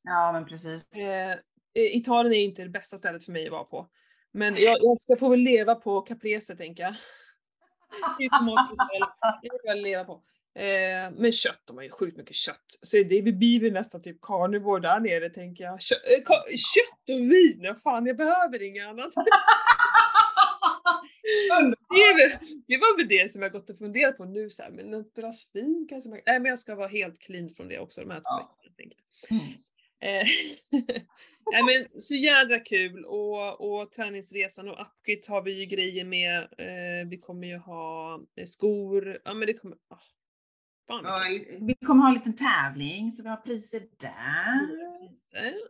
ja, 0.02 0.32
men 0.32 0.46
precis. 0.46 0.96
Eh, 0.96 1.30
eh, 1.74 1.96
Italien 1.96 2.34
är 2.34 2.44
inte 2.44 2.62
det 2.62 2.68
bästa 2.68 2.96
stället 2.96 3.24
för 3.24 3.32
mig 3.32 3.46
att 3.46 3.52
vara 3.52 3.64
på. 3.64 3.88
Men 4.32 4.54
jag, 4.58 4.76
jag 4.82 5.00
ska 5.00 5.16
få 5.16 5.28
väl 5.28 5.40
leva 5.40 5.74
på 5.74 6.00
caprese 6.00 6.56
tänker 6.56 6.82
jag. 6.82 6.94
Det 8.18 8.24
är 8.24 8.38
tomatmosell, 8.38 9.08
det 9.42 9.48
får 9.50 9.60
jag 9.64 9.78
leva 9.78 10.04
på. 10.04 10.22
Eh, 10.58 11.10
men 11.16 11.32
kött, 11.32 11.62
de 11.64 11.76
har 11.76 11.84
ju 11.84 11.90
sjukt 11.90 12.16
mycket 12.16 12.36
kött. 12.36 12.78
Så 12.82 12.96
det 12.96 13.22
blir 13.22 13.60
väl 13.60 13.72
nästan 13.72 14.02
typ 14.02 14.20
carnivore 14.22 14.80
där 14.80 15.00
nere 15.00 15.30
tänker 15.30 15.64
jag. 15.64 15.80
Kö, 15.80 15.94
ka, 16.24 16.44
kött 16.74 17.16
och 17.16 17.20
vin, 17.20 17.74
fan 17.82 18.06
jag 18.06 18.16
behöver 18.16 18.62
inget 18.62 18.86
annat. 18.86 19.12
Det, 21.88 22.38
det 22.68 22.76
var 22.76 22.96
väl 22.96 23.08
det 23.08 23.32
som 23.32 23.42
jag 23.42 23.52
gått 23.52 23.70
och 23.70 23.78
funderat 23.78 24.16
på 24.16 24.24
nu 24.24 24.50
så 24.50 24.62
här, 24.62 24.70
men 24.70 24.90
något 24.90 25.14
glas 25.14 25.50
vin 25.54 25.86
kanske 25.88 26.10
man, 26.10 26.20
Nej 26.26 26.40
men 26.40 26.48
jag 26.48 26.58
ska 26.58 26.74
vara 26.74 26.88
helt 26.88 27.18
clean 27.18 27.48
från 27.56 27.68
det 27.68 27.78
också 27.78 28.00
de 28.00 28.10
här 28.10 28.18
två 28.18 28.24
Ja. 28.24 28.56
veckorna. 28.76 28.94
Mm. 29.30 29.44
Eh, 30.00 30.26
Nej 31.52 31.62
men 31.62 32.00
så 32.00 32.14
jädra 32.14 32.60
kul 32.60 33.04
och, 33.04 33.60
och 33.60 33.92
träningsresan 33.92 34.68
och 34.68 34.80
Upgrid 34.80 35.24
har 35.28 35.42
vi 35.42 35.52
ju 35.52 35.66
grejer 35.66 36.04
med. 36.04 36.36
Eh, 36.38 37.08
vi 37.10 37.18
kommer 37.18 37.46
ju 37.46 37.56
ha 37.56 38.14
eh, 38.36 38.44
skor, 38.44 39.18
ja 39.24 39.34
men 39.34 39.46
det 39.46 39.54
kommer, 39.54 39.76
oh, 39.76 39.98
Och 40.88 41.30
vilket- 41.30 41.62
Vi 41.62 41.74
kommer 41.86 42.02
ha 42.02 42.08
en 42.08 42.14
liten 42.14 42.34
tävling, 42.34 43.12
så 43.12 43.22
vi 43.22 43.28
har 43.28 43.36
priser 43.36 43.80
där. 44.00 44.68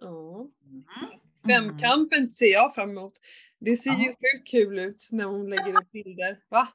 Ja. 0.01 0.47
Mm. 0.66 0.85
Femkampen 1.47 2.33
ser 2.33 2.53
jag 2.53 2.75
fram 2.75 2.91
emot. 2.91 3.12
Det 3.61 3.77
ser 3.77 3.91
ju 3.91 4.05
Ja. 4.07 4.12
sjukt 4.14 4.51
kul 4.51 4.79
ut 4.79 5.09
när 5.12 5.25
hon 5.25 5.51
lägger 5.51 5.69
upp 5.83 5.91
bilder. 5.93 6.39
Va? 6.49 6.69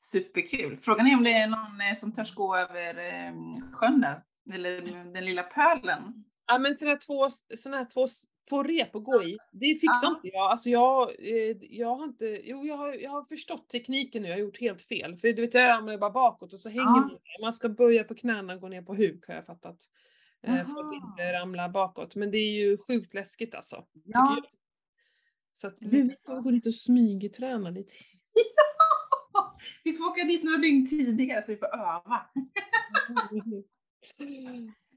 Superkul. 0.00 0.78
Frågan 0.80 1.06
är 1.06 1.16
om 1.16 1.24
det 1.24 1.32
är 1.32 1.48
någon 1.48 1.80
eh, 1.90 1.94
som 1.96 2.12
törs 2.12 2.34
gå 2.34 2.56
över 2.56 2.94
eh, 2.98 3.32
sjön 3.72 4.00
där, 4.00 4.22
eller 4.54 4.80
den 5.12 5.24
lilla 5.24 5.42
pölen. 5.42 6.24
Ja 6.46 6.58
men 6.58 6.76
sådana 6.76 6.92
här 6.92 6.98
två, 7.06 7.28
såna 7.56 7.76
här 7.76 7.84
två, 7.84 8.06
två 8.48 8.62
rep 8.62 8.94
att 8.94 9.04
gå 9.04 9.22
i, 9.24 9.38
det 9.52 9.74
fixar 9.74 10.08
Ja. 10.08 10.14
inte 10.16 10.28
jag. 10.36 10.50
Alltså 10.50 10.70
jag, 10.70 11.08
eh, 11.10 11.56
jag 11.60 11.94
har 11.96 12.04
inte, 12.04 12.40
jo 12.44 12.64
jag 12.66 12.76
har, 12.76 12.92
jag 12.94 13.10
har 13.10 13.24
förstått 13.24 13.68
tekniken 13.68 14.22
nu, 14.22 14.28
jag 14.28 14.36
har 14.36 14.40
gjort 14.40 14.60
helt 14.60 14.82
fel. 14.82 15.16
För 15.16 15.28
du 15.32 15.42
vet 15.42 15.54
jag 15.54 15.68
ramlar 15.68 15.98
bara 15.98 16.10
bakåt 16.10 16.52
och 16.52 16.60
så 16.60 16.68
hänger 16.68 16.82
Ja. 16.82 16.90
man. 17.00 17.18
Man 17.40 17.52
ska 17.52 17.68
böja 17.68 18.04
på 18.04 18.14
knäna 18.14 18.54
och 18.54 18.60
gå 18.60 18.68
ner 18.68 18.82
på 18.82 18.94
huk 18.94 19.26
har 19.28 19.34
jag 19.34 19.46
fattat. 19.46 19.76
Eh, 20.42 20.54
för 20.66 20.88
att 20.88 20.94
inte 20.94 21.32
ramla 21.40 21.68
bakåt. 21.68 22.16
Men 22.16 22.30
det 22.30 22.38
är 22.38 22.52
ju 22.52 22.78
sjukt 22.78 23.14
läskigt 23.14 23.54
alltså. 23.54 23.84
Ja. 24.04 24.34
jag. 24.36 24.44
Så 25.52 25.66
att 25.66 25.76
vi 25.80 26.16
får 26.26 26.40
gå 26.40 26.50
dit 26.50 26.66
och 26.66 26.74
smygträna 26.74 27.70
lite. 27.70 27.92
Vi 29.84 29.92
får 29.92 30.04
åka 30.04 30.24
dit 30.24 30.44
några 30.44 30.58
dygn 30.58 30.86
tidigare 30.86 31.42
så 31.42 31.52
vi 31.52 31.58
får 31.58 31.66
öva. 31.74 32.26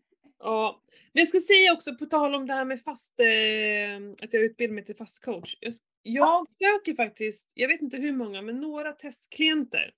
Ja, 0.43 0.81
men 1.13 1.21
jag 1.21 1.27
ska 1.27 1.39
säga 1.39 1.73
också 1.73 1.95
på 1.95 2.05
tal 2.05 2.35
om 2.35 2.47
det 2.47 2.53
här 2.53 2.65
med 2.65 2.81
fast, 2.81 3.19
eh, 3.19 4.25
att 4.25 4.33
jag 4.33 4.43
utbildar 4.43 4.73
mig 4.73 4.85
till 4.85 4.95
fastcoach. 4.95 5.55
Jag, 5.59 5.73
jag 6.03 6.47
söker 6.59 6.93
faktiskt, 6.93 7.51
jag 7.53 7.67
vet 7.67 7.81
inte 7.81 7.97
hur 7.97 8.11
många, 8.11 8.41
men 8.41 8.61
några 8.61 8.91
testklienter. 8.91 9.93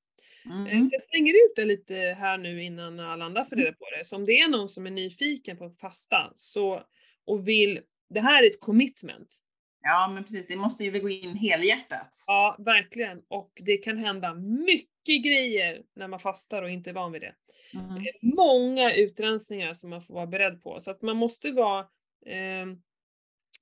Eh, 0.45 0.51
Mm. 0.51 0.85
Så 0.85 0.89
jag 0.91 1.01
slänger 1.01 1.33
ut 1.33 1.55
det 1.55 1.65
lite 1.65 1.95
här 1.95 2.37
nu 2.37 2.63
innan 2.63 2.99
alla 2.99 3.25
andra 3.25 3.45
får 3.45 3.55
reda 3.55 3.73
på 3.73 3.85
det. 3.97 4.05
Så 4.05 4.15
om 4.15 4.25
det 4.25 4.39
är 4.39 4.47
någon 4.47 4.69
som 4.69 4.87
är 4.87 4.91
nyfiken 4.91 5.57
på 5.57 5.69
fasta 5.69 6.31
så, 6.35 6.83
och 7.25 7.47
vill, 7.47 7.79
det 8.09 8.19
här 8.19 8.43
är 8.43 8.47
ett 8.47 8.59
commitment. 8.59 9.37
Ja, 9.83 10.07
men 10.07 10.23
precis. 10.23 10.47
Det 10.47 10.55
måste 10.55 10.83
ju 10.83 11.01
gå 11.01 11.09
in 11.09 11.35
helhjärtat. 11.35 12.23
Ja, 12.27 12.55
verkligen. 12.59 13.21
Och 13.27 13.61
det 13.65 13.77
kan 13.77 13.97
hända 13.97 14.33
mycket 14.33 15.23
grejer 15.23 15.81
när 15.95 16.07
man 16.07 16.19
fastar 16.19 16.61
och 16.63 16.69
inte 16.69 16.89
är 16.89 16.93
van 16.93 17.11
vid 17.11 17.21
det. 17.21 17.35
Mm. 17.73 18.03
många 18.21 18.93
utrensningar 18.93 19.73
som 19.73 19.89
man 19.89 20.03
får 20.03 20.13
vara 20.13 20.27
beredd 20.27 20.63
på. 20.63 20.79
Så 20.79 20.91
att 20.91 21.01
man 21.01 21.17
måste 21.17 21.51
vara... 21.51 21.87
ehm, 22.25 22.81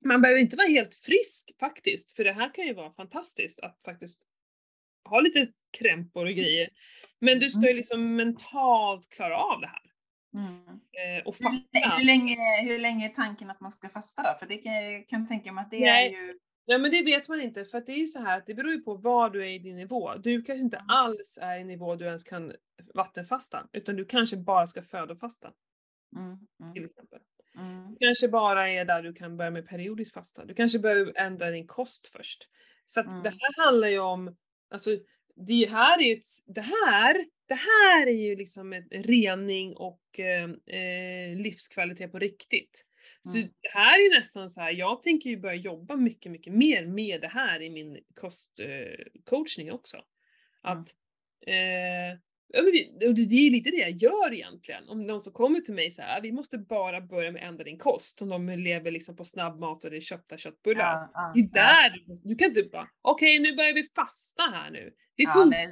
man 0.04 0.22
behöver 0.22 0.40
inte 0.40 0.56
vara 0.56 0.68
helt 0.68 0.94
frisk 0.94 1.56
faktiskt, 1.60 2.12
för 2.12 2.24
det 2.24 2.32
här 2.32 2.54
kan 2.54 2.66
ju 2.66 2.74
vara 2.74 2.92
fantastiskt 2.92 3.60
att 3.60 3.82
faktiskt 3.84 4.22
ha 5.04 5.20
lite 5.20 5.48
krämpor 5.78 6.26
och 6.26 6.34
grejer. 6.34 6.68
Men 7.18 7.40
du 7.40 7.50
ska 7.50 7.68
ju 7.68 7.74
liksom 7.74 8.16
mentalt 8.16 9.08
klara 9.08 9.36
av 9.36 9.60
det 9.60 9.66
här. 9.66 9.91
Mm. 10.34 10.54
Eh, 10.66 11.26
och 11.26 11.34
Hur, 11.38 11.44
fatta. 11.44 11.96
hur, 11.96 12.04
länge, 12.04 12.36
hur 12.62 12.78
länge 12.78 13.08
är 13.08 13.12
tanken 13.14 13.50
att 13.50 13.60
man 13.60 13.70
ska 13.70 13.88
fasta 13.88 14.22
då? 14.22 14.38
För 14.38 14.46
det 14.46 14.58
kan 14.58 15.04
kan 15.08 15.28
tänka 15.28 15.52
mig 15.52 15.62
att 15.62 15.70
det 15.70 15.80
Nej. 15.80 16.06
är 16.06 16.10
ju... 16.20 16.38
Ja 16.64 16.78
men 16.78 16.90
det 16.90 17.02
vet 17.02 17.28
man 17.28 17.40
inte, 17.40 17.64
för 17.64 17.78
att 17.78 17.86
det 17.86 17.92
är 17.92 17.96
ju 17.98 18.06
så 18.06 18.20
här 18.20 18.38
att 18.38 18.46
det 18.46 18.54
beror 18.54 18.72
ju 18.72 18.80
på 18.80 18.94
var 18.94 19.30
du 19.30 19.42
är 19.42 19.50
i 19.50 19.58
din 19.58 19.76
nivå. 19.76 20.14
Du 20.16 20.42
kanske 20.42 20.62
inte 20.64 20.78
alls 20.88 21.38
är 21.42 21.58
i 21.58 21.64
nivå 21.64 21.96
du 21.96 22.04
ens 22.04 22.24
kan 22.24 22.52
vattenfasta, 22.94 23.66
utan 23.72 23.96
du 23.96 24.04
kanske 24.04 24.36
bara 24.36 24.66
ska 24.66 24.82
födofasta 24.82 25.52
Mm. 26.16 26.38
till 26.72 26.82
Mm. 26.82 26.90
exempel. 26.90 27.18
Mm. 27.58 27.96
kanske 28.00 28.28
bara 28.28 28.68
är 28.70 28.84
där 28.84 29.02
du 29.02 29.12
kan 29.14 29.36
börja 29.36 29.50
med 29.50 29.68
periodisk 29.68 30.14
fasta. 30.14 30.44
Du 30.44 30.54
kanske 30.54 30.78
behöver 30.78 31.12
ändra 31.16 31.50
din 31.50 31.66
kost 31.66 32.06
först. 32.06 32.48
Så 32.86 33.00
att 33.00 33.06
Mm. 33.06 33.22
det 33.22 33.28
här 33.30 33.64
handlar 33.66 33.88
ju 33.88 33.98
om, 33.98 34.36
alltså 34.70 34.90
det 35.36 35.66
här 35.70 35.98
är 36.00 36.04
ju 36.04 36.12
ett, 36.12 36.26
det 36.46 36.60
här, 36.60 37.24
det 37.48 37.54
här 37.54 38.06
är 38.06 38.12
ju 38.12 38.36
liksom 38.36 38.72
en 38.72 38.88
rening 38.90 39.76
och 39.76 40.20
eh, 40.20 40.76
eh, 40.80 41.36
livskvalitet 41.36 42.12
på 42.12 42.18
riktigt. 42.18 42.84
Så 43.22 43.38
Mm. 43.38 43.50
det 43.62 43.68
här 43.74 44.06
är 44.06 44.18
nästan 44.18 44.50
så 44.50 44.60
här, 44.60 44.70
jag 44.70 45.02
tänker 45.02 45.30
ju 45.30 45.36
börja 45.36 45.54
jobba 45.54 45.96
mycket, 45.96 46.32
mycket 46.32 46.52
mer 46.52 46.86
med 46.86 47.20
det 47.20 47.28
här 47.28 47.62
i 47.62 47.70
min 47.70 47.98
kostcoachning 48.14 49.68
eh, 49.68 49.74
också. 49.74 49.96
Att 50.60 50.88
eh, 51.46 52.18
och 52.58 53.14
det 53.14 53.46
är 53.46 53.50
lite 53.50 53.70
det 53.70 53.76
jag 53.76 53.90
gör 53.90 54.32
egentligen. 54.32 54.88
Om 54.88 55.06
någon 55.06 55.20
som 55.20 55.32
kommer 55.32 55.60
till 55.60 55.74
mig 55.74 55.90
så 55.90 56.02
här, 56.02 56.20
vi 56.20 56.32
måste 56.32 56.58
bara 56.58 57.00
börja 57.00 57.32
med 57.32 57.42
att 57.42 57.48
ändra 57.48 57.64
din 57.64 57.78
kost. 57.78 58.22
Om 58.22 58.28
de 58.28 58.48
lever 58.48 58.90
liksom 58.90 59.16
på 59.16 59.24
snabbmat 59.24 59.84
och 59.84 59.90
det 59.90 59.96
är 59.96 60.00
köpta 60.00 60.36
köttbullar. 60.36 60.82
Ja, 60.82 61.10
ja, 61.14 61.32
Det 61.34 61.40
är 61.40 61.48
ja. 61.52 61.62
där 61.62 61.90
du, 62.06 62.28
du 62.28 62.34
kan 62.34 62.48
inte 62.48 62.62
bara, 62.62 62.88
okej 63.02 63.38
nu 63.38 63.56
börjar 63.56 63.74
vi 63.74 63.82
fasta 63.96 64.42
här 64.42 64.70
nu. 64.70 64.92
Det 65.16 65.22
Ja, 65.22 65.32
funkar 65.32 65.58
nej, 65.58 65.68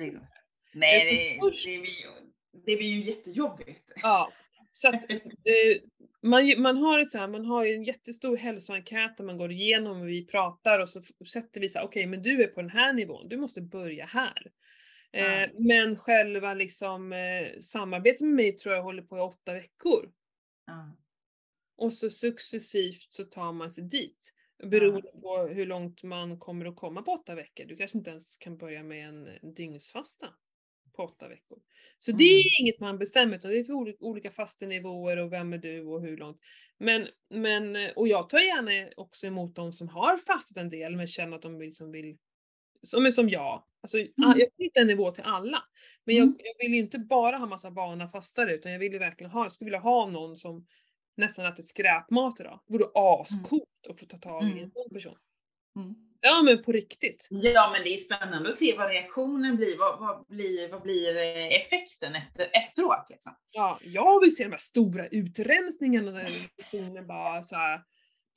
nej, 1.04 1.36
Utan 1.36 1.50
det, 1.50 1.76
det, 1.76 1.80
blir 1.82 2.02
ju, 2.02 2.10
det 2.66 2.76
blir 2.76 2.88
ju 2.88 3.00
jättejobbigt. 3.00 3.92
Ja, 4.02 4.32
så 4.72 4.88
att 4.88 5.10
eh, 5.10 5.18
man, 6.22 6.62
man 6.62 6.76
har 6.76 7.04
så 7.04 7.18
här, 7.18 7.28
man 7.28 7.44
har 7.44 7.64
ju 7.64 7.74
en 7.74 7.84
jättestor 7.84 8.36
hälsoenkät 8.36 9.16
där 9.16 9.24
man 9.24 9.38
går 9.38 9.52
igenom 9.52 10.00
och 10.00 10.08
vi 10.08 10.26
pratar 10.26 10.78
och 10.78 10.88
så 10.88 11.00
sätter 11.32 11.60
vi 11.60 11.68
så 11.68 11.82
okej 11.82 12.06
men 12.06 12.22
du 12.22 12.42
är 12.42 12.46
på 12.46 12.60
den 12.60 12.70
här 12.70 12.92
nivån, 12.92 13.28
du 13.28 13.36
måste 13.36 13.60
börja 13.60 14.06
här. 14.06 14.50
Eh, 15.12 15.50
men 15.58 15.96
själva 15.96 16.54
liksom 16.54 17.12
eh, 17.12 17.58
samarbetet 17.60 18.20
med 18.20 18.34
mig 18.34 18.56
tror 18.56 18.74
jag 18.74 18.82
håller 18.82 19.02
på 19.02 19.16
i 19.16 19.20
åtta 19.20 19.52
veckor. 19.54 20.12
Ja. 20.66 20.96
Och 21.76 21.92
så 21.92 22.10
successivt 22.10 23.06
så 23.12 23.24
tar 23.24 23.52
man 23.52 23.72
sig 23.72 23.84
dit. 23.84 24.32
Beroende 24.64 25.10
på 25.22 25.38
hur 25.38 25.66
långt 25.66 26.02
man 26.02 26.38
kommer 26.38 26.66
att 26.66 26.76
komma 26.76 27.02
på 27.02 27.10
åtta 27.12 27.34
veckor. 27.34 27.64
Du 27.64 27.76
kanske 27.76 27.98
inte 27.98 28.10
ens 28.10 28.36
kan 28.36 28.56
börja 28.56 28.82
med 28.82 29.08
en 29.08 29.54
dygnsfasta 29.54 30.26
på 30.96 31.02
åtta 31.02 31.28
veckor. 31.28 31.58
Så 31.98 32.12
det 32.12 32.24
Mm. 32.24 32.38
är 32.38 32.60
inget 32.60 32.80
man 32.80 32.98
bestämmer 32.98 33.36
utan 33.36 33.50
det 33.50 33.58
är 33.58 33.64
för 33.64 34.02
olika, 34.04 34.30
fastenivåer 34.30 35.16
och 35.16 35.32
vem 35.32 35.52
är 35.52 35.58
du 35.58 35.84
och 35.84 36.02
hur 36.02 36.16
långt. 36.16 36.40
Men, 36.78 37.08
men, 37.30 37.76
och 37.96 38.08
jag 38.08 38.28
tar 38.28 38.38
gärna 38.38 38.90
också 38.96 39.26
emot 39.26 39.56
de 39.56 39.72
som 39.72 39.88
har 39.88 40.16
fastat 40.16 40.62
en 40.62 40.70
del 40.70 40.96
men 40.96 41.06
känner 41.06 41.36
att 41.36 41.42
de 41.42 41.60
liksom 41.60 41.92
vill, 41.92 42.18
som 42.82 43.06
är 43.06 43.10
som 43.10 43.28
jag. 43.28 43.62
Alltså, 43.82 43.98
ah, 43.98 44.04
Jag 44.16 44.36
vill 44.36 44.48
hitta 44.58 44.80
en 44.80 44.86
nivå 44.86 45.10
till 45.10 45.24
alla. 45.24 45.62
Men 46.04 46.16
jag, 46.16 46.24
Mm. 46.24 46.36
jag 46.38 46.64
vill 46.64 46.74
ju 46.74 46.80
inte 46.80 46.98
bara 46.98 47.36
ha 47.36 47.46
massa 47.46 47.70
vana 47.70 48.08
fastare 48.08 48.54
utan 48.54 48.72
jag 48.72 48.78
vill 48.78 48.92
ju 48.92 48.98
verkligen 48.98 49.30
ha, 49.32 49.44
jag 49.44 49.52
skulle 49.52 49.66
vilja 49.66 49.80
ha 49.80 50.06
någon 50.06 50.36
som 50.36 50.66
nästan 51.16 51.46
äter 51.46 51.62
skräpmat 51.62 52.40
idag. 52.40 52.60
Det 52.66 52.72
vore 52.72 52.86
ascoolt 52.94 53.64
att 53.88 54.00
få 54.00 54.06
ta 54.06 54.16
tag 54.18 54.42
i 54.42 54.46
en 54.46 54.58
Mm. 54.58 54.70
sån 54.70 54.90
person. 54.92 55.16
Mm. 55.76 55.94
Ja 56.20 56.42
men 56.42 56.62
på 56.62 56.72
riktigt. 56.72 57.26
Ja, 57.30 57.70
men 57.72 57.82
det 57.84 57.90
är 57.90 57.96
spännande 57.96 58.48
att 58.48 58.54
se 58.54 58.74
vad 58.78 58.88
reaktionen 58.90 59.56
blir. 59.56 59.78
Vad, 59.78 59.98
vad, 60.00 60.26
blir, 60.26 60.68
vad 60.68 60.82
blir 60.82 61.16
eh, 61.16 61.46
effekten 61.60 62.14
efter, 62.14 62.50
efteråt? 62.52 63.06
Liksom? 63.10 63.32
Ja, 63.50 63.78
jag 63.82 64.20
vill 64.20 64.36
se 64.36 64.44
de 64.44 64.50
här 64.50 64.56
stora 64.58 65.06
utrensningarna 65.06 66.10
där 66.10 66.48
personen 66.56 67.06
bara 67.06 67.42
så 67.42 67.56
här, 67.56 67.80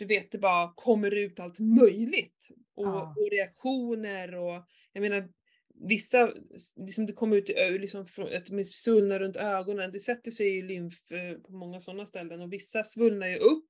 du 0.04 0.08
vet 0.08 0.32
det 0.32 0.38
bara 0.38 0.74
kommer 0.76 1.12
ut 1.14 1.40
allt 1.40 1.60
möjligt. 1.60 2.48
Och, 2.76 2.86
Ja. 2.86 3.16
och 3.18 3.32
reaktioner 3.32 4.36
och 4.36 4.64
jag 4.94 5.02
menar 5.02 5.30
vissa, 5.76 6.34
liksom 6.78 7.06
det 7.06 7.14
kommer 7.14 7.38
ut 7.38 7.50
liksom 7.82 8.08
från, 8.08 8.66
svullnar 8.66 9.20
runt 9.20 9.36
ögonen, 9.36 9.92
det 9.92 10.00
sätter 10.00 10.32
sig 10.32 10.58
i 10.58 10.62
lymf 10.62 11.12
eh, 11.12 11.38
på 11.38 11.54
många 11.54 11.80
sådana 11.80 12.06
ställen 12.06 12.42
och 12.42 12.54
vissa 12.54 12.84
svullnar 12.84 13.28
ju 13.28 13.38
upp. 13.38 13.70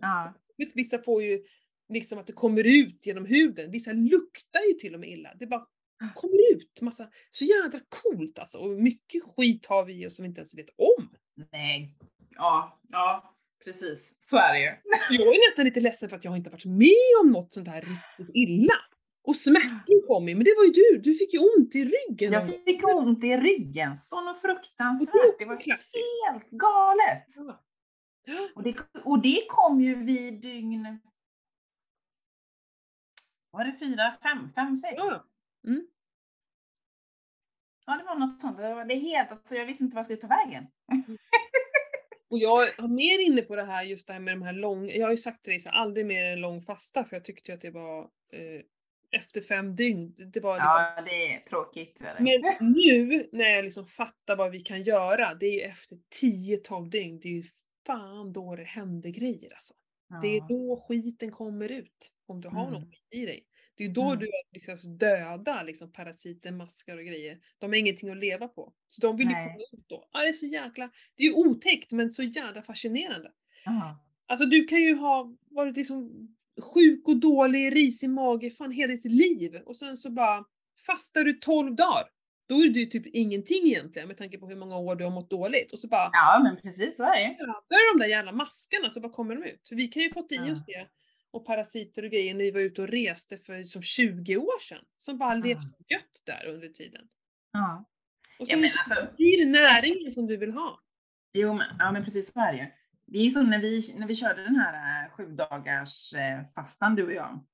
Ja. 0.00 0.34
Vissa 0.74 0.98
får 0.98 1.22
ju 1.22 1.44
liksom 1.88 2.18
att 2.18 2.26
det 2.26 2.32
kommer 2.32 2.66
ut 2.66 3.06
genom 3.06 3.24
huden, 3.26 3.70
vissa 3.70 3.92
luktar 3.92 4.60
ju 4.68 4.74
till 4.74 4.94
och 4.94 5.00
med 5.00 5.08
illa. 5.08 5.34
Det 5.34 5.46
bara 5.46 5.66
kommer 6.14 6.52
ut 6.56 6.80
massa, 6.80 7.10
så 7.30 7.44
jädra 7.44 7.80
coolt 7.88 8.38
alltså. 8.38 8.58
Och 8.58 8.70
mycket 8.70 9.22
skit 9.22 9.66
har 9.66 9.84
vi 9.84 9.92
ju 9.92 10.10
som 10.10 10.22
vi 10.22 10.28
inte 10.28 10.38
ens 10.38 10.58
vet 10.58 10.70
om. 10.76 11.08
Nej. 11.52 11.94
Ja, 12.30 12.80
ja, 12.88 13.34
precis. 13.68 14.14
Så 14.18 14.36
är 14.36 14.52
det 14.52 14.60
ju. 14.60 14.72
Jag 15.24 15.34
är 15.34 15.50
nästan 15.50 15.64
lite 15.64 15.80
ledsen 15.80 16.08
för 16.08 16.16
att 16.16 16.24
jag 16.24 16.36
inte 16.36 16.50
varit 16.50 16.64
med 16.64 17.10
om 17.22 17.30
något 17.30 17.52
sånt 17.52 17.68
här 17.68 17.80
riktigt 17.80 18.36
illa. 18.36 18.74
Och 19.24 19.36
smärtan 19.36 20.02
kom 20.06 20.28
ju, 20.28 20.34
men 20.34 20.44
det 20.44 20.54
var 20.56 20.64
ju 20.64 20.70
du, 20.70 21.00
du 21.04 21.14
fick 21.14 21.32
ju 21.34 21.38
ont 21.38 21.74
i 21.74 21.84
ryggen. 21.84 22.32
Jag 22.32 22.46
fick 22.46 22.84
ont 22.84 23.24
i 23.24 23.36
ryggen, 23.36 23.96
så 23.96 24.20
något 24.20 24.36
och 24.36 24.48
det 24.48 24.54
fruktansvärt. 24.54 25.38
Det 25.38 25.46
var 25.46 25.60
klassiskt. 25.60 26.04
helt 26.30 26.50
galet. 26.50 27.26
Ja. 27.36 28.48
Och 28.54 28.62
det, 28.62 28.76
och 29.04 29.22
det 29.22 29.46
kom 29.48 29.80
ju 29.80 30.04
vid 30.04 30.40
dygn... 30.40 30.98
Var 33.50 33.64
det 33.64 33.76
fyra, 33.78 34.18
fem, 34.22 34.52
fem, 34.54 34.76
sex? 34.76 34.94
Ja. 34.96 35.24
Mm. 35.66 35.86
Ja, 37.86 37.96
det 37.96 38.04
var 38.04 38.16
något 38.16 38.40
sånt. 38.40 38.56
Det 38.56 38.74
var 38.74 38.84
det 38.84 38.94
helt, 38.94 39.30
alltså 39.30 39.54
jag 39.54 39.66
visste 39.66 39.84
inte 39.84 39.94
vad 39.94 40.00
jag 40.00 40.06
skulle 40.06 40.20
ta 40.20 40.26
vägen. 40.26 40.66
Och 42.30 42.38
jag 42.38 42.56
har 42.78 42.88
mer 42.88 43.26
inne 43.26 43.42
på 43.42 43.56
det 43.56 43.64
här, 43.64 43.82
just 43.84 44.06
det 44.06 44.12
här 44.12 44.20
med 44.20 44.34
de 44.34 44.42
här 44.42 44.52
långa, 44.52 44.92
jag 44.94 45.06
har 45.06 45.10
ju 45.10 45.16
sagt 45.16 45.42
till 45.44 45.50
dig 45.50 45.60
så 45.60 45.70
aldrig 45.70 46.06
mer 46.06 46.24
en 46.24 46.40
lång 46.40 46.62
fasta 46.62 47.04
för 47.04 47.16
jag 47.16 47.24
tyckte 47.24 47.50
ju 47.50 47.54
att 47.54 47.60
det 47.60 47.70
var 47.70 48.00
eh, 48.32 48.60
efter 49.10 49.40
fem 49.40 49.76
dygn, 49.76 50.14
det 50.32 50.40
var 50.40 50.54
liksom 50.56 50.94
Ja, 50.96 51.02
det 51.06 51.34
är 51.34 51.40
tråkigt. 51.40 52.00
Är 52.00 52.14
det. 52.14 52.22
Men 52.60 52.72
nu 52.72 53.28
när 53.32 53.48
jag 53.50 53.64
liksom 53.64 53.86
fattar 53.86 54.36
vad 54.36 54.50
vi 54.50 54.60
kan 54.60 54.82
göra, 54.82 55.34
det 55.34 55.46
är 55.46 55.52
ju 55.52 55.60
efter 55.60 55.98
10-12 56.22 56.88
dygn, 56.90 57.20
det 57.20 57.28
är 57.28 57.32
ju 57.32 57.42
fan 57.86 58.32
då 58.32 58.56
det 58.56 58.64
händer 58.64 59.10
grejer 59.10 59.52
alltså. 59.52 59.74
Det 60.22 60.28
är 60.28 60.36
Ja. 60.38 60.46
då 60.48 60.84
skiten 60.88 61.30
kommer 61.30 61.68
ut, 61.72 62.12
om 62.26 62.40
du 62.40 62.48
har 62.48 62.68
Mm. 62.68 62.80
något 62.80 62.94
i 63.10 63.26
dig. 63.26 63.44
Det 63.78 63.84
är 63.84 63.88
ju 63.88 63.92
då 63.94 64.02
Mm. 64.02 64.18
du 64.18 64.26
har 64.26 64.54
lyckats 64.54 64.82
döda 64.98 65.62
liksom, 65.62 65.92
parasiter, 65.92 66.50
maskar 66.50 66.96
och 66.98 67.04
grejer. 67.04 67.38
De 67.58 67.66
har 67.70 67.74
ingenting 67.76 68.10
att 68.10 68.16
leva 68.16 68.48
på. 68.48 68.72
Så 68.86 69.00
de 69.00 69.16
vill 69.16 69.28
ju 69.28 69.34
komma 69.34 69.54
ut 69.72 69.88
då. 69.88 70.08
Ja, 70.12 70.20
det 70.20 70.28
är 70.28 70.32
så 70.32 70.46
jäkla, 70.46 70.90
det 71.16 71.22
är 71.22 71.26
ju 71.26 71.34
otäckt 71.34 71.92
men 71.92 72.10
så 72.12 72.22
jävla 72.22 72.62
fascinerande. 72.62 73.30
Ja. 73.64 74.04
Alltså 74.26 74.46
du 74.46 74.64
kan 74.64 74.78
ju 74.80 74.94
ha 74.94 75.36
varit 75.50 75.76
liksom 75.76 76.28
sjuk 76.74 77.08
och 77.08 77.16
dålig, 77.16 77.76
risig 77.76 78.10
mage 78.10 78.50
fan 78.50 78.70
hela 78.72 78.92
ditt 78.92 79.04
liv 79.04 79.56
och 79.66 79.76
sen 79.76 79.96
så 79.96 80.10
bara 80.10 80.44
fastar 80.86 81.24
du 81.24 81.32
12 81.32 81.74
dagar. 81.76 82.08
Då 82.48 82.62
är 82.64 82.68
det 82.68 82.80
ju 82.80 82.86
typ 82.86 83.06
ingenting 83.06 83.66
egentligen 83.66 84.08
med 84.08 84.16
tanke 84.16 84.38
på 84.38 84.48
hur 84.48 84.56
många 84.56 84.78
år 84.78 84.96
du 84.96 85.04
har 85.04 85.10
mått 85.10 85.30
dåligt 85.30 85.72
och 85.72 85.78
så 85.78 85.88
bara 85.88 86.10
ja, 86.12 86.40
men 86.44 86.56
precis 86.62 86.96
så 86.96 87.02
är 87.02 87.20
det. 87.20 87.36
över 87.44 87.94
de 87.94 87.98
där 88.04 88.10
jävla 88.10 88.32
maskarna 88.32 88.90
så 88.90 89.00
bara 89.00 89.12
kommer 89.12 89.34
de 89.36 89.42
ut. 89.44 89.60
Så 89.62 89.74
vi 89.76 89.88
kan 89.88 90.02
ju 90.02 90.12
fått 90.12 90.32
i 90.32 90.38
oss 90.38 90.66
det 90.66 90.86
och 91.38 91.46
parasiter 91.46 92.02
och 92.02 92.10
grejer 92.10 92.34
när 92.34 92.44
vi 92.44 92.50
var 92.50 92.60
ute 92.60 92.82
och 92.82 92.88
reste 92.88 93.38
för 93.38 93.64
som 93.64 93.82
20 93.82 94.36
år 94.36 94.58
sedan 94.60 94.84
som 94.96 95.18
bara 95.18 95.34
Ja. 95.34 95.44
levt 95.44 95.90
gött 95.90 96.22
där 96.24 96.46
under 96.46 96.68
tiden. 96.68 97.08
Ja. 97.52 97.84
Och 98.38 98.46
så 98.46 98.54
alltså- 98.54 99.16
blir 99.16 99.44
det 99.44 99.50
näringen 99.50 100.12
som 100.12 100.26
du 100.26 100.36
vill 100.36 100.52
ha. 100.52 100.80
Jo, 101.32 101.54
men, 101.54 101.66
ja, 101.78 101.92
men 101.92 102.04
precis 102.04 102.32
så 102.32 102.40
är 102.40 102.52
det 102.52 102.58
ju. 102.58 102.66
Det 103.06 103.18
är 103.18 103.22
ju 103.22 103.30
så 103.30 103.42
när 103.42 103.58
vi, 103.58 103.94
när 103.96 104.06
vi 104.06 104.14
körde 104.14 104.44
den 104.44 104.56
här 104.56 105.04
eh, 105.04 105.10
sju 105.10 105.26
dagars 105.26 106.14
eh, 106.14 106.40
fastan, 106.54 106.94
du 106.94 107.04
och 107.04 107.12
jag. 107.12 107.44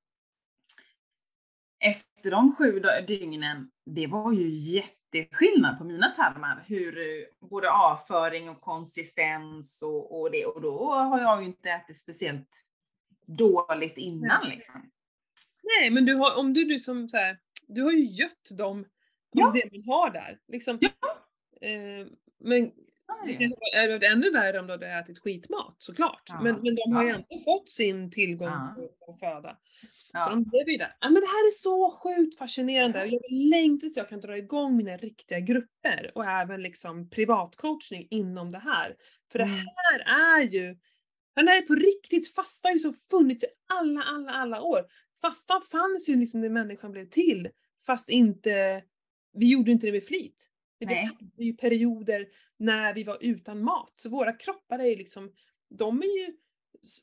Efter 1.85 2.30
de 2.30 2.57
sju 2.57 2.82
dygnen, 3.07 3.70
det 3.87 4.07
var 4.07 4.32
ju 4.32 4.49
jätte, 4.49 5.05
jätteskillnad 5.14 5.78
på 5.78 5.85
mina 5.85 6.09
tarmar. 6.09 6.64
Hur 6.66 6.99
eh, 6.99 7.49
både 7.49 7.70
avföring 7.70 8.49
och 8.49 8.61
konsistens 8.61 9.82
och, 9.82 10.20
och 10.20 10.30
det. 10.30 10.47
Och 10.47 10.61
då 10.61 10.93
har 10.95 11.20
jag 11.20 11.41
ju 11.41 11.47
inte 11.47 11.70
ätit 11.70 11.97
speciellt 11.97 12.64
dåligt 13.27 13.97
innan 13.99 14.41
Nej. 14.45 14.57
liksom. 14.57 14.91
Nej, 15.62 15.91
men 15.91 16.05
du 16.05 16.14
har, 16.14 16.39
om 16.39 16.55
du, 16.55 16.64
du 16.64 16.79
som 16.79 17.09
så 17.09 17.16
här, 17.16 17.39
du 17.68 17.83
har 17.83 17.93
ju 17.93 18.05
gött 18.05 18.51
dem 18.59 18.85
Ja. 19.33 19.53
det 19.55 19.70
man 19.72 19.83
har 19.95 20.11
där. 20.11 20.39
Liksom. 20.49 20.79
Ja. 20.81 20.89
Eh, 21.68 22.07
men 22.41 22.72
det 23.27 23.33
kanske 23.35 23.77
är 23.77 23.89
varit 23.89 24.03
ännu 24.03 24.31
värre 24.31 24.61
om 24.61 24.66
du 24.66 24.72
hade 24.72 24.87
ätit 24.89 25.18
skitmat 25.18 25.75
såklart. 25.79 26.22
Ja, 26.27 26.41
Men, 26.43 26.55
men 26.62 26.75
de 26.75 26.93
har 26.93 27.05
ju 27.05 27.11
ändå 27.11 27.27
fått 27.45 27.70
sin 27.70 28.11
tillgång 28.11 28.49
Ja. 28.49 28.77
på, 29.07 29.14
föda. 29.20 29.57
Så 30.25 30.31
de 30.31 30.39
lever 30.53 30.70
ju 30.70 30.77
där. 30.77 30.97
Ja, 31.01 31.07
men 31.11 31.14
det 31.14 31.27
här 31.27 31.47
är 31.47 31.51
så 31.51 31.91
sjukt 32.03 32.39
fascinerande. 32.39 32.99
Ja. 32.99 33.05
Jag 33.07 33.20
vill 33.31 33.49
längta 33.51 33.81
tills 33.81 33.97
jag 33.97 34.09
kan 34.09 34.20
dra 34.20 34.39
igång 34.39 34.77
mina 34.77 34.97
riktiga 34.97 35.41
grupper 35.41 36.12
och 36.14 36.25
även 36.25 36.62
liksom 36.62 37.11
privatcoachning 37.11 38.07
inom 38.11 38.51
det 38.51 38.59
här. 38.59 38.97
För 39.33 39.39
det 39.39 39.45
Mm. 39.45 39.57
här 39.57 40.01
är 40.39 40.43
ju, 40.43 40.77
den 41.35 41.49
här 41.49 41.57
är 41.62 41.62
på 41.62 41.74
riktigt, 41.74 42.35
fasta 42.35 42.68
har 42.68 42.72
ju 42.72 42.78
så 42.78 42.93
funnits 43.11 43.45
i 43.45 43.47
alla, 43.66 44.03
alla, 44.03 44.30
alla 44.32 44.62
år. 44.62 44.87
Fastan 45.20 45.62
fanns 45.62 46.09
ju 46.09 46.16
liksom 46.16 46.41
när 46.41 46.49
människan 46.49 46.93
blev 46.93 47.09
till, 47.09 47.49
fast 47.87 48.09
inte, 48.11 48.82
vi 49.32 49.51
gjorde 49.53 49.70
inte 49.70 49.87
det 49.87 49.93
med 49.93 50.05
flit. 50.05 50.49
Men 50.80 50.89
vi 50.89 50.95
Nej. 50.95 51.05
hade 51.05 51.45
ju 51.45 51.57
perioder 51.57 52.26
när 52.57 52.95
vi 52.95 53.03
var 53.03 53.18
utan 53.20 53.64
mat. 53.64 53.93
Så 53.97 54.11
våra 54.11 54.32
kroppar 54.32 54.78
är 54.78 54.85
ju 54.85 54.97
liksom, 54.97 55.32
de 55.70 56.03
är 56.03 56.07
ju 56.07 56.37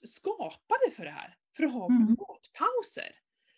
skapade 0.07 0.91
för 0.95 1.03
det 1.03 1.11
här. 1.11 1.35
För 1.57 1.63
att 1.63 1.73
ha 1.73 1.85
Mm. 1.85 2.01
matpauser. 2.01 3.15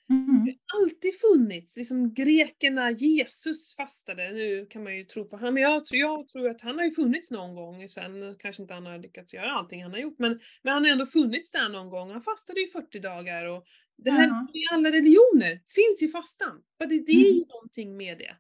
Mm. 0.09 0.45
Det 0.45 0.55
har 0.67 0.81
alltid 0.81 1.11
funnits. 1.19 1.77
Liksom 1.77 2.13
grekerna, 2.13 2.91
Jesus 2.91 3.75
fastade, 3.75 4.31
nu 4.31 4.65
kan 4.69 4.83
man 4.83 4.97
ju 4.97 5.03
tro 5.03 5.25
på 5.29 5.37
han, 5.37 5.53
men 5.53 5.63
jag, 5.63 5.85
tror- 5.85 5.99
jag 5.99 6.27
tror 6.27 6.49
att 6.49 6.61
han 6.61 6.77
har 6.77 6.85
ju 6.85 6.91
funnits 6.91 7.31
någon 7.31 7.55
gång, 7.55 7.89
sen 7.89 8.35
kanske 8.39 8.61
inte 8.61 8.73
han 8.73 8.85
har 8.85 8.97
lyckats 8.97 9.33
göra 9.33 9.51
allting 9.51 9.83
han 9.83 9.91
har 9.91 9.99
gjort, 9.99 10.19
men, 10.19 10.39
men 10.63 10.73
han 10.73 10.83
har 10.83 10.91
ändå 10.91 11.05
funnits 11.05 11.51
där 11.51 11.69
någon 11.69 11.89
gång. 11.89 12.11
Han 12.11 12.21
fastade 12.21 12.61
i 12.61 12.67
40 12.67 12.99
dagar 12.99 13.45
och 13.45 13.65
det 13.97 14.11
här 14.11 14.27
Ja. 14.27 14.47
i 14.53 14.63
alla 14.73 14.89
religioner 14.91 15.61
finns 15.75 16.03
ju 16.03 16.09
fastan. 16.09 16.61
Det, 16.79 16.85
det 16.85 17.11
är 17.11 17.15
ju 17.25 17.31
Mm. 17.31 17.43
någonting 17.47 17.97
med 17.97 18.17
det. 18.17 18.35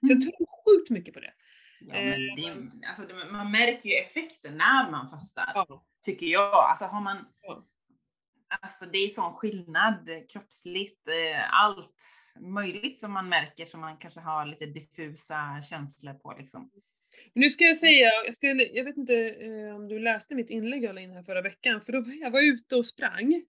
Så 0.00 0.06
jag 0.06 0.10
Mm. 0.10 0.20
tror 0.20 0.46
sjukt 0.78 0.90
mycket 0.90 1.14
på 1.14 1.20
det. 1.20 1.32
Ja, 1.80 1.94
men 1.94 2.20
det, 2.36 2.86
alltså 2.88 3.06
det, 3.06 3.32
man 3.32 3.50
märker 3.50 3.88
ju 3.88 3.94
effekten 3.94 4.56
när 4.56 4.90
man 4.90 5.10
fastar, 5.10 5.52
Ja. 5.54 5.84
tycker 6.04 6.26
jag. 6.26 6.54
Alltså 6.70 6.84
har 6.84 7.00
man, 7.00 7.16
Ja. 7.42 7.66
Alltså 8.60 8.86
det 8.86 8.98
är 8.98 9.08
sån 9.08 9.34
skillnad 9.34 10.08
kroppsligt, 10.32 11.08
eh, 11.08 11.54
allt 11.62 12.02
möjligt 12.40 12.98
som 13.00 13.12
man 13.12 13.28
märker 13.28 13.64
som 13.66 13.80
man 13.80 13.96
kanske 13.96 14.20
har 14.20 14.46
lite 14.46 14.66
diffusa 14.66 15.62
känslor 15.70 16.14
på 16.14 16.34
liksom. 16.38 16.70
Nu 17.34 17.50
ska 17.50 17.64
jag 17.64 17.76
säga, 17.76 18.10
jag, 18.24 18.34
skulle, 18.34 18.64
jag 18.64 18.84
vet 18.84 18.96
inte 18.96 19.14
eh, 19.14 19.74
om 19.76 19.88
du 19.88 19.98
läste 19.98 20.34
mitt 20.34 20.50
inlägg 20.50 20.84
jag 20.84 20.94
la 20.94 21.00
in 21.00 21.10
här 21.10 21.22
förra 21.22 21.42
veckan, 21.42 21.80
för 21.80 21.92
då 21.92 22.00
var 22.00 22.12
jag 22.20 22.30
var 22.30 22.40
ute 22.40 22.76
och 22.76 22.86
sprang. 22.86 23.34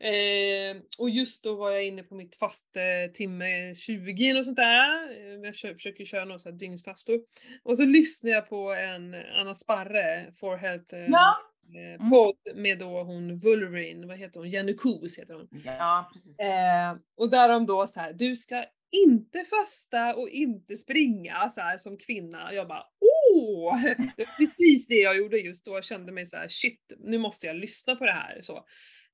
eh, 0.00 0.76
och 0.98 1.10
just 1.10 1.44
då 1.44 1.54
var 1.54 1.70
jag 1.70 1.84
inne 1.86 2.02
på 2.02 2.14
mitt 2.14 2.36
fast 2.36 2.76
eh, 2.76 3.12
timme 3.12 3.74
20 3.74 4.38
och 4.38 4.44
sånt 4.44 4.56
där. 4.56 5.10
Eh, 5.10 5.40
Jag 5.44 5.54
kö- 5.54 5.74
försöker 5.74 6.04
köra 6.04 6.24
någon 6.24 6.40
sån 6.40 6.52
här 6.52 6.58
dygnsfastor. 6.58 7.20
Och 7.62 7.76
så 7.76 7.84
lyssnade 7.84 8.34
jag 8.34 8.48
på 8.48 8.72
en 8.74 9.14
Anna 9.14 9.54
Sparre, 9.54 10.32
For 10.40 10.56
Health, 10.56 10.94
eh, 10.94 11.06
Ja. 11.08 11.36
Eh, 11.74 11.94
Mm. 12.00 12.10
podd 12.10 12.36
med 12.54 12.78
då 12.78 13.02
hon 13.02 13.38
Vullerine, 13.38 14.06
vad 14.06 14.18
heter 14.18 14.40
hon, 14.40 14.50
Jenny 14.50 14.76
Kus 14.76 15.18
heter 15.18 15.34
hon. 15.34 15.48
Ja, 15.64 16.10
precis. 16.12 16.38
Eh, 16.38 16.96
och 17.16 17.30
där 17.30 17.48
de 17.48 17.66
då 17.66 17.86
så 17.86 18.00
här, 18.00 18.12
du 18.12 18.36
ska 18.36 18.64
inte 18.90 19.44
fasta 19.44 20.14
och 20.14 20.28
inte 20.28 20.76
springa 20.76 21.50
så 21.50 21.60
här 21.60 21.78
som 21.78 21.96
kvinna. 21.98 22.52
Jag 22.52 22.68
bara 22.68 22.82
åh! 23.00 23.82
Det 24.16 24.24
var 24.24 24.36
precis 24.38 24.86
det 24.86 24.94
jag 24.94 25.16
gjorde 25.16 25.38
just 25.38 25.64
då. 25.66 25.74
Jag 25.74 25.84
kände 25.84 26.12
mig 26.12 26.26
så 26.26 26.36
här, 26.36 26.48
shit, 26.48 26.92
nu 26.98 27.18
måste 27.18 27.46
jag 27.46 27.56
lyssna 27.56 27.96
på 27.96 28.04
det 28.04 28.12
här. 28.12 28.38
Så. 28.40 28.64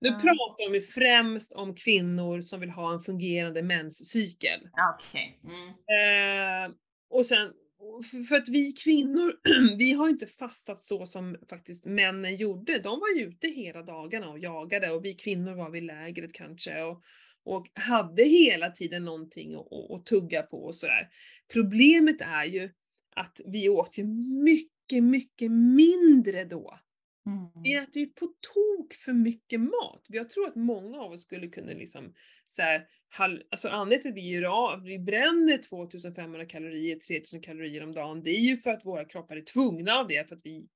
Nu 0.01 0.09
Ja. 0.09 0.15
pratar 0.15 0.69
de 0.71 0.75
ju 0.75 0.81
främst 0.83 1.53
om 1.53 1.75
kvinnor 1.75 2.41
som 2.41 2.61
vill 2.61 2.71
ha 2.71 2.93
en 2.93 3.01
fungerande 3.01 3.63
menscykel. 3.63 4.61
Okej. 4.99 5.41
Mm. 5.45 5.69
Eh, 6.69 6.75
och 7.11 7.27
sen, 7.27 7.53
för- 8.29 8.37
att 8.37 8.49
vi 8.49 8.73
kvinnor, 8.73 9.33
vi 9.79 9.93
har 9.93 10.09
inte 10.09 10.27
fastat 10.27 10.81
så 10.81 11.07
som 11.07 11.37
faktiskt 11.51 11.87
männen 11.87 12.37
gjorde. 12.37 12.79
De 12.79 13.01
var 13.01 13.17
ju 13.17 13.25
ute 13.25 13.49
hela 13.49 13.83
dagarna 13.83 14.31
och 14.31 14.39
jagade 14.39 14.91
och 14.91 15.05
vi 15.05 15.15
kvinnor 15.15 15.55
var 15.55 15.71
vid 15.71 15.83
lägret 15.83 16.33
kanske 16.33 16.83
och, 16.83 17.03
och 17.45 17.67
hade 17.75 18.25
hela 18.25 18.71
tiden 18.71 19.05
någonting 19.05 19.55
att, 19.55 20.07
tugga 20.07 20.43
på 20.43 20.65
och 20.65 20.77
sådär. 20.77 21.09
Problemet 21.53 22.21
är 22.21 22.45
ju 22.45 22.71
att 23.17 23.41
vi 23.47 23.69
åt 23.69 23.99
ju 23.99 24.05
mycket, 24.45 25.05
mycket 25.05 25.51
mindre 25.51 26.45
då. 26.45 26.81
Vi 27.65 27.73
Mm. 27.73 27.85
äter 27.85 28.03
ju 28.03 28.07
på 28.07 28.27
tok 28.27 28.95
för 28.95 29.13
mycket 29.13 29.61
mat. 29.61 30.05
Jag 30.09 30.31
tror 30.31 30.47
att 30.49 30.57
många 30.57 30.99
av 31.01 31.13
oss 31.13 31.23
skulle 31.23 31.47
kunna 31.47 31.73
liksom 31.73 32.15
så 32.47 32.63
här, 32.63 32.87
alltså 33.19 33.69
anledningen 33.69 34.03
till 34.03 34.11
att 34.11 34.17
vi 34.17 34.31
gör 34.31 34.73
av, 34.73 34.83
vi 34.83 34.99
bränner 34.99 35.59
2500 35.59 36.47
kalorier, 36.47 36.97
3000 36.97 37.41
kalorier 37.43 37.83
om 37.83 37.93
dagen, 37.95 38.23
det 38.23 38.31
är 38.31 38.41
ju 38.41 38.57
för 38.57 38.71
att 38.71 38.85
våra 38.87 39.05
kroppar 39.05 39.37
är 39.37 39.43
tvungna 39.43 39.95
av 39.95 40.09
det, 40.09 40.29
för 40.29 40.37
att 40.37 40.41
vi 40.45 40.67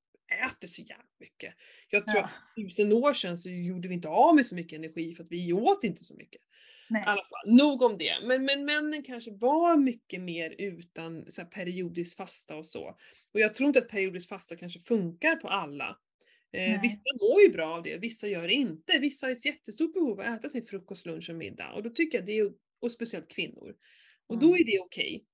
äter 0.46 0.68
så 0.68 0.82
jävla 0.82 1.04
mycket. 1.20 1.54
Jag 1.88 2.06
tror 2.06 2.16
Ja. 2.16 2.24
att 2.24 2.32
tusen 2.56 2.92
år 2.92 3.12
sedan 3.12 3.36
så 3.36 3.50
gjorde 3.50 3.88
vi 3.88 3.94
inte 3.94 4.08
av 4.08 4.34
med 4.34 4.46
så 4.46 4.56
mycket 4.56 4.78
energi 4.78 5.14
för 5.14 5.24
att 5.24 5.30
vi 5.32 5.52
åt 5.52 5.84
inte 5.84 6.04
så 6.04 6.14
mycket. 6.14 6.42
Nej. 6.90 7.02
I 7.02 7.04
alla 7.06 7.24
fall, 7.24 7.54
nog 7.56 7.82
om 7.82 7.98
det. 7.98 8.14
Men, 8.22 8.44
men 8.44 8.64
männen 8.64 9.02
kanske 9.02 9.30
var 9.30 9.76
mycket 9.76 10.20
mer 10.20 10.54
utan 10.58 11.24
så 11.28 11.42
här, 11.42 11.48
periodiskt 11.48 12.16
fasta 12.16 12.56
och 12.56 12.66
så. 12.66 12.96
Och 13.34 13.40
jag 13.40 13.54
tror 13.54 13.66
inte 13.66 13.78
att 13.78 13.88
periodiskt 13.88 14.28
fasta 14.28 14.56
kanske 14.56 14.80
funkar 14.80 15.36
på 15.36 15.48
alla. 15.48 15.98
Eh, 16.54 16.80
vissa 16.82 16.98
mår 17.20 17.40
ju 17.42 17.48
bra 17.48 17.76
av 17.76 17.82
det, 17.82 17.98
vissa 17.98 18.28
gör 18.28 18.46
det 18.48 18.54
inte. 18.54 18.98
Vissa 18.98 19.26
har 19.26 19.32
ett 19.32 19.44
jättestort 19.44 19.92
behov 19.94 20.20
av 20.20 20.26
att 20.26 20.38
äta 20.38 20.48
sin 20.48 20.66
frukost, 20.66 21.06
lunch 21.06 21.30
och 21.30 21.36
middag. 21.36 21.72
Och 21.72 21.82
då 21.82 21.90
tycker 21.90 22.18
jag 22.18 22.26
det 22.26 22.38
är, 22.38 22.52
och 22.80 22.92
speciellt 22.92 23.28
kvinnor. 23.28 23.74
Och 24.26 24.38
då 24.38 24.46
Mm. 24.46 24.60
är 24.60 24.64
det 24.64 24.80
okej. 24.80 25.24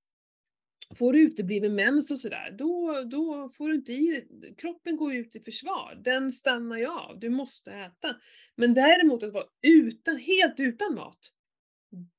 Får 0.95 1.13
du 1.13 1.19
utebliven 1.21 1.75
mens 1.75 2.11
och 2.11 2.19
sådär, 2.19 2.55
då, 2.57 3.03
då 3.11 3.49
får 3.49 3.69
du 3.69 3.75
inte 3.75 3.93
i 3.93 4.25
Kroppen 4.57 4.97
går 4.97 5.15
ut 5.15 5.35
i 5.35 5.39
försvar, 5.39 6.01
den 6.03 6.31
stannar 6.31 6.77
ju 6.77 6.85
av, 6.87 7.19
du 7.19 7.29
måste 7.29 7.71
äta. 7.71 8.15
Men 8.55 8.73
däremot 8.73 9.23
att 9.23 9.33
vara 9.33 9.45
utan, 9.67 10.17
helt 10.17 10.59
utan 10.59 10.95
mat, 10.95 11.19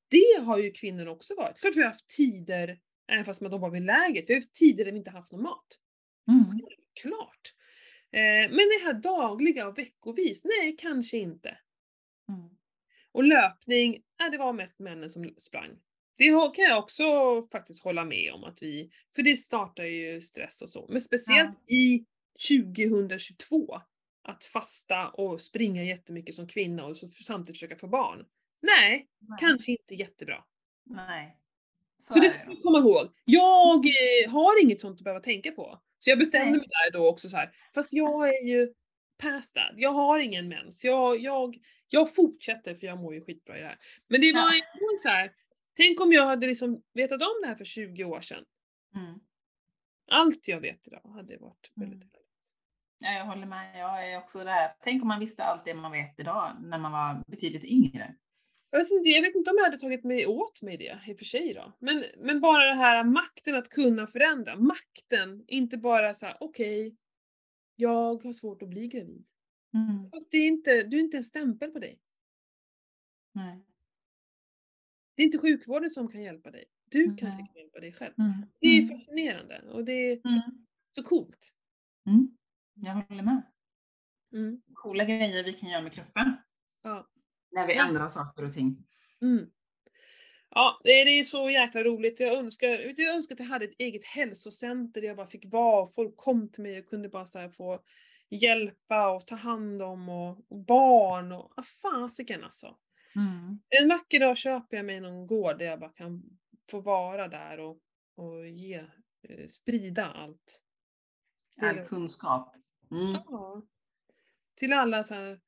det 0.09 0.41
har 0.43 0.57
ju 0.57 0.71
kvinnor 0.71 1.07
också 1.07 1.35
varit. 1.35 1.59
Klart 1.59 1.75
vi 1.75 1.81
har 1.81 1.89
haft 1.89 2.07
tider, 2.17 2.79
även 3.11 3.25
fast 3.25 3.41
de 3.41 3.61
var 3.61 3.69
vid 3.71 3.81
lägret, 3.81 4.25
vi 4.27 4.33
har 4.33 4.41
haft 4.41 4.53
tider 4.55 4.85
där 4.85 4.91
vi 4.91 4.97
inte 4.97 5.11
haft 5.11 5.31
någon 5.31 5.43
mat. 5.43 5.67
Mm. 6.27 6.59
Klart. 7.01 7.53
Eh, 8.13 8.49
men 8.49 8.57
det 8.57 8.83
här 8.83 8.93
dagliga 8.93 9.67
och 9.67 9.77
veckovis, 9.77 10.45
nej 10.45 10.75
kanske 10.77 11.17
inte. 11.17 11.57
Mm. 12.29 12.49
Och 13.11 13.23
löpning, 13.23 13.93
äh, 13.93 14.31
det 14.31 14.37
var 14.37 14.53
mest 14.53 14.79
männen 14.79 15.09
som 15.09 15.33
sprang. 15.37 15.71
Det 16.17 16.29
kan 16.55 16.65
jag 16.65 16.79
också 16.79 17.03
faktiskt 17.51 17.83
hålla 17.83 18.05
med 18.05 18.33
om 18.33 18.43
att 18.43 18.61
vi, 18.61 18.91
för 19.15 19.23
det 19.23 19.35
startar 19.35 19.83
ju 19.83 20.21
stress 20.21 20.61
och 20.61 20.69
så. 20.69 20.87
Men 20.89 21.01
speciellt 21.01 21.69
i 21.69 22.05
2022, 22.49 23.81
att 24.23 24.45
fasta 24.45 25.09
och 25.09 25.41
springa 25.41 25.83
jättemycket 25.83 26.35
som 26.35 26.47
kvinna 26.47 26.85
och 26.85 26.97
så 26.97 27.07
samtidigt 27.07 27.57
försöka 27.57 27.75
få 27.75 27.87
barn. 27.87 28.25
Nej, 28.61 29.07
Nej. 29.19 29.37
kanske 29.39 29.71
inte 29.71 29.95
jättebra. 29.95 30.43
Nej. 30.83 31.37
Så, 32.03 32.13
Så 32.13 32.19
det 32.19 32.29
ska 32.29 32.49
vi 32.49 32.61
komma 32.61 32.79
ihåg. 32.79 33.07
Jag 33.25 33.85
eh, 33.85 34.31
har 34.31 34.61
inget 34.61 34.79
sånt 34.79 34.97
att 34.99 35.03
behöva 35.03 35.19
tänka 35.21 35.51
på. 35.51 35.79
Så 35.99 36.09
jag 36.09 36.19
bestämde 36.19 36.51
Nej. 36.51 36.59
mig 36.59 36.67
där 36.67 36.91
då 36.99 37.07
också 37.09 37.29
så 37.29 37.37
här. 37.37 37.51
fast 37.75 37.93
jag 37.93 38.29
är 38.29 38.45
ju 38.45 38.73
past 39.17 39.55
that. 39.55 39.73
Jag 39.75 39.91
har 39.93 40.19
ingen 40.19 40.47
mens. 40.47 40.85
Jag, 40.85 41.19
jag, 41.19 41.57
jag 41.87 42.15
fortsätter 42.15 42.75
för 42.75 42.87
jag 42.87 42.97
mår 42.97 43.13
ju 43.13 43.21
skitbra 43.21 43.57
i 43.57 43.61
det 43.61 43.67
här. 43.67 43.77
Men 44.09 44.21
det 44.21 44.33
var 44.33 44.41
Ja. 44.41 44.47
ändå 44.47 44.97
så 44.99 45.09
här. 45.09 45.31
tänk 45.77 46.01
om 46.01 46.11
jag 46.13 46.25
hade 46.25 46.47
liksom 46.47 46.81
vetat 46.93 47.21
om 47.21 47.41
det 47.41 47.47
här 47.47 47.55
för 47.55 47.65
20 47.65 48.03
år 48.03 48.21
sedan. 48.21 48.43
Mm. 48.95 49.19
Allt 50.11 50.47
jag 50.47 50.59
vet 50.59 50.87
idag 50.87 51.01
hade 51.15 51.37
varit 51.37 51.71
väldigt 51.75 52.13
Mm. 53.03 53.13
Ja, 53.13 53.19
jag 53.19 53.25
håller 53.25 53.45
med. 53.45 53.79
Jag 53.79 54.11
är 54.11 54.17
också 54.17 54.43
där. 54.43 54.71
Tänk 54.83 55.01
om 55.01 55.07
man 55.07 55.19
visste 55.19 55.43
allt 55.43 55.65
det 55.65 55.73
man 55.73 55.91
vet 55.91 56.19
idag 56.19 56.51
när 56.61 56.77
man 56.77 56.91
var 56.91 57.23
betydligt 57.27 57.63
yngre. 57.63 58.15
Jag 58.73 58.79
vet, 58.79 58.91
inte, 58.91 59.09
jag 59.09 59.21
vet 59.21 59.35
inte 59.35 59.51
om 59.51 59.57
jag 59.57 59.63
hade 59.63 59.77
tagit 59.77 60.03
mig 60.03 60.27
åt 60.27 60.61
mig 60.61 60.77
det 60.77 60.99
i 61.07 61.13
och 61.13 61.17
för 61.17 61.25
sig 61.25 61.53
då. 61.53 61.73
Men, 61.79 62.03
men 62.17 62.41
bara 62.41 62.65
det 62.65 62.75
här 62.75 63.03
makten 63.03 63.55
att 63.55 63.69
kunna 63.69 64.07
förändra. 64.07 64.55
Makten, 64.55 65.43
inte 65.47 65.77
bara 65.77 66.13
så 66.13 66.25
här: 66.25 66.37
okej, 66.39 66.95
jag 67.75 68.23
har 68.23 68.33
svårt 68.33 68.61
att 68.61 68.69
bli 68.69 68.87
gravid. 68.87 69.25
Mm. 69.73 70.09
Fast 70.11 70.31
det 70.31 70.37
är 70.37 70.47
inte, 70.47 70.83
du 70.83 70.97
är 70.97 71.01
inte 71.01 71.17
en 71.17 71.23
stämpel 71.23 71.71
på 71.71 71.79
dig. 71.79 71.99
Nej. 73.33 73.65
Det 75.15 75.21
är 75.21 75.25
inte 75.25 75.37
sjukvården 75.39 75.89
som 75.89 76.07
kan 76.07 76.21
hjälpa 76.23 76.51
dig. 76.51 76.65
Du 76.91 77.15
kan 77.15 77.29
Nej. 77.29 77.51
hjälpa 77.55 77.79
dig 77.79 77.93
själv. 77.93 78.13
Mm. 78.17 78.31
Det 78.59 78.67
är 78.67 78.81
Mm. 78.81 78.89
fascinerande 78.97 79.61
och 79.71 79.85
det 79.85 79.93
är 79.93 80.11
Mm. 80.27 80.65
så 80.95 81.03
coolt. 81.03 81.53
Mm. 82.07 82.37
Jag 82.73 82.93
håller 82.93 83.23
med. 83.23 83.41
Mm. 84.35 84.61
Coola 84.73 85.03
grejer 85.05 85.43
vi 85.43 85.53
kan 85.53 85.69
göra 85.69 85.81
med 85.81 85.93
kroppen. 85.93 86.33
När 87.53 87.67
vi 87.67 87.73
ändrar 87.73 88.07
saker 88.07 88.45
och 88.45 88.53
ting. 88.53 88.77
Mm. 89.21 89.49
Ja, 90.49 90.81
det 90.83 90.89
är, 90.91 91.23
så 91.23 91.49
jäkla 91.49 91.83
roligt. 91.83 92.19
Jag 92.19 92.33
önskar, 92.33 92.67
jag 92.97 93.15
önskar 93.15 93.35
att 93.35 93.39
jag 93.39 93.47
hade 93.47 93.65
ett 93.65 93.75
eget 93.77 94.05
hälsocenter 94.05 95.01
där 95.01 95.07
jag 95.07 95.17
bara 95.17 95.27
fick 95.27 95.45
vara. 95.45 95.87
Folk 95.87 96.17
kom 96.17 96.49
till 96.49 96.63
mig 96.63 96.79
och 96.79 96.85
kunde 96.85 97.09
bara 97.09 97.25
så 97.25 97.49
få 97.49 97.79
hjälpa 98.29 99.09
och 99.09 99.27
ta 99.27 99.35
hand 99.35 99.81
om 99.81 100.09
och, 100.09 100.51
och 100.51 100.65
barn 100.65 101.31
och 101.31 101.53
ah, 101.55 101.63
fasiken 101.81 102.43
alltså. 102.43 102.77
Mm. 103.15 103.59
En 103.69 103.89
vacker 103.89 104.19
dag 104.19 104.37
köper 104.37 104.77
jag 104.77 104.85
mig 104.85 104.99
någon 104.99 105.27
gård 105.27 105.57
där 105.57 105.65
jag 105.65 105.79
bara 105.79 105.93
kan 105.93 106.23
få 106.69 106.81
vara 106.81 107.27
där 107.27 107.59
och, 107.59 107.79
och 108.15 108.47
ge, 108.47 108.85
eh, 109.29 109.47
sprida 109.47 110.05
allt. 110.05 110.61
All 111.61 111.85
kunskap. 111.85 112.55
Mm. 112.91 113.21
ja, 113.25 113.61
till 114.55 114.73
alla 114.73 115.03
så 115.03 115.13
här 115.13 115.39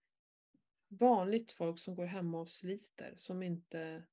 vanligt 0.88 1.52
folk 1.52 1.80
som 1.80 1.96
går 1.96 2.06
hemma 2.06 2.40
och 2.40 2.50
sliter, 2.50 3.14
som 3.16 3.44
inte... 3.44 4.04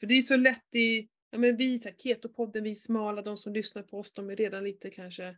För 0.00 0.06
det 0.06 0.14
är 0.14 0.22
så 0.22 0.36
lätt 0.36 0.74
i, 0.74 1.08
ja 1.30 1.38
men 1.38 1.56
vi, 1.56 1.78
Ketopodden, 1.98 2.64
vi 2.64 2.74
smala, 2.74 3.22
de 3.22 3.36
som 3.36 3.52
lyssnar 3.52 3.82
på 3.82 3.98
oss, 3.98 4.12
de 4.12 4.30
är 4.30 4.36
redan 4.36 4.64
lite 4.64 4.90
kanske 4.90 5.36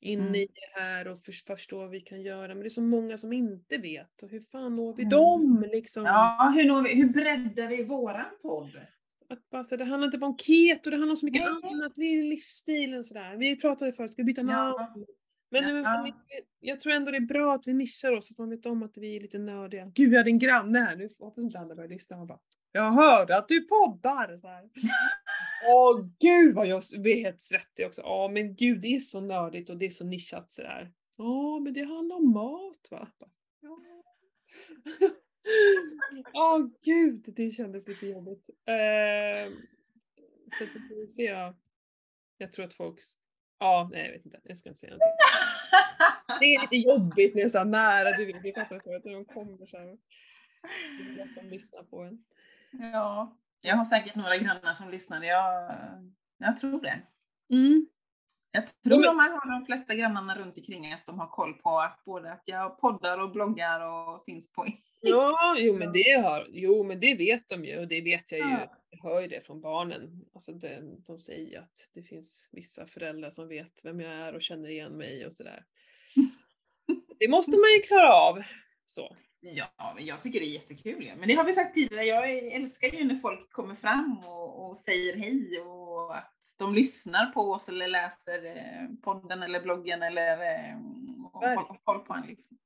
inne 0.00 0.22
Mm. 0.22 0.34
i 0.34 0.46
det 0.46 0.80
här 0.80 1.08
och 1.08 1.20
för, 1.20 1.32
förstår 1.32 1.78
vad 1.78 1.90
vi 1.90 2.00
kan 2.00 2.22
göra, 2.22 2.48
men 2.48 2.58
det 2.58 2.66
är 2.66 2.68
så 2.68 2.82
många 2.82 3.16
som 3.16 3.32
inte 3.32 3.76
vet. 3.76 4.22
Och 4.22 4.30
hur 4.30 4.40
fan 4.40 4.76
når 4.76 4.94
vi 4.94 5.02
Mm. 5.02 5.10
dem 5.10 5.64
liksom? 5.72 6.04
Ja, 6.04 6.52
hur, 6.56 6.64
når 6.64 6.82
vi, 6.82 6.94
hur 6.94 7.08
breddar 7.08 7.68
vi 7.68 7.84
våran 7.84 8.26
podd? 8.42 8.80
Att 9.28 9.50
bara, 9.50 9.64
så, 9.64 9.76
det 9.76 9.84
handlar 9.84 10.06
inte 10.06 10.18
bara 10.18 10.30
om 10.30 10.38
keto, 10.38 10.90
det 10.90 10.96
handlar 10.96 11.12
om 11.12 11.16
så 11.16 11.26
mycket 11.26 11.42
Nej. 11.42 11.70
annat. 11.72 11.92
Det 11.94 12.02
är 12.02 12.22
livsstilen 12.22 13.04
sådär. 13.04 13.36
Vi 13.36 13.60
pratade 13.60 13.92
förut, 13.92 14.10
ska 14.10 14.22
vi 14.22 14.26
byta 14.26 14.42
namn? 14.42 14.74
Ja. 14.78 14.94
Men 15.50 15.76
Ja. 15.84 16.12
jag 16.60 16.80
tror 16.80 16.92
ändå 16.92 17.10
det 17.10 17.16
är 17.16 17.20
bra 17.20 17.54
att 17.54 17.66
vi 17.66 17.74
nischar 17.74 18.12
oss, 18.12 18.30
att 18.30 18.38
man 18.38 18.50
vet 18.50 18.66
om 18.66 18.82
att 18.82 18.96
vi 18.96 19.16
är 19.16 19.20
lite 19.20 19.38
nördiga. 19.38 19.92
Gud, 19.94 20.12
jag 20.12 20.18
hade 20.18 20.30
en 20.30 20.38
granne 20.38 20.78
här, 20.78 20.96
nu 20.96 21.08
hoppas 21.18 21.44
inte 21.44 21.58
han 21.58 21.68
börjar 21.68 21.88
lyssna. 21.88 22.16
Han 22.16 22.26
bara 22.26 22.40
Jag 22.72 22.92
hörde 22.92 23.36
att 23.36 23.48
du 23.48 23.60
poddar! 23.60 24.38
Så 24.40 24.48
här. 24.48 24.64
Åh 25.66 26.06
gud 26.20 26.54
vad 26.54 26.66
jag 26.66 26.82
blir 26.98 27.24
helt 27.24 27.42
svettig 27.42 27.86
också. 27.86 28.00
Ja 28.00 28.28
men 28.32 28.54
gud, 28.54 28.80
det 28.80 28.88
är 28.96 29.00
så 29.00 29.20
nördigt 29.20 29.70
och 29.70 29.76
det 29.76 29.86
är 29.86 29.90
så 29.90 30.04
nischat 30.04 30.50
sådär. 30.50 30.92
Ja 31.16 31.58
men 31.58 31.72
det 31.72 31.82
handlar 31.82 32.16
om 32.16 32.32
mat 32.32 32.88
va? 32.90 33.08
Ja. 33.60 33.78
Åh 36.34 36.66
gud, 36.84 37.24
det 37.36 37.50
kändes 37.50 37.88
lite 37.88 38.06
jobbigt. 38.06 38.50
Eh, 38.66 39.52
så 40.58 40.64
att 40.64 40.70
vi 40.74 40.80
får 40.88 41.06
se. 41.06 41.22
ja. 41.22 41.54
Jag 42.38 42.52
tror 42.52 42.64
att 42.64 42.74
folk... 42.74 42.98
Ja, 43.58 43.88
nej 43.92 44.04
jag 44.04 44.12
vet 44.12 44.26
inte. 44.26 44.40
Jag 44.44 44.58
ska 44.58 44.68
inte 44.68 44.80
säga 44.80 44.90
någonting. 44.90 45.08
Det 46.40 46.54
är 46.54 46.60
lite 46.60 46.76
jobbigt 46.76 47.34
när 47.34 47.42
det 47.42 47.46
är 47.46 47.48
så 47.48 47.64
nära, 47.64 48.16
du 48.16 48.26
vet, 48.26 48.44
vi 48.44 48.52
pratade 48.52 48.80
förut, 48.80 49.04
när 49.04 49.12
de 49.12 49.24
kommer 49.24 49.66
så 49.66 49.78
här. 49.78 49.96
Nästan 51.16 51.48
lyssna 51.48 51.82
på 51.82 52.02
en. 52.02 52.24
ja, 52.92 53.36
jag 53.60 53.76
har 53.76 53.84
säkert 53.84 54.14
några 54.14 54.36
grannar 54.36 54.72
som 54.72 54.90
lyssnar. 54.90 55.22
Jag, 55.22 55.74
jag 56.38 56.56
tror 56.56 56.80
det. 56.80 57.02
Mm. 57.50 57.86
Jag 58.50 58.82
tror 58.82 59.02
de 59.02 59.18
har 59.18 59.50
de 59.50 59.66
flesta 59.66 59.94
grannarna 59.94 60.38
runt 60.38 60.56
omkring 60.56 60.92
att 60.92 61.06
de 61.06 61.18
har 61.18 61.26
koll 61.26 61.54
på 61.54 61.80
att 61.80 62.04
både 62.04 62.32
att 62.32 62.42
jag 62.44 62.80
poddar 62.80 63.18
och 63.18 63.30
bloggar 63.30 63.80
och 63.80 64.24
finns 64.24 64.52
på 64.52 64.66
Ja, 65.00 65.56
jo 65.58 65.78
men, 65.78 65.92
det 65.92 66.20
har, 66.22 66.46
jo 66.50 66.84
men 66.84 67.00
det 67.00 67.14
vet 67.14 67.48
de 67.48 67.64
ju 67.64 67.78
och 67.78 67.88
det 67.88 68.00
vet 68.00 68.32
jag 68.32 68.40
ju. 68.40 68.46
Ja. 68.46 68.74
Jag 68.90 69.10
hör 69.10 69.20
ju 69.20 69.28
det 69.28 69.46
från 69.46 69.60
barnen. 69.60 70.24
Alltså 70.34 70.52
det, 70.52 70.82
de 71.06 71.18
säger 71.18 71.50
ju 71.50 71.56
att 71.56 71.90
det 71.94 72.02
finns 72.02 72.48
vissa 72.52 72.86
föräldrar 72.86 73.30
som 73.30 73.48
vet 73.48 73.84
vem 73.84 74.00
jag 74.00 74.12
är 74.12 74.34
och 74.34 74.42
känner 74.42 74.68
igen 74.68 74.92
mig 74.92 75.26
och 75.26 75.32
sådär. 75.32 75.64
Det 77.18 77.28
måste 77.28 77.56
man 77.56 77.70
ju 77.76 77.80
klara 77.80 78.12
av. 78.12 78.42
Så. 78.84 79.16
Ja, 79.40 79.92
men 79.94 80.06
jag 80.06 80.20
tycker 80.20 80.40
det 80.40 80.46
är 80.46 80.54
jättekul. 80.54 81.04
ju. 81.04 81.16
Men 81.16 81.28
det 81.28 81.34
har 81.34 81.44
vi 81.44 81.52
sagt 81.52 81.74
tidigare, 81.74 82.04
jag 82.04 82.38
älskar 82.38 82.88
ju 82.88 83.04
när 83.04 83.14
folk 83.14 83.52
kommer 83.52 83.74
fram 83.74 84.18
och, 84.26 84.68
och 84.68 84.78
säger 84.78 85.16
hej 85.16 85.60
och 85.60 86.16
att 86.16 86.34
de 86.56 86.74
lyssnar 86.74 87.26
på 87.26 87.40
oss 87.40 87.68
eller 87.68 87.88
läser 87.88 88.46
eh, 88.46 88.88
podden 89.02 89.42
eller 89.42 89.60
bloggen 89.60 90.02
eller 90.02 90.32
eh, 90.32 90.76
och 91.32 91.40
har 91.40 91.84
koll 91.84 91.98
på 91.98 92.14
en. 92.14 92.26
Liksom. 92.26 92.58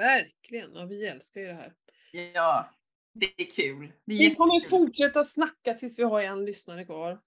Verkligen, 0.00 0.74
ja, 0.74 0.84
vi 0.84 1.06
älskar 1.06 1.40
ju 1.40 1.46
det 1.46 1.52
här. 1.52 1.72
Ja, 2.12 2.66
det 3.14 3.40
är 3.40 3.50
kul. 3.50 3.92
Det 4.04 4.14
är 4.14 4.18
Vi 4.18 4.34
kommer 4.34 4.54
jättekul. 4.54 4.78
fortsätta 4.78 5.24
snacka 5.24 5.74
tills 5.74 5.98
vi 5.98 6.02
har 6.02 6.20
en 6.22 6.44
lyssnare 6.44 6.84
kvar. 6.84 7.20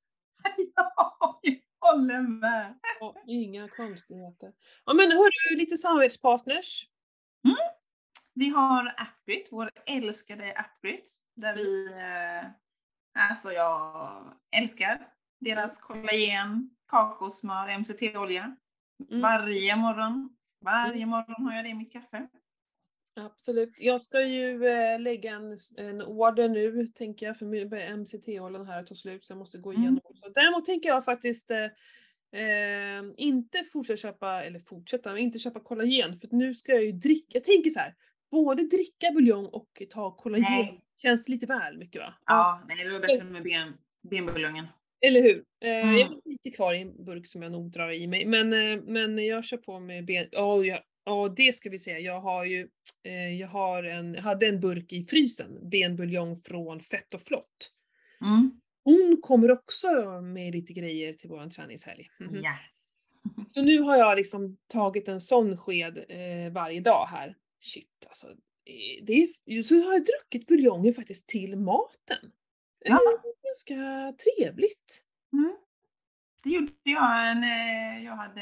Ja, 0.75 1.39
jag 1.41 1.91
håller 1.91 2.21
med. 2.21 2.79
Ja, 2.99 3.15
inga 3.27 3.67
konstigheter. 3.69 4.53
Ja 4.85 4.93
men 4.93 5.11
hörru, 5.11 5.55
lite 5.57 5.77
samarbetspartners. 5.77 6.87
Vi 8.35 8.49
har 8.49 8.93
Apprit, 8.97 9.47
vår 9.51 9.71
älskade 9.85 10.53
Apprit, 10.53 11.15
där 11.35 11.55
vi, 11.55 11.85
eh, 11.87 12.49
alltså 13.29 13.51
jag 13.51 14.33
älskar 14.55 15.07
deras 15.39 15.79
kollagen, 15.79 16.69
kakosmör, 16.87 17.77
MCT-olja. 17.79 18.55
Mm. 19.09 19.21
Varje 19.21 19.75
morgon, 19.75 20.35
varje 20.65 21.05
morgon 21.05 21.45
har 21.45 21.55
jag 21.55 21.65
det 21.65 21.69
i 21.69 21.73
mitt 21.73 21.93
kaffe. 21.93 22.27
Absolut. 23.15 23.73
Jag 23.77 24.01
ska 24.01 24.21
ju 24.25 24.65
eh, 24.67 24.99
lägga 24.99 25.31
en, 25.31 25.57
en 25.77 26.01
order 26.01 26.49
nu, 26.49 26.87
tänker 26.95 27.25
jag, 27.25 27.37
för 27.37 27.45
MCT-oljan 27.97 28.67
här 28.67 28.79
att 28.79 28.87
ta 28.87 28.93
slut, 28.95 29.25
så 29.25 29.31
jag 29.33 29.37
måste 29.37 29.57
gå 29.57 29.69
Mm. 29.71 29.81
igenom. 29.81 30.01
också. 30.03 30.29
Däremot 30.35 30.65
tänker 30.65 30.89
jag 30.89 31.05
faktiskt 31.05 31.51
eh, 31.51 31.63
eh, 32.41 33.03
inte 33.17 33.63
fortsätta 33.73 33.97
köpa, 33.97 34.43
eller 34.43 34.59
fortsätta, 34.59 35.09
men 35.13 35.21
inte 35.21 35.39
köpa 35.39 35.59
kollagen, 35.59 36.19
för 36.19 36.27
nu 36.31 36.53
ska 36.53 36.71
jag 36.71 36.85
ju 36.85 36.91
dricka. 36.91 37.27
Jag 37.33 37.43
tänker 37.43 37.69
så 37.69 37.79
här, 37.79 37.95
både 38.31 38.63
dricka 38.63 39.11
buljong 39.13 39.45
och 39.45 39.81
ta 39.89 40.11
kollagen 40.15 40.45
Nej. 40.49 40.81
känns 41.01 41.29
lite 41.29 41.45
väl 41.45 41.77
mycket 41.77 42.01
va? 42.01 42.13
Ja, 42.25 42.61
nej, 42.67 42.83
det 42.85 42.91
var 42.91 42.99
bättre 42.99 43.23
med 43.23 43.43
ben, 43.43 43.73
benbuljongen. 44.09 44.65
Eller 45.05 45.21
hur? 45.21 45.43
Eh, 45.61 45.69
Mm. 45.83 45.97
Jag 45.97 46.05
har 46.07 46.21
lite 46.25 46.51
kvar 46.51 46.73
i 46.73 46.81
en 46.81 47.05
burk 47.05 47.27
som 47.27 47.41
jag 47.41 47.51
nog 47.51 47.71
drar 47.71 47.91
i 47.91 48.07
mig, 48.07 48.25
men, 48.25 48.53
eh, 48.53 48.81
men 48.83 49.25
jag 49.25 49.45
kör 49.45 49.57
på 49.57 49.79
med 49.79 50.05
ben... 50.05 50.27
Ja, 50.31 50.63
ja, 50.63 50.79
ja, 51.05 51.33
det 51.37 51.55
ska 51.55 51.69
vi 51.69 51.77
säga. 51.77 51.99
Jag 51.99 52.21
har 52.21 52.45
ju 52.45 52.69
eh, 53.03 53.35
jag 53.39 53.47
har 53.47 53.83
en, 53.83 54.15
hade 54.15 54.47
en 54.47 54.59
burk 54.59 54.93
i 54.93 55.05
frysen, 55.05 55.69
benbuljong 55.69 56.35
från 56.35 56.79
Fett 56.79 57.13
och 57.13 57.21
Flott. 57.21 57.71
Mm. 58.21 58.59
Hon 58.83 59.19
kommer 59.21 59.51
också 59.51 59.87
med 60.21 60.53
lite 60.55 60.73
grejer 60.73 61.13
till 61.13 61.29
våran 61.29 61.49
träningshelg. 61.49 62.09
Mhm. 62.19 62.41
Ja. 62.43 62.57
Så 63.53 63.61
nu 63.61 63.79
har 63.79 63.97
jag 63.97 64.17
liksom 64.17 64.57
tagit 64.67 65.07
en 65.07 65.19
sån 65.21 65.57
sked 65.57 66.05
eh, 66.09 66.51
varje 66.53 66.81
dag 66.81 67.05
här. 67.11 67.35
Shit 67.59 68.05
alltså. 68.07 68.27
eh, 68.27 69.03
Det 69.03 69.13
är, 69.45 69.61
så 69.63 69.75
har 69.75 69.93
jag 69.93 70.05
druckit 70.05 70.47
buljongen 70.47 70.93
faktiskt 70.93 71.27
till 71.29 71.55
maten. 71.57 72.31
Ja. 72.85 72.99
Ganska 73.43 74.13
trevligt. 74.23 75.03
Mm. 75.33 75.55
Det 76.43 76.49
gjorde 76.49 76.71
jag 76.83 77.31
eh, 77.37 78.03
jag 78.05 78.15
hade, 78.15 78.41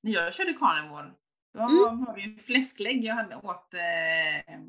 när 0.00 0.12
jag 0.12 0.34
körde 0.34 0.52
carnivore, 0.52 1.10
då 1.54 1.60
Mm. 1.60 2.04
var 2.04 2.14
det 2.16 2.20
ju 2.22 2.38
fläsklägg 2.38 3.04
jag 3.04 3.14
hade 3.14 3.36
åt 3.36 3.74
eh, 3.74 4.60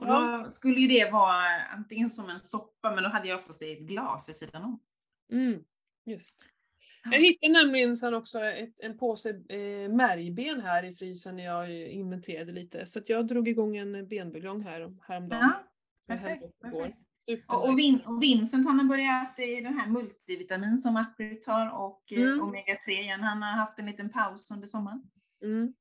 och 0.00 0.06
Ja. 0.06 0.42
då 0.44 0.50
skulle 0.50 0.80
ju 0.80 0.88
det 0.88 1.10
vara 1.10 1.62
antingen 1.74 2.08
som 2.08 2.30
en 2.30 2.40
soppa, 2.40 2.94
men 2.94 3.04
då 3.04 3.10
hade 3.10 3.28
jag 3.28 3.38
oftast 3.38 3.60
det 3.60 3.66
i 3.66 3.72
ett 3.72 3.88
glas 3.88 4.28
vid 4.28 4.36
sidan 4.36 4.62
om. 4.64 4.80
Mm, 5.32 5.64
just. 6.06 6.48
Jag 7.04 7.20
hittade 7.20 7.52
nämligen 7.52 7.96
sen 7.96 8.14
också 8.14 8.44
ett, 8.44 8.74
en 8.80 8.98
påse 8.98 9.30
eh, 9.30 9.88
märgben 9.92 10.60
här 10.60 10.82
i 10.84 10.94
frysen 10.94 11.36
när 11.36 11.44
jag 11.44 11.70
inventerade 11.70 12.52
lite. 12.52 12.86
Så 12.86 13.00
jag 13.06 13.26
drog 13.26 13.48
igång 13.48 13.76
en 13.76 14.08
benbuljong 14.08 14.62
här 14.62 14.94
häromdagen. 15.08 15.40
Ja, 15.52 15.64
perfekt. 16.06 16.44
Och, 17.48 17.68
och, 17.68 17.78
Vin, 17.78 18.00
och 18.06 18.22
Vincent 18.22 18.66
han 18.66 18.78
har 18.78 18.86
börjat 18.86 19.38
i 19.38 19.60
den 19.60 19.78
här 19.78 19.86
multivitamin 19.88 20.78
som 20.78 20.96
Aprit 20.96 21.46
har 21.46 21.70
och 21.84 22.02
eh, 22.12 22.18
Mm. 22.22 22.40
Omega 22.42 22.76
3 22.84 22.94
igen. 23.00 23.20
Han 23.20 23.42
har 23.42 23.50
haft 23.52 23.78
en 23.78 23.86
liten 23.86 24.08
paus 24.10 24.50
under 24.50 24.66
sommaren. 24.66 25.02
mm. 25.44 25.72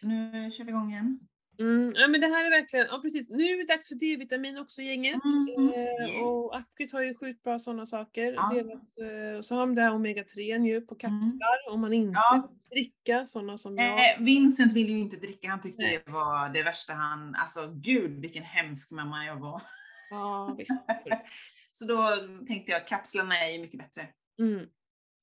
Så 0.00 0.06
nu 0.06 0.50
kör 0.50 0.64
vi 0.64 0.70
igång 0.70 0.90
igen. 0.92 1.20
Mm, 1.60 1.92
ja 1.96 2.08
men 2.08 2.20
det 2.20 2.26
här 2.26 2.44
är 2.44 2.50
verkligen, 2.50 2.86
ja 2.90 2.98
precis, 3.02 3.30
nu 3.30 3.44
är 3.44 3.56
det 3.58 3.64
dags 3.74 3.88
för 3.88 3.94
D-vitamin 3.94 4.58
också 4.58 4.82
gänget. 4.82 5.20
Mm, 5.56 5.68
Eh, 5.68 5.74
yes. 6.10 6.22
Och 6.22 6.56
Acryt 6.56 6.92
har 6.92 7.02
ju 7.02 7.14
sjukt 7.14 7.42
bra 7.42 7.58
sådana 7.58 7.86
saker. 7.86 8.32
Ja. 8.32 8.50
Deras, 8.54 8.98
eh, 8.98 9.40
så 9.40 9.54
har 9.54 9.60
de 9.60 9.74
det 9.74 9.82
här 9.82 9.92
Omega 9.94 10.24
3 10.24 10.42
ju 10.58 10.80
på 10.80 10.94
kapslar 10.94 11.72
om 11.72 11.80
man 11.80 11.92
inte 11.92 12.12
Ja. 12.14 12.48
vill 12.70 12.78
dricka 12.84 13.26
sådana 13.26 13.58
som 13.58 13.76
jag. 13.78 13.86
Eh, 14.18 14.24
Vincent 14.24 14.72
ville 14.72 14.92
ju 14.92 14.98
inte 14.98 15.16
dricka, 15.16 15.48
han 15.48 15.60
tyckte 15.60 15.82
Nej. 15.82 16.02
det 16.06 16.12
var 16.12 16.48
det 16.48 16.62
värsta 16.62 16.92
han, 16.94 17.34
alltså 17.34 17.72
gud 17.74 18.20
vilken 18.20 18.42
hemsk 18.42 18.92
mamma 18.92 19.24
jag 19.26 19.36
var. 19.36 19.62
Ja 20.10 20.54
visst. 20.58 20.78
Så 21.70 21.84
då 21.86 22.08
tänkte 22.46 22.72
jag 22.72 22.86
kapslarna 22.86 23.38
är 23.38 23.50
ju 23.52 23.58
mycket 23.58 23.78
bättre. 23.80 24.08
Mm. 24.38 24.68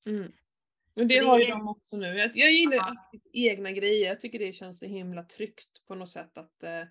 Mm. 0.08 0.32
Så 0.94 1.00
det 1.00 1.04
det 1.04 1.18
har 1.26 1.38
ju 1.38 1.44
är- 1.44 1.50
de 1.50 1.68
också 1.68 1.96
nu. 1.96 2.06
Jag, 2.18 2.30
jag 2.36 2.52
gillar 2.52 2.76
Ja. 2.76 3.10
Egna 3.32 3.72
grejer. 3.72 4.06
Jag 4.08 4.20
tycker 4.20 4.38
det 4.38 4.52
känns 4.52 4.78
så 4.80 4.86
himla 4.86 5.22
tryggt 5.22 5.86
på 5.86 5.94
något 5.94 6.08
sätt 6.10 6.38
att 6.38 6.62
eh, 6.62 6.82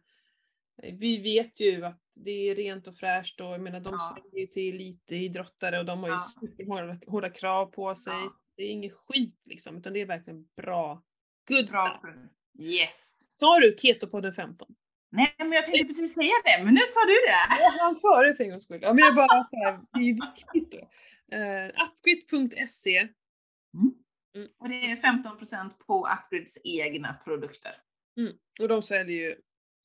vi 0.94 1.18
vet 1.18 1.60
ju 1.60 1.86
att 1.86 2.02
det 2.16 2.32
är 2.32 2.56
rent 2.56 2.88
och 2.88 2.96
fräscht 2.98 3.42
och 3.42 3.48
jag 3.48 3.62
menar 3.62 3.80
de 3.80 3.94
Ja. 3.94 4.16
säljer 4.16 4.40
ju 4.42 4.48
till 4.48 4.76
elitidrottare 4.76 5.80
och 5.80 5.86
de 5.86 6.00
har 6.04 6.10
ju 6.10 6.14
Ja. 6.14 6.20
superhårda 6.20 6.98
hårda 7.08 7.30
krav 7.30 7.66
på 7.66 7.96
sig. 7.96 8.14
Ja. 8.14 8.32
Det 8.56 8.64
är 8.64 8.70
inget 8.70 8.94
skit 8.94 9.42
liksom 9.46 9.78
utan 9.78 9.94
det 9.94 10.00
är 10.02 10.06
verkligen 10.06 10.48
bra. 10.56 11.04
Good 11.48 11.68
Bra 11.72 12.00
stuff. 12.02 12.14
Yes. 12.60 13.28
Sa 13.34 13.60
du 13.60 13.76
Ketopodden 13.78 14.34
15? 14.34 14.76
Nej, 15.10 15.36
men 15.38 15.52
jag 15.52 15.66
tänkte 15.66 15.86
precis 15.86 16.14
säga 16.14 16.34
det, 16.46 16.64
men 16.64 16.74
nu 16.74 16.82
sa 16.82 17.06
du 17.06 17.14
det. 17.14 17.64
Jag 17.64 17.72
hann 17.72 18.00
före 18.00 18.36
för 18.36 18.44
en 18.44 18.50
gångs 18.50 18.64
skull. 18.64 18.80
Ja, 18.82 18.94
men 18.94 19.06
jag 19.06 19.16
bara 19.16 19.40
att 19.40 19.50
det 19.50 20.00
är 20.00 20.26
viktigt 20.26 20.72
då. 20.72 20.90
Uh, 21.38 21.72
Upgrid.se. 21.88 22.98
Mm. 22.98 23.94
Mm. 24.36 24.48
Och 24.60 24.70
det 24.70 24.76
är 24.76 24.96
15% 24.96 25.70
på 25.88 26.08
Upgrids 26.08 26.58
egna 26.64 27.14
produkter. 27.14 27.72
Mm. 28.18 28.34
Och 28.60 28.68
de 28.68 28.82
säljer 28.82 29.18
ju 29.18 29.36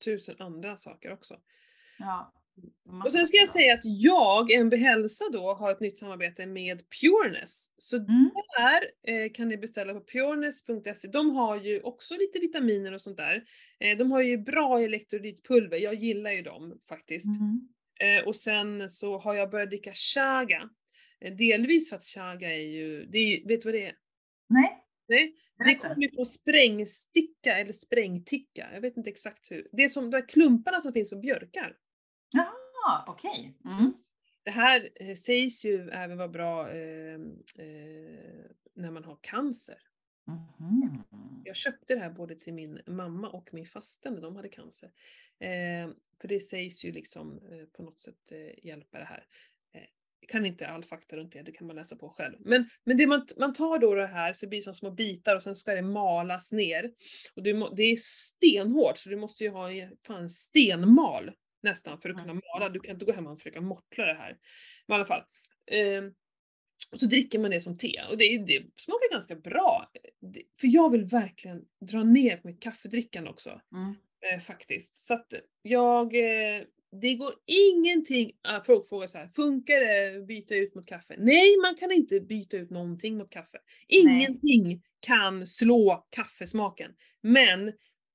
tusen 0.05 0.35
andra 0.39 0.77
saker 0.77 1.13
också. 1.13 1.39
Ja. 1.99 2.33
Och 3.05 3.11
sen 3.11 3.25
ska 3.25 3.37
jag 3.37 3.49
säga 3.49 3.73
att 3.73 3.81
jag, 3.83 4.51
MB 4.51 4.73
Hälsa 4.75 5.25
då, 5.33 5.53
har 5.53 5.71
ett 5.71 5.79
nytt 5.79 5.97
samarbete 5.97 6.45
med 6.45 6.81
Pureness. 7.01 7.73
Så 7.77 7.97
Mm. 7.97 8.31
där 8.57 8.81
eh, 9.13 9.31
kan 9.31 9.47
ni 9.47 9.57
beställa 9.57 9.93
på 9.93 10.03
pureness.se. 10.05 11.07
De 11.07 11.29
har 11.35 11.61
ju 11.61 11.81
också 11.81 12.13
lite 12.17 12.39
vitaminer 12.39 12.91
och 12.91 13.01
sånt 13.01 13.17
där. 13.17 13.43
Eh, 13.79 13.97
de 13.97 14.11
har 14.11 14.21
ju 14.21 14.37
bra 14.37 14.79
elektrolytpulver, 14.81 15.77
jag 15.77 15.93
gillar 15.95 16.31
ju 16.31 16.41
dem 16.41 16.79
faktiskt. 16.89 17.39
Mm. 17.39 18.19
Eh, 18.19 18.27
och 18.27 18.35
sen 18.35 18.89
så 18.89 19.17
har 19.17 19.33
jag 19.35 19.49
börjat 19.51 19.69
dricka 19.69 19.91
chaga. 19.93 20.69
Eh, 21.21 21.33
delvis 21.35 21.89
för 21.89 21.95
att 21.95 22.03
chaga 22.03 22.53
är 22.53 22.67
ju, 22.67 23.05
det 23.05 23.17
är, 23.17 23.47
vet 23.47 23.61
du 23.61 23.67
vad 23.67 23.73
det 23.73 23.85
är? 23.85 23.95
Nej, 24.49 25.35
Nej, 25.59 25.65
det 25.65 25.75
kommer 25.75 26.01
ju 26.01 26.09
på 26.09 26.25
sprängsticka 26.25 27.57
eller 27.57 27.73
sprängticka, 27.73 28.69
jag 28.73 28.81
vet 28.81 28.97
inte 28.97 29.09
exakt 29.09 29.51
hur. 29.51 29.67
Det 29.71 29.83
är 29.83 29.87
som 29.87 30.11
de 30.11 30.17
här 30.17 30.27
klumparna 30.27 30.81
som 30.81 30.93
finns 30.93 31.11
på 31.11 31.19
björkar. 31.19 31.75
Jaha, 32.33 33.03
okej. 33.07 33.53
Mm. 33.65 33.93
Det 34.43 34.51
här 34.51 34.89
eh, 34.95 35.15
sägs 35.15 35.65
ju 35.65 35.89
även 35.89 36.17
vara 36.17 36.27
bra 36.27 36.69
eh, 36.71 37.13
eh, 37.57 38.45
när 38.75 38.91
man 38.91 39.03
har 39.03 39.17
cancer. 39.21 39.77
Mhm. 40.27 41.03
Jag 41.45 41.55
köpte 41.55 41.93
det 41.93 41.99
här 41.99 42.09
både 42.09 42.35
till 42.35 42.53
min 42.53 42.79
mamma 42.87 43.29
och 43.29 43.49
min 43.53 43.65
faster 43.65 44.11
när 44.11 44.21
de 44.21 44.35
hade 44.35 44.49
cancer. 44.49 44.91
Eh, 45.39 45.89
för 46.21 46.27
det 46.27 46.39
sägs 46.39 46.85
ju 46.85 46.91
liksom 46.91 47.37
eh, 47.51 47.65
på 47.65 47.83
något 47.83 48.01
sätt 48.01 48.31
eh, 48.31 48.65
hjälpa 48.65 48.99
det 48.99 49.05
här. 49.05 49.25
Jag 50.19 50.29
kan 50.29 50.45
inte 50.45 50.67
all 50.67 50.83
fakta 50.83 51.15
runt 51.15 51.33
det, 51.33 51.41
det 51.41 51.51
kan 51.51 51.67
man 51.67 51.75
läsa 51.75 51.95
på 51.95 52.09
själv. 52.09 52.35
Men, 52.39 52.69
men 52.83 52.97
det 52.97 53.07
man, 53.07 53.27
man 53.37 53.53
tar 53.53 53.79
då 53.79 53.95
det 53.95 54.07
här 54.07 54.33
så 54.33 54.45
det 54.45 54.49
blir 54.49 54.61
som 54.61 54.73
små 54.75 54.91
bitar 54.91 55.35
och 55.35 55.43
sen 55.43 55.55
ska 55.55 55.75
det 55.75 55.81
malas 55.81 56.51
ner. 56.53 56.91
Och 57.35 57.43
du 57.43 57.69
det 57.75 57.83
är 57.83 57.95
stenhårt 57.97 58.97
så 58.97 59.09
du 59.09 59.15
måste 59.15 59.43
ju 59.43 59.49
ha 59.49 59.71
en- 59.71 59.97
fan 60.07 60.29
stenmal 60.29 61.31
nästan 61.63 61.99
för 62.01 62.09
att 62.09 62.17
kunna 62.17 62.33
mala. 62.33 62.69
Du 62.69 62.79
kan 62.79 62.93
inte 62.93 63.05
gå 63.05 63.11
hem 63.11 63.27
och 63.27 63.37
försöka 63.39 63.61
mortla 63.61 64.05
det 64.05 64.13
här. 64.13 64.37
Men 64.87 64.95
i 64.95 64.97
alla 64.97 65.05
fall. 65.05 65.23
Eh, 65.71 66.03
och 66.91 66.99
så 66.99 67.05
dricker 67.05 67.39
man 67.39 67.51
det 67.51 67.59
som 67.59 67.77
te 67.77 68.01
och 68.11 68.17
det, 68.17 68.37
det 68.37 68.65
smakar 68.75 69.11
ganska 69.11 69.35
bra. 69.35 69.91
Det- 70.33 70.43
För 70.59 70.67
jag 70.67 70.91
vill 70.91 71.05
verkligen 71.05 71.61
dra 71.81 72.03
ner 72.03 72.37
på 72.37 72.47
mitt 72.47 72.63
kaffedrickande 72.63 73.29
också. 73.29 73.61
Mm. 73.73 73.95
Eh, 74.33 74.39
faktiskt. 74.41 74.95
Så 74.95 75.13
att 75.13 75.33
jag, 75.61 76.15
eh, 76.15 76.63
det 77.01 77.15
går 77.15 77.33
ingenting, 77.45 78.31
äh, 78.47 78.63
folk 78.63 78.89
frågar 78.89 79.07
så 79.07 79.17
här, 79.17 79.27
funkar 79.27 79.79
det 79.79 80.17
att 80.17 80.27
byta 80.27 80.55
ut 80.55 80.75
mot 80.75 80.85
kaffe? 80.85 81.15
Nej, 81.17 81.57
man 81.61 81.75
kan 81.75 81.91
inte 81.91 82.19
byta 82.19 82.57
ut 82.57 82.69
någonting 82.69 83.17
mot 83.17 83.29
kaffe. 83.29 83.57
Ingenting 83.87 84.83
kan 84.99 85.47
slå 85.47 86.07
kaffesmaken. 86.09 86.91
Men 87.21 87.73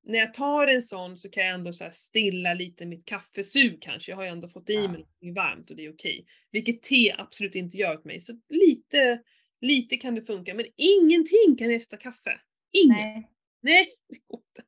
när 0.09 0.19
jag 0.19 0.35
tar 0.35 0.67
en 0.67 0.83
sån 0.83 1.19
så 1.19 1.31
kan 1.31 1.45
jag 1.45 1.55
ändå 1.55 1.73
så 1.73 1.89
stilla 1.93 2.55
lite 2.55 2.87
mitt 2.87 3.05
kaffesug 3.07 3.83
kanske. 3.83 4.13
Jag 4.13 4.17
har 4.17 4.23
ju 4.25 4.29
ändå 4.31 4.49
fått 4.49 4.71
i 4.71 4.75
Ja. 4.75 4.81
mig 4.81 4.89
någonting 4.91 5.35
varmt 5.35 5.71
och 5.71 5.77
det 5.77 5.85
är 5.85 5.93
okej. 5.95 6.27
Vilket 6.51 6.83
te 6.83 7.15
absolut 7.19 7.55
inte 7.55 7.77
gör 7.77 7.95
åt 7.99 8.05
mig. 8.05 8.21
Så 8.21 8.41
lite, 8.49 9.23
lite 9.61 9.97
kan 9.97 10.15
det 10.15 10.23
funka. 10.23 10.55
Men 10.55 10.67
ingenting 10.77 11.57
kan 11.59 11.71
ersätta 11.71 11.97
kaffe. 11.97 12.41
Inget. 12.73 12.97
Nej. 12.97 13.31
Nej, 13.61 13.87
det 14.09 14.19
går 14.27 14.41
inte. 14.41 14.63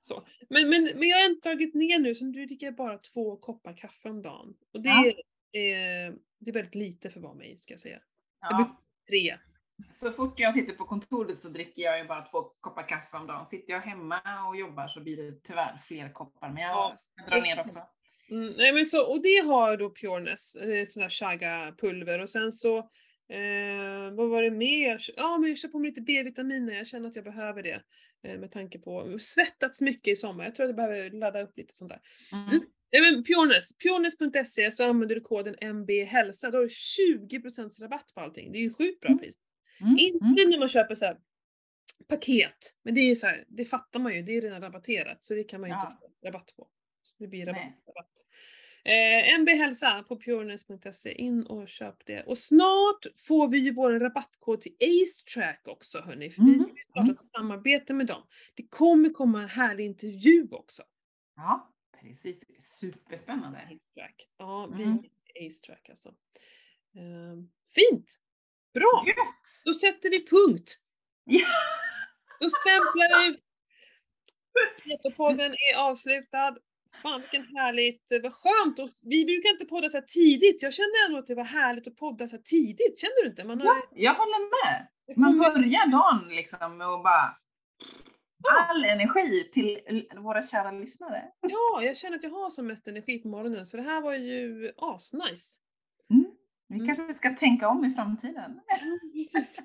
Så. 0.00 0.26
Men, 0.48 0.68
men, 0.68 0.84
men 0.84 1.08
jag 1.08 1.16
har 1.16 1.24
ändå 1.24 1.40
tagit 1.40 1.74
ner 1.74 1.98
nu, 1.98 2.14
så 2.14 2.24
nu 2.24 2.46
dricker 2.46 2.66
jag 2.66 2.74
bara 2.76 2.98
två 2.98 3.36
koppar 3.36 3.76
kaffe 3.76 4.08
om 4.08 4.22
dagen. 4.22 4.54
Och 4.72 4.82
det, 4.82 4.88
Ja. 4.88 5.06
är, 5.60 6.14
det 6.40 6.50
är 6.50 6.52
väldigt 6.52 6.74
lite 6.74 7.10
för 7.10 7.18
att 7.18 7.24
vara 7.24 7.34
mig, 7.34 7.56
ska 7.56 7.72
jag 7.72 7.80
säga. 7.80 8.00
Jag 8.40 8.52
Ja. 8.52 8.56
brukar 8.56 8.76
tre. 9.10 9.38
Så 9.92 10.12
fort 10.12 10.40
jag 10.40 10.54
sitter 10.54 10.72
på 10.72 10.84
kontoret 10.84 11.38
så 11.38 11.48
dricker 11.48 11.82
jag 11.82 11.98
ju 11.98 12.04
bara 12.04 12.22
två 12.22 12.42
koppar 12.60 12.88
kaffe 12.88 13.16
om 13.16 13.26
dagen. 13.26 13.46
Sitter 13.46 13.72
jag 13.72 13.80
hemma 13.80 14.20
och 14.48 14.56
jobbar 14.56 14.88
så 14.88 15.00
blir 15.00 15.16
det 15.16 15.42
tyvärr 15.42 15.78
fler 15.86 16.12
koppar. 16.12 16.48
Men 16.48 16.62
jag 16.62 16.70
Ja. 16.70 16.92
ska 16.96 17.24
dra 17.30 17.40
ner 17.42 17.60
också. 17.60 17.78
Mm, 18.30 18.52
nej 18.56 18.72
men 18.72 18.86
så, 18.86 19.12
och 19.12 19.22
det 19.22 19.38
har 19.46 19.76
då 19.76 19.90
Pureness, 19.94 20.56
eh, 20.56 20.84
sån 20.86 21.02
här 21.02 21.10
chaga-pulver 21.10 22.18
och 22.18 22.30
sen 22.30 22.52
så, 22.52 22.78
eh, 23.28 24.10
vad 24.12 24.28
var 24.28 24.42
det 24.42 24.50
mer? 24.50 25.00
Ja 25.16 25.38
men 25.38 25.48
jag 25.48 25.58
kör 25.58 25.68
på 25.68 25.78
mig 25.78 25.90
lite 25.90 26.00
B-vitaminer, 26.00 26.74
jag 26.74 26.86
känner 26.86 27.08
att 27.08 27.16
jag 27.16 27.24
behöver 27.24 27.62
det. 27.62 27.82
Eh, 28.24 28.38
med 28.38 28.52
tanke 28.52 28.78
på, 28.78 29.16
svettats 29.18 29.80
mycket 29.82 30.12
i 30.12 30.16
sommar, 30.16 30.44
jag 30.44 30.54
tror 30.54 30.64
att 30.64 30.68
jag 30.68 30.76
behöver 30.76 31.10
ladda 31.10 31.42
upp 31.42 31.56
lite 31.58 31.74
sånt 31.74 31.88
där. 31.88 32.00
Mm. 32.32 32.60
Nej 32.92 33.00
men 33.12 33.24
Pureness, 33.24 33.78
pureness.se 33.78 34.70
så 34.70 34.84
använder 34.84 35.14
du 35.14 35.20
koden 35.20 35.56
MBHälsa, 35.60 36.50
då 36.50 36.58
har 36.58 36.62
du 36.62 36.68
20% 36.68 37.80
rabatt 37.80 38.12
på 38.14 38.20
allting. 38.20 38.52
Det 38.52 38.58
är 38.58 38.62
ju 38.62 38.72
sjukt 38.74 39.00
bra 39.00 39.08
Mm. 39.08 39.18
pris. 39.18 39.34
Mm. 39.80 39.96
Inte 39.98 40.50
när 40.50 40.58
man 40.58 40.68
köper 40.68 40.94
så 40.94 41.04
här 41.04 41.18
paket, 42.08 42.74
men 42.82 42.94
det 42.94 43.00
är 43.00 43.14
så 43.14 43.26
här, 43.26 43.44
det 43.48 43.64
fattar 43.64 44.00
man 44.00 44.14
ju, 44.14 44.22
det 44.22 44.32
är 44.36 44.40
redan 44.42 44.60
rabatterat 44.60 45.24
så 45.24 45.34
det 45.34 45.44
kan 45.44 45.60
man 45.60 45.70
ju 45.70 45.76
Ja. 45.76 45.82
inte 45.86 45.96
få 46.00 46.26
rabatt 46.28 46.54
på. 46.56 46.68
Så 47.02 47.14
det 47.18 47.26
blir 47.28 47.46
rabatt. 47.46 47.62
Rabatt. 47.86 48.10
Eh, 48.84 49.34
MB 49.34 49.48
Hälsa 49.50 50.04
på 50.08 50.20
pureness.se, 50.20 51.12
in 51.12 51.46
och 51.46 51.68
köp 51.68 52.06
det. 52.06 52.22
Och 52.22 52.38
snart 52.38 53.06
får 53.16 53.48
vi 53.48 53.58
ju 53.58 53.72
vår 53.72 53.92
rabattkod 53.92 54.60
till 54.60 54.72
AceTrack 54.80 55.68
också 55.68 56.00
hörni, 56.00 56.30
för 56.30 56.42
vi 56.42 56.50
Mhm. 56.50 56.60
ska 56.60 56.72
ju 56.72 56.82
starta 56.90 57.12
ett 57.12 57.30
samarbete 57.36 57.92
med 57.94 58.06
dem. 58.06 58.22
Det 58.54 58.66
kommer 58.68 59.10
komma 59.10 59.42
en 59.42 59.48
härlig 59.48 59.84
intervju 59.84 60.48
också. 60.50 60.82
Ja, 61.36 61.74
precis. 62.00 62.44
Superspännande. 62.58 63.58
AceTrack. 63.58 64.28
Ja, 64.38 64.64
Mm. 64.74 64.98
vi 65.34 65.46
AceTrack 65.46 65.88
alltså. 65.88 66.08
Eh, 66.94 67.36
fint! 67.74 68.14
Bra! 68.74 69.02
Gött! 69.06 69.46
Då 69.64 69.74
sätter 69.74 70.10
vi 70.10 70.26
punkt. 70.26 70.76
Ja. 71.24 71.46
Då 72.40 72.48
stämplar 72.48 73.28
vi. 73.28 73.38
Getopodden 74.90 75.52
är 75.52 75.76
avslutad. 75.76 76.56
Fan 77.02 77.20
vilken 77.20 77.56
härligt, 77.56 78.06
vad 78.22 78.32
skönt! 78.34 78.78
Och 78.78 78.90
vi 79.00 79.24
brukar 79.24 79.50
inte 79.50 79.64
podda 79.64 79.88
så 79.88 79.96
här 79.96 80.04
tidigt. 80.04 80.62
Jag 80.62 80.74
kände 80.74 80.92
ändå 81.06 81.18
att 81.18 81.26
det 81.26 81.34
var 81.34 81.44
härligt 81.44 81.88
att 81.88 81.96
podda 81.96 82.28
så 82.28 82.36
här 82.36 82.42
tidigt. 82.42 83.00
Kände 83.00 83.14
du 83.22 83.28
inte? 83.28 83.44
Man 83.44 83.60
har, 83.60 83.66
Ja, 83.66 83.82
jag 83.94 84.14
håller 84.14 84.64
med. 84.64 84.88
Man 85.16 85.38
börjar 85.38 85.86
dagen 85.86 86.28
liksom 86.28 86.78
med 86.78 86.86
att 86.86 87.02
bara 87.02 87.36
all 88.68 88.84
energi 88.84 89.50
till 89.52 89.80
våra 90.16 90.42
kära 90.42 90.70
lyssnare. 90.70 91.22
Ja, 91.40 91.82
jag 91.82 91.96
känner 91.96 92.16
att 92.16 92.22
jag 92.22 92.30
har 92.30 92.50
som 92.50 92.66
mest 92.66 92.88
energi 92.88 93.18
på 93.18 93.28
morgonen 93.28 93.66
så 93.66 93.76
det 93.76 93.82
här 93.82 94.00
var 94.00 94.14
ju 94.14 94.72
asnice. 94.76 95.60
Vi 96.70 96.76
Mm. 96.76 96.86
kanske 96.86 97.14
ska 97.14 97.30
tänka 97.34 97.68
om 97.68 97.84
i 97.84 97.94
framtiden. 97.94 98.60
Precis. 99.12 99.60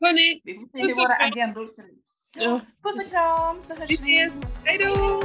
Hörni, 0.00 0.40
Vi 0.44 0.54
får 0.54 0.66
se 0.66 0.82
Puss 0.82 0.98
hur 0.98 1.02
och 1.04 1.08
våra 1.08 1.16
kram. 1.16 1.32
agendor 1.32 1.68
ser 1.68 1.82
ut. 1.84 2.04
ja, 2.38 2.60
Puss 2.82 3.04
och 3.04 3.10
kram 3.10 3.62
så 3.62 3.74
hörs 3.74 3.90
vi 3.90 3.96
vi. 4.04 4.16
ses. 4.22 4.42
Hejdå! 4.64 5.20